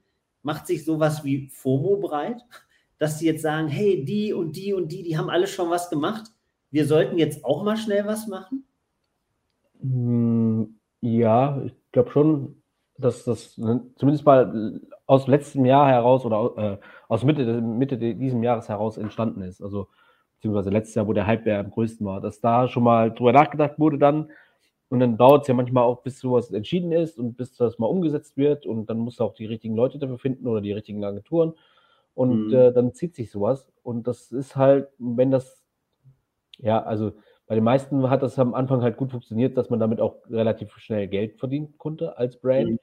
macht 0.43 0.67
sich 0.67 0.85
sowas 0.85 1.25
wie 1.25 1.49
FOMO 1.49 1.97
breit, 1.97 2.45
dass 2.99 3.19
sie 3.19 3.27
jetzt 3.27 3.41
sagen, 3.41 3.69
hey, 3.69 4.05
die 4.05 4.35
und 4.35 4.57
die 4.57 4.75
und 4.75 4.93
die, 4.93 5.03
die 5.03 5.17
haben 5.17 5.31
alle 5.31 5.47
schon 5.47 5.71
was 5.71 5.89
gemacht, 5.89 6.31
wir 6.71 6.85
sollten 6.85 7.17
jetzt 7.17 7.47
auch 7.47 7.65
mal 7.65 7.79
schnell 7.79 8.05
was 8.05 8.27
machen? 8.27 8.67
Hm, 9.81 10.79
ja, 11.01 11.63
ich 11.65 11.75
glaube 11.93 12.11
schon, 12.11 12.60
dass 13.01 13.25
das 13.25 13.57
ne, 13.59 13.83
zumindest 13.97 14.25
mal 14.25 14.81
aus 15.07 15.27
letztem 15.27 15.65
Jahr 15.65 15.89
heraus 15.89 16.25
oder 16.25 16.79
äh, 16.81 16.87
aus 17.09 17.25
Mitte, 17.25 17.61
Mitte 17.61 17.99
diesem 17.99 18.43
Jahres 18.43 18.69
heraus 18.69 18.97
entstanden 18.97 19.43
ist. 19.43 19.61
Also 19.63 19.89
beziehungsweise 20.37 20.71
letztes 20.71 20.95
Jahr, 20.95 21.07
wo 21.07 21.13
der 21.13 21.27
Hype 21.27 21.47
ja 21.47 21.61
am 21.61 21.71
größten 21.71 22.07
war, 22.07 22.21
dass 22.21 22.41
da 22.41 22.69
schon 22.69 22.85
mal 22.85 23.13
drüber 23.13 23.33
nachgedacht 23.33 23.79
wurde 23.79 23.99
dann. 23.99 24.31
Und 24.89 25.01
dann 25.01 25.17
dauert 25.17 25.43
es 25.43 25.49
ja 25.49 25.55
manchmal 25.55 25.85
auch, 25.85 26.03
bis 26.03 26.19
sowas 26.19 26.51
entschieden 26.51 26.93
ist 26.93 27.19
und 27.19 27.37
bis 27.37 27.57
das 27.57 27.79
mal 27.79 27.87
umgesetzt 27.87 28.37
wird. 28.37 28.67
Und 28.67 28.91
dann 28.91 28.99
musst 28.99 29.21
du 29.21 29.25
auch 29.25 29.35
die 29.35 29.47
richtigen 29.47 29.77
Leute 29.77 29.99
dafür 29.99 30.19
finden 30.19 30.49
oder 30.49 30.61
die 30.61 30.73
richtigen 30.73 31.05
Agenturen. 31.05 31.55
Und 32.15 32.49
mhm. 32.49 32.55
äh, 32.55 32.73
dann 32.73 32.93
zieht 32.93 33.15
sich 33.15 33.31
sowas. 33.31 33.73
Und 33.83 34.09
das 34.09 34.33
ist 34.33 34.57
halt, 34.57 34.89
wenn 34.99 35.31
das, 35.31 35.63
ja, 36.59 36.83
also 36.83 37.13
bei 37.47 37.55
den 37.55 37.65
meisten 37.65 38.09
hat 38.11 38.23
das 38.23 38.39
am 38.39 38.55
Anfang 38.55 38.83
halt 38.83 38.97
gut 38.97 39.11
funktioniert, 39.11 39.57
dass 39.57 39.71
man 39.71 39.81
damit 39.81 40.01
auch 40.01 40.17
relativ 40.31 40.77
schnell 40.79 41.09
Geld 41.09 41.39
verdienen 41.39 41.75
konnte 41.79 42.17
als 42.17 42.37
Brand. 42.37 42.71
Mhm. 42.71 42.79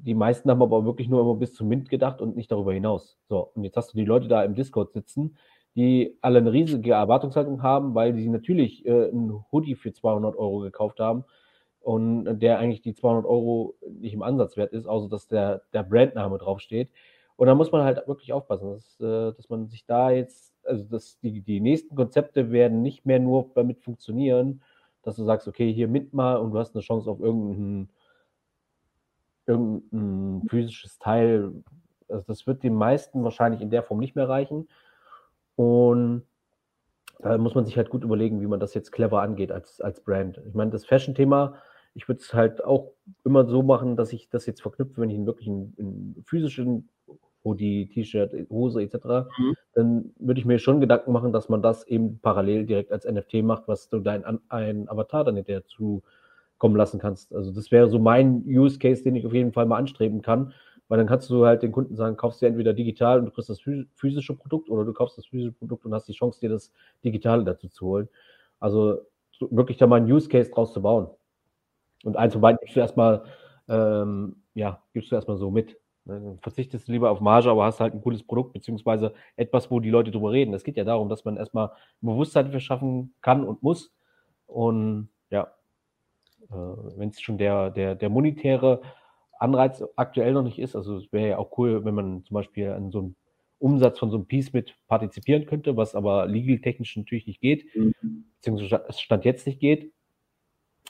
Die 0.00 0.14
meisten 0.14 0.50
haben 0.50 0.62
aber 0.62 0.84
wirklich 0.84 1.08
nur 1.08 1.20
immer 1.20 1.34
bis 1.34 1.54
zum 1.54 1.68
Mint 1.68 1.88
gedacht 1.88 2.20
und 2.20 2.36
nicht 2.36 2.50
darüber 2.50 2.72
hinaus. 2.72 3.18
So, 3.28 3.50
und 3.54 3.64
jetzt 3.64 3.76
hast 3.76 3.92
du 3.92 3.98
die 3.98 4.04
Leute 4.04 4.28
da 4.28 4.44
im 4.44 4.54
Discord 4.54 4.92
sitzen, 4.92 5.36
die 5.74 6.16
alle 6.20 6.38
eine 6.38 6.52
riesige 6.52 6.92
Erwartungshaltung 6.92 7.62
haben, 7.62 7.94
weil 7.94 8.14
sie 8.14 8.28
natürlich 8.28 8.86
äh, 8.86 9.08
einen 9.08 9.44
Hoodie 9.52 9.74
für 9.74 9.92
200 9.92 10.36
Euro 10.36 10.60
gekauft 10.60 11.00
haben 11.00 11.24
und 11.80 12.40
der 12.40 12.58
eigentlich 12.58 12.82
die 12.82 12.94
200 12.94 13.24
Euro 13.24 13.74
nicht 13.88 14.14
im 14.14 14.22
Ansatz 14.22 14.56
wert 14.56 14.72
ist, 14.72 14.86
außer 14.86 15.08
dass 15.08 15.28
der, 15.28 15.62
der 15.72 15.82
Brandname 15.82 16.38
draufsteht. 16.38 16.90
Und 17.36 17.46
da 17.46 17.54
muss 17.54 17.70
man 17.70 17.84
halt 17.84 18.06
wirklich 18.08 18.32
aufpassen, 18.32 18.72
dass, 18.72 19.00
äh, 19.00 19.32
dass 19.32 19.48
man 19.48 19.68
sich 19.68 19.86
da 19.86 20.10
jetzt, 20.10 20.52
also 20.64 20.84
dass 20.84 21.18
die, 21.20 21.40
die 21.40 21.60
nächsten 21.60 21.94
Konzepte 21.94 22.50
werden 22.50 22.82
nicht 22.82 23.06
mehr 23.06 23.20
nur 23.20 23.50
damit 23.54 23.80
funktionieren, 23.80 24.60
dass 25.02 25.16
du 25.16 25.24
sagst, 25.24 25.46
okay, 25.46 25.72
hier 25.72 25.88
mit 25.88 26.12
mal 26.12 26.36
und 26.36 26.50
du 26.52 26.58
hast 26.58 26.74
eine 26.74 26.82
Chance 26.82 27.08
auf 27.08 27.20
irgendein, 27.20 27.88
irgendein 29.48 30.46
physisches 30.48 30.98
Teil. 30.98 31.52
Also 32.08 32.24
das 32.26 32.46
wird 32.46 32.62
den 32.62 32.74
meisten 32.74 33.24
wahrscheinlich 33.24 33.60
in 33.60 33.70
der 33.70 33.82
Form 33.82 33.98
nicht 33.98 34.14
mehr 34.14 34.28
reichen. 34.28 34.68
Und 35.56 36.22
da 37.20 37.36
muss 37.36 37.54
man 37.54 37.64
sich 37.64 37.76
halt 37.76 37.90
gut 37.90 38.04
überlegen, 38.04 38.40
wie 38.40 38.46
man 38.46 38.60
das 38.60 38.74
jetzt 38.74 38.92
clever 38.92 39.22
angeht 39.22 39.50
als, 39.50 39.80
als 39.80 40.00
Brand. 40.00 40.40
Ich 40.46 40.54
meine, 40.54 40.70
das 40.70 40.86
Fashion-Thema, 40.86 41.56
ich 41.94 42.06
würde 42.06 42.20
es 42.20 42.32
halt 42.32 42.62
auch 42.64 42.92
immer 43.24 43.44
so 43.46 43.62
machen, 43.62 43.96
dass 43.96 44.12
ich 44.12 44.28
das 44.28 44.46
jetzt 44.46 44.62
verknüpfe, 44.62 45.00
wenn 45.00 45.10
ich 45.10 45.16
einen 45.16 45.26
wirklichen 45.26 45.74
einen 45.78 46.24
physischen 46.26 46.88
Hoodie, 47.44 47.88
T-Shirt, 47.88 48.32
Hose 48.50 48.82
etc., 48.82 48.94
mhm. 49.38 49.54
dann 49.74 50.14
würde 50.18 50.40
ich 50.40 50.46
mir 50.46 50.58
schon 50.58 50.80
Gedanken 50.80 51.12
machen, 51.12 51.32
dass 51.32 51.48
man 51.48 51.62
das 51.62 51.86
eben 51.86 52.20
parallel 52.20 52.66
direkt 52.66 52.92
als 52.92 53.04
NFT 53.04 53.42
macht, 53.42 53.66
was 53.66 53.88
du 53.88 54.00
dein 54.00 54.24
ein 54.48 54.88
Avatar 54.88 55.24
dann 55.24 55.36
hinterher 55.36 55.64
zu 55.64 56.02
kommen 56.58 56.76
lassen 56.76 56.98
kannst. 56.98 57.34
Also 57.34 57.52
das 57.52 57.70
wäre 57.70 57.88
so 57.88 57.98
mein 57.98 58.44
Use 58.46 58.78
Case, 58.78 59.02
den 59.02 59.16
ich 59.16 59.26
auf 59.26 59.32
jeden 59.32 59.52
Fall 59.52 59.66
mal 59.66 59.76
anstreben 59.76 60.22
kann, 60.22 60.52
weil 60.88 60.98
dann 60.98 61.06
kannst 61.06 61.30
du 61.30 61.44
halt 61.44 61.62
den 61.62 61.72
Kunden 61.72 61.96
sagen, 61.96 62.16
kaufst 62.16 62.42
du 62.42 62.46
entweder 62.46 62.72
digital 62.72 63.20
und 63.20 63.26
du 63.26 63.30
kriegst 63.30 63.50
das 63.50 63.60
physische 63.94 64.34
Produkt 64.34 64.70
oder 64.70 64.84
du 64.84 64.92
kaufst 64.92 65.18
das 65.18 65.26
physische 65.26 65.52
Produkt 65.52 65.84
und 65.84 65.94
hast 65.94 66.08
die 66.08 66.12
Chance, 66.12 66.40
dir 66.40 66.50
das 66.50 66.72
digitale 67.04 67.44
dazu 67.44 67.68
zu 67.68 67.86
holen. 67.86 68.08
Also 68.58 68.98
wirklich 69.40 69.78
da 69.78 69.86
mal 69.86 69.96
einen 69.96 70.10
Use 70.10 70.28
Case 70.28 70.50
draus 70.50 70.72
zu 70.72 70.82
bauen. 70.82 71.08
Und 72.04 72.16
eins 72.16 72.32
von 72.32 72.42
beiden 72.42 72.58
gibst 72.60 72.76
du 72.76 72.80
erstmal, 72.80 73.24
ähm, 73.68 74.36
ja, 74.54 74.82
gibst 74.92 75.10
du 75.10 75.16
erstmal 75.16 75.36
so 75.36 75.50
mit. 75.50 75.78
Ne? 76.04 76.20
Dann 76.20 76.38
verzichtest 76.40 76.88
du 76.88 76.92
lieber 76.92 77.10
auf 77.10 77.20
Marge, 77.20 77.50
aber 77.50 77.64
hast 77.64 77.80
halt 77.80 77.94
ein 77.94 78.00
cooles 78.00 78.22
Produkt, 78.22 78.52
beziehungsweise 78.52 79.12
etwas, 79.36 79.70
wo 79.70 79.80
die 79.80 79.90
Leute 79.90 80.10
drüber 80.10 80.32
reden. 80.32 80.52
Das 80.52 80.64
geht 80.64 80.76
ja 80.76 80.84
darum, 80.84 81.08
dass 81.08 81.24
man 81.24 81.36
erstmal 81.36 81.70
Bewusstsein 82.00 82.46
dafür 82.46 82.60
schaffen 82.60 83.14
kann 83.20 83.44
und 83.44 83.62
muss. 83.62 83.92
Und 84.46 85.10
ja, 85.30 85.52
wenn 86.48 87.10
es 87.10 87.20
schon 87.20 87.38
der, 87.38 87.70
der, 87.70 87.94
der 87.94 88.08
monetäre 88.08 88.80
Anreiz 89.38 89.84
aktuell 89.96 90.32
noch 90.32 90.42
nicht 90.42 90.58
ist. 90.58 90.74
Also 90.74 90.96
es 90.96 91.12
wäre 91.12 91.28
ja 91.28 91.38
auch 91.38 91.56
cool, 91.58 91.84
wenn 91.84 91.94
man 91.94 92.24
zum 92.24 92.34
Beispiel 92.34 92.70
an 92.70 92.90
so 92.90 92.98
einem 92.98 93.16
Umsatz 93.58 93.98
von 93.98 94.10
so 94.10 94.16
einem 94.16 94.26
Piece 94.26 94.52
mit 94.52 94.74
partizipieren 94.86 95.46
könnte, 95.46 95.76
was 95.76 95.94
aber 95.94 96.26
legal-technisch 96.26 96.96
natürlich 96.96 97.26
nicht 97.26 97.40
geht, 97.40 97.74
mhm. 97.74 98.24
beziehungsweise 98.36 98.84
Stand 98.90 99.24
jetzt 99.24 99.46
nicht 99.46 99.60
geht. 99.60 99.92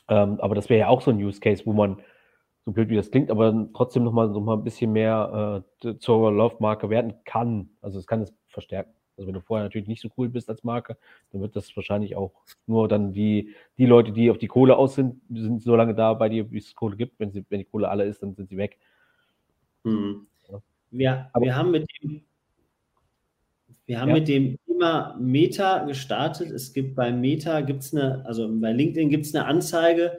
Ähm, 0.09 0.41
aber 0.41 0.55
das 0.55 0.69
wäre 0.69 0.81
ja 0.81 0.89
auch 0.89 1.03
so 1.03 1.11
ein 1.11 1.23
Use 1.23 1.41
Case, 1.41 1.65
wo 1.67 1.73
man, 1.73 2.01
so 2.65 2.73
blöd 2.73 2.89
wie 2.91 2.97
das 2.97 3.11
klingt, 3.11 3.31
aber 3.31 3.69
trotzdem 3.75 4.05
nochmal 4.05 4.33
so 4.33 4.41
mal 4.41 4.57
ein 4.57 4.65
bisschen 4.65 4.93
mehr 4.93 5.65
äh, 5.83 5.99
zur 5.99 6.31
Love-Marke 6.31 6.91
werden 6.91 7.15
kann. 7.25 7.71
Also 7.81 7.99
es 7.99 8.07
kann 8.07 8.21
es 8.21 8.35
verstärken. 8.49 8.93
Also 9.19 9.27
wenn 9.27 9.35
du 9.35 9.41
vorher 9.41 9.65
natürlich 9.65 9.89
nicht 9.89 10.01
so 10.01 10.09
cool 10.17 10.29
bist 10.29 10.49
als 10.49 10.63
Marke, 10.63 10.97
dann 11.33 11.41
wird 11.41 11.57
das 11.57 11.75
wahrscheinlich 11.77 12.15
auch 12.15 12.33
nur 12.67 12.87
dann 12.87 13.13
die, 13.13 13.55
die 13.77 13.87
Leute, 13.87 14.13
die 14.13 14.31
auf 14.31 14.39
die 14.39 14.47
Kohle 14.47 14.77
aus 14.77 14.95
sind, 14.95 15.21
sind 15.29 15.61
so 15.61 15.75
lange 15.75 15.95
da 15.95 16.15
bei 16.15 16.29
dir, 16.29 16.51
wie 16.53 16.59
es 16.59 16.75
Kohle 16.75 16.97
gibt. 16.97 17.19
Wenn, 17.19 17.33
sie, 17.33 17.45
wenn 17.49 17.59
die 17.59 17.65
Kohle 17.65 17.89
alle 17.89 18.05
ist, 18.05 18.23
dann 18.23 18.35
sind 18.35 18.49
sie 18.49 18.57
weg. 18.57 18.79
Hm. 19.85 20.27
Ja, 20.91 21.31
wir, 21.35 21.45
wir 21.45 21.57
haben 21.57 21.73
mit 21.73 21.87
dem, 22.01 22.23
wir 23.87 24.01
haben 24.01 24.09
ja. 24.11 24.15
mit 24.15 24.29
dem 24.29 24.57
Thema 24.67 25.17
Meta 25.19 25.85
gestartet. 25.85 26.51
Es 26.53 26.73
gibt 26.73 26.95
bei 26.95 27.11
Meta 27.11 27.61
gibt 27.63 27.83
es 27.83 27.95
eine, 27.95 28.25
also 28.25 28.49
bei 28.49 28.73
LinkedIn 28.73 29.11
gibt 29.11 29.27
es 29.27 29.35
eine 29.35 29.47
Anzeige, 29.47 30.19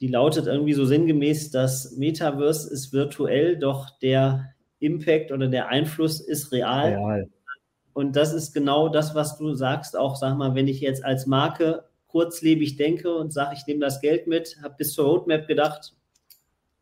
die 0.00 0.08
lautet 0.08 0.46
irgendwie 0.46 0.74
so 0.74 0.84
sinngemäß, 0.84 1.50
das 1.50 1.96
Metaverse 1.96 2.72
ist 2.72 2.92
virtuell, 2.92 3.58
doch 3.58 3.98
der 3.98 4.54
Impact 4.80 5.32
oder 5.32 5.48
der 5.48 5.68
Einfluss 5.68 6.20
ist 6.20 6.52
real. 6.52 6.94
real. 6.94 7.28
Und 7.98 8.14
das 8.14 8.32
ist 8.32 8.54
genau 8.54 8.88
das, 8.88 9.16
was 9.16 9.38
du 9.38 9.54
sagst, 9.54 9.96
auch 9.96 10.14
sag 10.14 10.38
mal, 10.38 10.54
wenn 10.54 10.68
ich 10.68 10.80
jetzt 10.80 11.04
als 11.04 11.26
Marke 11.26 11.82
kurzlebig 12.06 12.76
denke 12.76 13.12
und 13.12 13.32
sage, 13.32 13.56
ich 13.58 13.66
nehme 13.66 13.80
das 13.80 14.00
Geld 14.00 14.28
mit, 14.28 14.56
habe 14.62 14.76
bis 14.78 14.92
zur 14.92 15.06
Roadmap 15.06 15.48
gedacht 15.48 15.96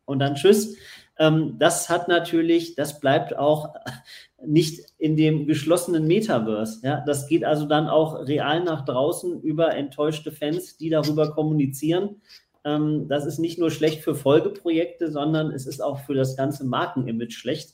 und 0.04 0.18
dann 0.18 0.34
tschüss. 0.34 0.76
Ähm, 1.18 1.56
das 1.58 1.88
hat 1.88 2.08
natürlich, 2.08 2.74
das 2.74 3.00
bleibt 3.00 3.34
auch 3.34 3.76
nicht 4.44 4.92
in 4.98 5.16
dem 5.16 5.46
geschlossenen 5.46 6.06
Metaverse. 6.06 6.80
Ja? 6.86 7.02
Das 7.06 7.26
geht 7.28 7.44
also 7.44 7.64
dann 7.64 7.88
auch 7.88 8.26
real 8.26 8.62
nach 8.62 8.84
draußen 8.84 9.40
über 9.40 9.74
enttäuschte 9.74 10.32
Fans, 10.32 10.76
die 10.76 10.90
darüber 10.90 11.32
kommunizieren. 11.32 12.20
Ähm, 12.62 13.08
das 13.08 13.24
ist 13.24 13.38
nicht 13.38 13.58
nur 13.58 13.70
schlecht 13.70 14.02
für 14.02 14.14
Folgeprojekte, 14.14 15.10
sondern 15.10 15.50
es 15.50 15.66
ist 15.66 15.82
auch 15.82 16.00
für 16.00 16.12
das 16.12 16.36
ganze 16.36 16.66
Markenimage 16.66 17.32
schlecht. 17.32 17.70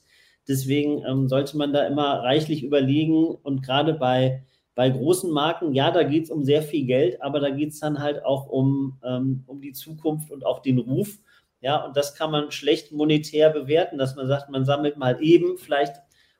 Deswegen 0.49 1.05
ähm, 1.07 1.29
sollte 1.29 1.57
man 1.57 1.73
da 1.73 1.87
immer 1.87 2.21
reichlich 2.21 2.65
überlegen 2.65 3.27
und 3.27 3.63
gerade 3.63 3.95
bei, 3.95 4.43
bei 4.75 4.91
großen 4.91 5.31
Marken, 5.31 5.75
ja, 5.75 5.91
da 5.91 6.03
geht 6.03 6.25
es 6.25 6.31
um 6.31 6.45
sehr 6.45 6.63
viel 6.63 6.87
Geld, 6.87 7.23
aber 7.23 7.41
da 7.41 7.51
geht 7.51 7.71
es 7.71 7.81
dann 7.81 8.01
halt 8.01 8.25
auch 8.25 8.49
um, 8.49 8.99
ähm, 9.05 9.45
um 9.47 9.61
die 9.61 9.73
Zukunft 9.73 10.31
und 10.31 10.45
auch 10.45 10.61
den 10.61 10.79
Ruf. 10.79 11.19
Ja, 11.61 11.85
und 11.85 11.97
das 11.97 12.17
kann 12.17 12.33
man 12.33 12.51
schlecht 12.51 12.91
monetär 12.91 13.51
bewerten, 13.51 13.97
dass 13.97 14.17
man 14.17 14.27
sagt, 14.27 14.51
man 14.51 14.65
sammelt 14.65 14.97
mal 14.97 15.23
eben 15.23 15.59
vielleicht 15.59 15.95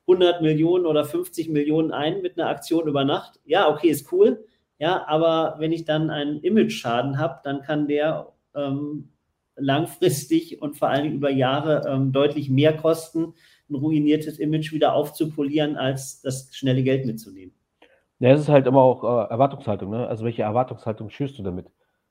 100 0.09 0.43
Millionen 0.43 0.85
oder 0.85 1.05
50 1.05 1.49
Millionen 1.49 1.93
ein 1.93 2.23
mit 2.23 2.39
einer 2.39 2.49
Aktion 2.49 2.89
über 2.89 3.05
Nacht. 3.05 3.39
Ja, 3.45 3.69
okay, 3.71 3.89
ist 3.89 4.13
cool. 4.13 4.45
Ja, 4.79 5.07
aber 5.07 5.57
wenn 5.59 5.71
ich 5.71 5.85
dann 5.85 6.11
einen 6.11 6.41
Image-Schaden 6.41 7.19
habe, 7.19 7.41
dann 7.45 7.63
kann 7.63 7.87
der 7.87 8.33
ähm, 8.57 9.12
langfristig 9.57 10.61
und 10.63 10.77
vor 10.77 10.89
allem 10.89 11.13
über 11.13 11.31
Jahre 11.31 11.89
ähm, 11.89 12.13
deutlich 12.13 12.49
mehr 12.51 12.77
kosten, 12.77 13.35
ein 13.71 13.75
ruiniertes 13.75 14.39
Image 14.39 14.73
wieder 14.73 14.95
aufzupolieren, 14.95 15.77
als 15.77 16.21
das 16.23 16.55
schnelle 16.55 16.83
Geld 16.83 17.07
mitzunehmen. 17.07 17.55
Ja, 18.19 18.31
es 18.31 18.41
ist 18.41 18.49
halt 18.49 18.67
immer 18.67 18.81
auch 18.81 19.03
äh, 19.03 19.31
Erwartungshaltung, 19.31 19.91
ne? 19.91 20.07
Also 20.07 20.25
welche 20.25 20.43
Erwartungshaltung 20.43 21.11
schürst 21.11 21.39
du 21.39 21.43
damit? 21.43 21.67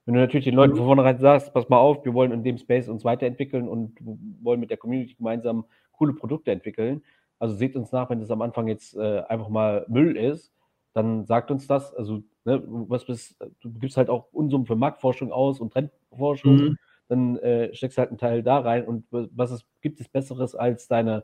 Wenn 0.06 0.16
du 0.16 0.20
natürlich 0.20 0.46
den 0.46 0.56
Leuten 0.56 0.74
mhm. 0.74 0.78
von 0.78 0.88
vornherein 0.88 1.20
sagst, 1.20 1.54
pass 1.54 1.70
mal 1.70 1.78
auf, 1.78 2.04
wir 2.04 2.14
wollen 2.14 2.32
in 2.32 2.44
dem 2.44 2.58
Space 2.58 2.90
uns 2.90 3.06
weiterentwickeln 3.06 3.68
und 3.68 3.98
wollen 4.42 4.60
mit 4.60 4.72
der 4.72 4.78
Community 4.78 5.14
gemeinsam 5.14 5.66
coole 5.92 6.14
Produkte 6.14 6.52
entwickeln. 6.52 7.04
Also 7.40 7.56
seht 7.56 7.76
uns 7.76 7.92
nach, 7.92 8.10
wenn 8.10 8.20
das 8.20 8.32
am 8.32 8.42
Anfang 8.42 8.68
jetzt 8.68 8.96
äh, 8.96 9.22
einfach 9.30 9.50
mal 9.50 9.86
Müll 9.88 10.18
ist, 10.18 10.52
dann 10.94 11.26
sagt 11.26 11.52
uns 11.52 11.68
das. 11.68 11.94
Also, 11.94 12.24
ne, 12.46 12.62
was 12.66 13.06
bist, 13.06 13.36
du 13.62 13.72
gibst 13.72 13.98
halt 13.98 14.10
auch 14.10 14.28
Unsummen 14.32 14.68
für 14.68 14.76
Marktforschung 14.76 15.32
aus 15.32 15.60
und 15.60 15.72
Trendforschung, 15.74 16.56
mhm. 16.56 16.78
Dann 17.12 17.38
äh, 17.38 17.74
steckst 17.76 17.98
halt 17.98 18.10
einen 18.10 18.18
Teil 18.18 18.42
da 18.42 18.60
rein 18.60 18.86
und 18.86 19.06
was 19.10 19.52
es, 19.52 19.66
gibt 19.82 20.00
es 20.00 20.08
Besseres 20.08 20.56
als 20.56 20.88
deine 20.88 21.24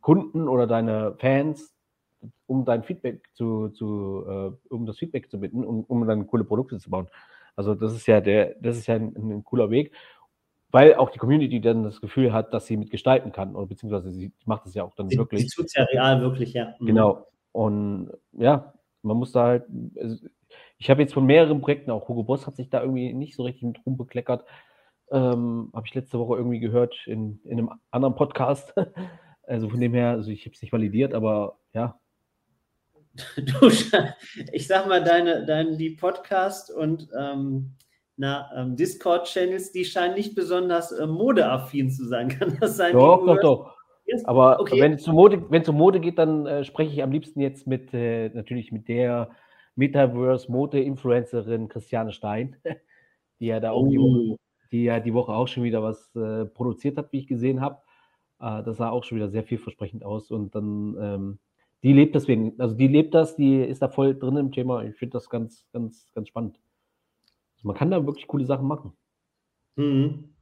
Kunden 0.00 0.48
oder 0.48 0.66
deine 0.66 1.14
Fans 1.18 1.76
um 2.46 2.64
dein 2.64 2.82
Feedback 2.82 3.28
zu, 3.34 3.68
zu 3.70 4.24
äh, 4.26 4.72
um 4.74 4.86
das 4.86 4.98
Feedback 4.98 5.30
zu 5.30 5.40
bitten, 5.40 5.64
um, 5.64 5.84
um 5.84 6.06
dann 6.06 6.26
coole 6.26 6.44
Produkte 6.44 6.78
zu 6.78 6.90
bauen. 6.90 7.08
Also 7.56 7.74
das 7.74 7.94
ist 7.94 8.06
ja 8.06 8.20
der, 8.20 8.54
das 8.60 8.76
ist 8.76 8.86
ja 8.86 8.96
ein, 8.96 9.14
ein, 9.16 9.44
cooler 9.44 9.70
Weg, 9.70 9.92
weil 10.70 10.94
auch 10.94 11.10
die 11.10 11.18
Community 11.18 11.60
dann 11.60 11.84
das 11.84 12.00
Gefühl 12.00 12.32
hat, 12.32 12.52
dass 12.52 12.66
sie 12.66 12.76
mitgestalten 12.76 13.32
kann, 13.32 13.56
oder 13.56 13.66
beziehungsweise 13.66 14.10
sie 14.10 14.32
macht 14.44 14.66
es 14.66 14.74
ja 14.74 14.84
auch 14.84 14.94
dann 14.94 15.08
sie, 15.08 15.16
wirklich. 15.16 15.42
Sie 15.42 15.56
tut 15.56 15.66
es 15.66 15.74
ja 15.74 15.84
real 15.84 16.20
wirklich, 16.20 16.52
ja. 16.52 16.74
Mhm. 16.78 16.86
Genau. 16.86 17.26
Und 17.52 18.10
ja, 18.32 18.74
man 19.02 19.16
muss 19.16 19.32
da 19.32 19.44
halt, 19.44 19.64
also 19.98 20.16
ich 20.78 20.90
habe 20.90 21.02
jetzt 21.02 21.14
von 21.14 21.24
mehreren 21.24 21.60
Projekten, 21.60 21.90
auch 21.90 22.08
Hugo 22.08 22.22
Boss 22.22 22.46
hat 22.46 22.56
sich 22.56 22.68
da 22.68 22.82
irgendwie 22.82 23.12
nicht 23.14 23.34
so 23.34 23.44
richtig 23.44 23.62
mit 23.62 23.86
rumbekleckert. 23.86 24.44
Ähm, 25.10 25.70
habe 25.72 25.86
ich 25.86 25.94
letzte 25.94 26.18
Woche 26.18 26.36
irgendwie 26.36 26.60
gehört 26.60 26.96
in, 27.06 27.40
in 27.44 27.58
einem 27.58 27.70
anderen 27.90 28.14
Podcast. 28.14 28.74
also 29.46 29.68
von 29.68 29.80
dem 29.80 29.94
her, 29.94 30.10
also 30.10 30.30
ich 30.30 30.44
habe 30.44 30.54
es 30.54 30.62
nicht 30.62 30.72
validiert, 30.72 31.14
aber 31.14 31.58
ja, 31.72 31.98
Du, 33.36 33.68
ich 34.52 34.66
sag 34.66 34.86
mal, 34.88 35.02
deine, 35.02 35.44
deine 35.46 35.76
die 35.76 35.90
Podcast 35.90 36.70
und 36.70 37.08
ähm, 37.18 37.72
ähm, 38.20 38.76
Discord-Channels, 38.76 39.72
die 39.72 39.84
scheinen 39.84 40.14
nicht 40.14 40.34
besonders 40.34 40.92
äh, 40.92 41.06
modeaffin 41.06 41.90
zu 41.90 42.06
sein. 42.06 42.28
Kann 42.38 42.56
das 42.60 42.76
sein? 42.76 42.92
Doch, 42.92 43.24
doch, 43.24 43.40
doch. 43.40 43.76
Aber 44.24 44.60
okay. 44.60 44.80
wenn 44.80 44.92
es 44.92 45.08
um 45.08 45.16
Mode, 45.16 45.50
wenn 45.50 45.62
es 45.62 45.68
um 45.68 45.76
Mode 45.76 45.98
geht, 45.98 46.18
dann 46.18 46.46
äh, 46.46 46.64
spreche 46.64 46.92
ich 46.92 47.02
am 47.02 47.10
liebsten 47.10 47.40
jetzt 47.40 47.66
mit 47.66 47.92
äh, 47.92 48.28
natürlich 48.28 48.70
mit 48.70 48.86
der 48.88 49.30
Metaverse-Mode-Influencerin 49.74 51.68
Christiane 51.68 52.12
Stein, 52.12 52.56
die 53.40 53.46
ja 53.46 53.58
da 53.58 53.72
auch 53.72 53.82
oh. 53.82 53.90
Woche, 53.90 54.36
die 54.72 54.84
ja 54.84 55.00
die 55.00 55.14
Woche 55.14 55.32
auch 55.32 55.48
schon 55.48 55.64
wieder 55.64 55.82
was 55.82 56.14
äh, 56.16 56.44
produziert 56.46 56.96
hat, 56.96 57.12
wie 57.12 57.18
ich 57.18 57.26
gesehen 57.26 57.60
habe. 57.60 57.80
Äh, 58.40 58.62
das 58.62 58.78
sah 58.78 58.90
auch 58.90 59.04
schon 59.04 59.16
wieder 59.16 59.28
sehr 59.28 59.44
vielversprechend 59.44 60.04
aus. 60.04 60.30
Und 60.30 60.54
dann 60.54 60.96
ähm, 61.00 61.38
die 61.82 61.92
lebt 61.92 62.14
deswegen, 62.14 62.58
also 62.58 62.74
die 62.74 62.88
lebt 62.88 63.14
das, 63.14 63.36
die 63.36 63.60
ist 63.60 63.82
da 63.82 63.88
voll 63.88 64.18
drin 64.18 64.36
im 64.36 64.52
Thema. 64.52 64.82
Ich 64.84 64.96
finde 64.96 65.12
das 65.12 65.30
ganz, 65.30 65.66
ganz, 65.72 66.10
ganz 66.14 66.28
spannend. 66.28 66.58
Also 67.56 67.68
man 67.68 67.76
kann 67.76 67.90
da 67.90 68.04
wirklich 68.04 68.26
coole 68.26 68.44
Sachen 68.44 68.66
machen. 68.66 68.92
Mhm. 69.76 70.34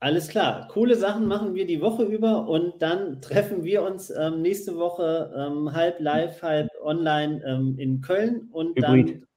Alles 0.00 0.28
klar. 0.28 0.68
Coole 0.68 0.94
Sachen 0.94 1.26
machen 1.26 1.54
wir 1.54 1.66
die 1.66 1.80
Woche 1.80 2.04
über 2.04 2.46
und 2.46 2.80
dann 2.80 3.20
treffen 3.20 3.64
wir 3.64 3.82
uns 3.82 4.10
ähm, 4.10 4.42
nächste 4.42 4.76
Woche 4.76 5.32
ähm, 5.36 5.72
halb 5.72 5.98
live, 5.98 6.40
halb 6.40 6.68
online 6.84 7.42
ähm, 7.44 7.76
in 7.78 8.00
Köln 8.00 8.48
und 8.52 8.78
Hybrid. 8.78 9.08
dann 9.14 9.27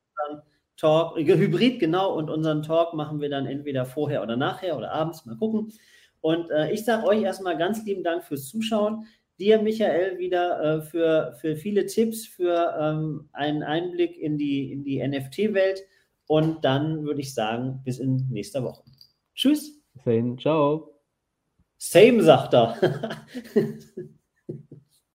Talk, 0.77 1.17
äh, 1.17 1.25
Hybrid, 1.25 1.79
genau, 1.79 2.15
und 2.15 2.29
unseren 2.29 2.63
Talk 2.63 2.93
machen 2.93 3.21
wir 3.21 3.29
dann 3.29 3.45
entweder 3.45 3.85
vorher 3.85 4.23
oder 4.23 4.37
nachher 4.37 4.77
oder 4.77 4.91
abends, 4.91 5.25
mal 5.25 5.37
gucken. 5.37 5.73
Und 6.21 6.51
äh, 6.51 6.71
ich 6.71 6.85
sage 6.85 7.07
euch 7.07 7.21
erstmal 7.21 7.57
ganz 7.57 7.83
lieben 7.85 8.03
Dank 8.03 8.23
fürs 8.23 8.47
Zuschauen 8.47 9.05
dir, 9.41 9.61
Michael, 9.61 10.19
wieder 10.19 10.61
äh, 10.61 10.81
für, 10.83 11.35
für 11.41 11.57
viele 11.57 11.87
Tipps, 11.87 12.25
für 12.25 12.77
ähm, 12.79 13.27
einen 13.33 13.63
Einblick 13.63 14.17
in 14.17 14.37
die, 14.37 14.71
in 14.71 14.83
die 14.83 15.05
NFT-Welt. 15.05 15.83
Und 16.27 16.63
dann 16.63 17.03
würde 17.03 17.19
ich 17.19 17.33
sagen, 17.33 17.81
bis 17.83 17.99
in 17.99 18.27
nächster 18.29 18.63
Woche. 18.63 18.83
Tschüss. 19.35 19.81
Bis 19.93 20.03
dahin, 20.03 20.37
ciao. 20.37 21.01
Same, 21.77 22.23
sagt 22.23 22.53
er. 22.53 22.77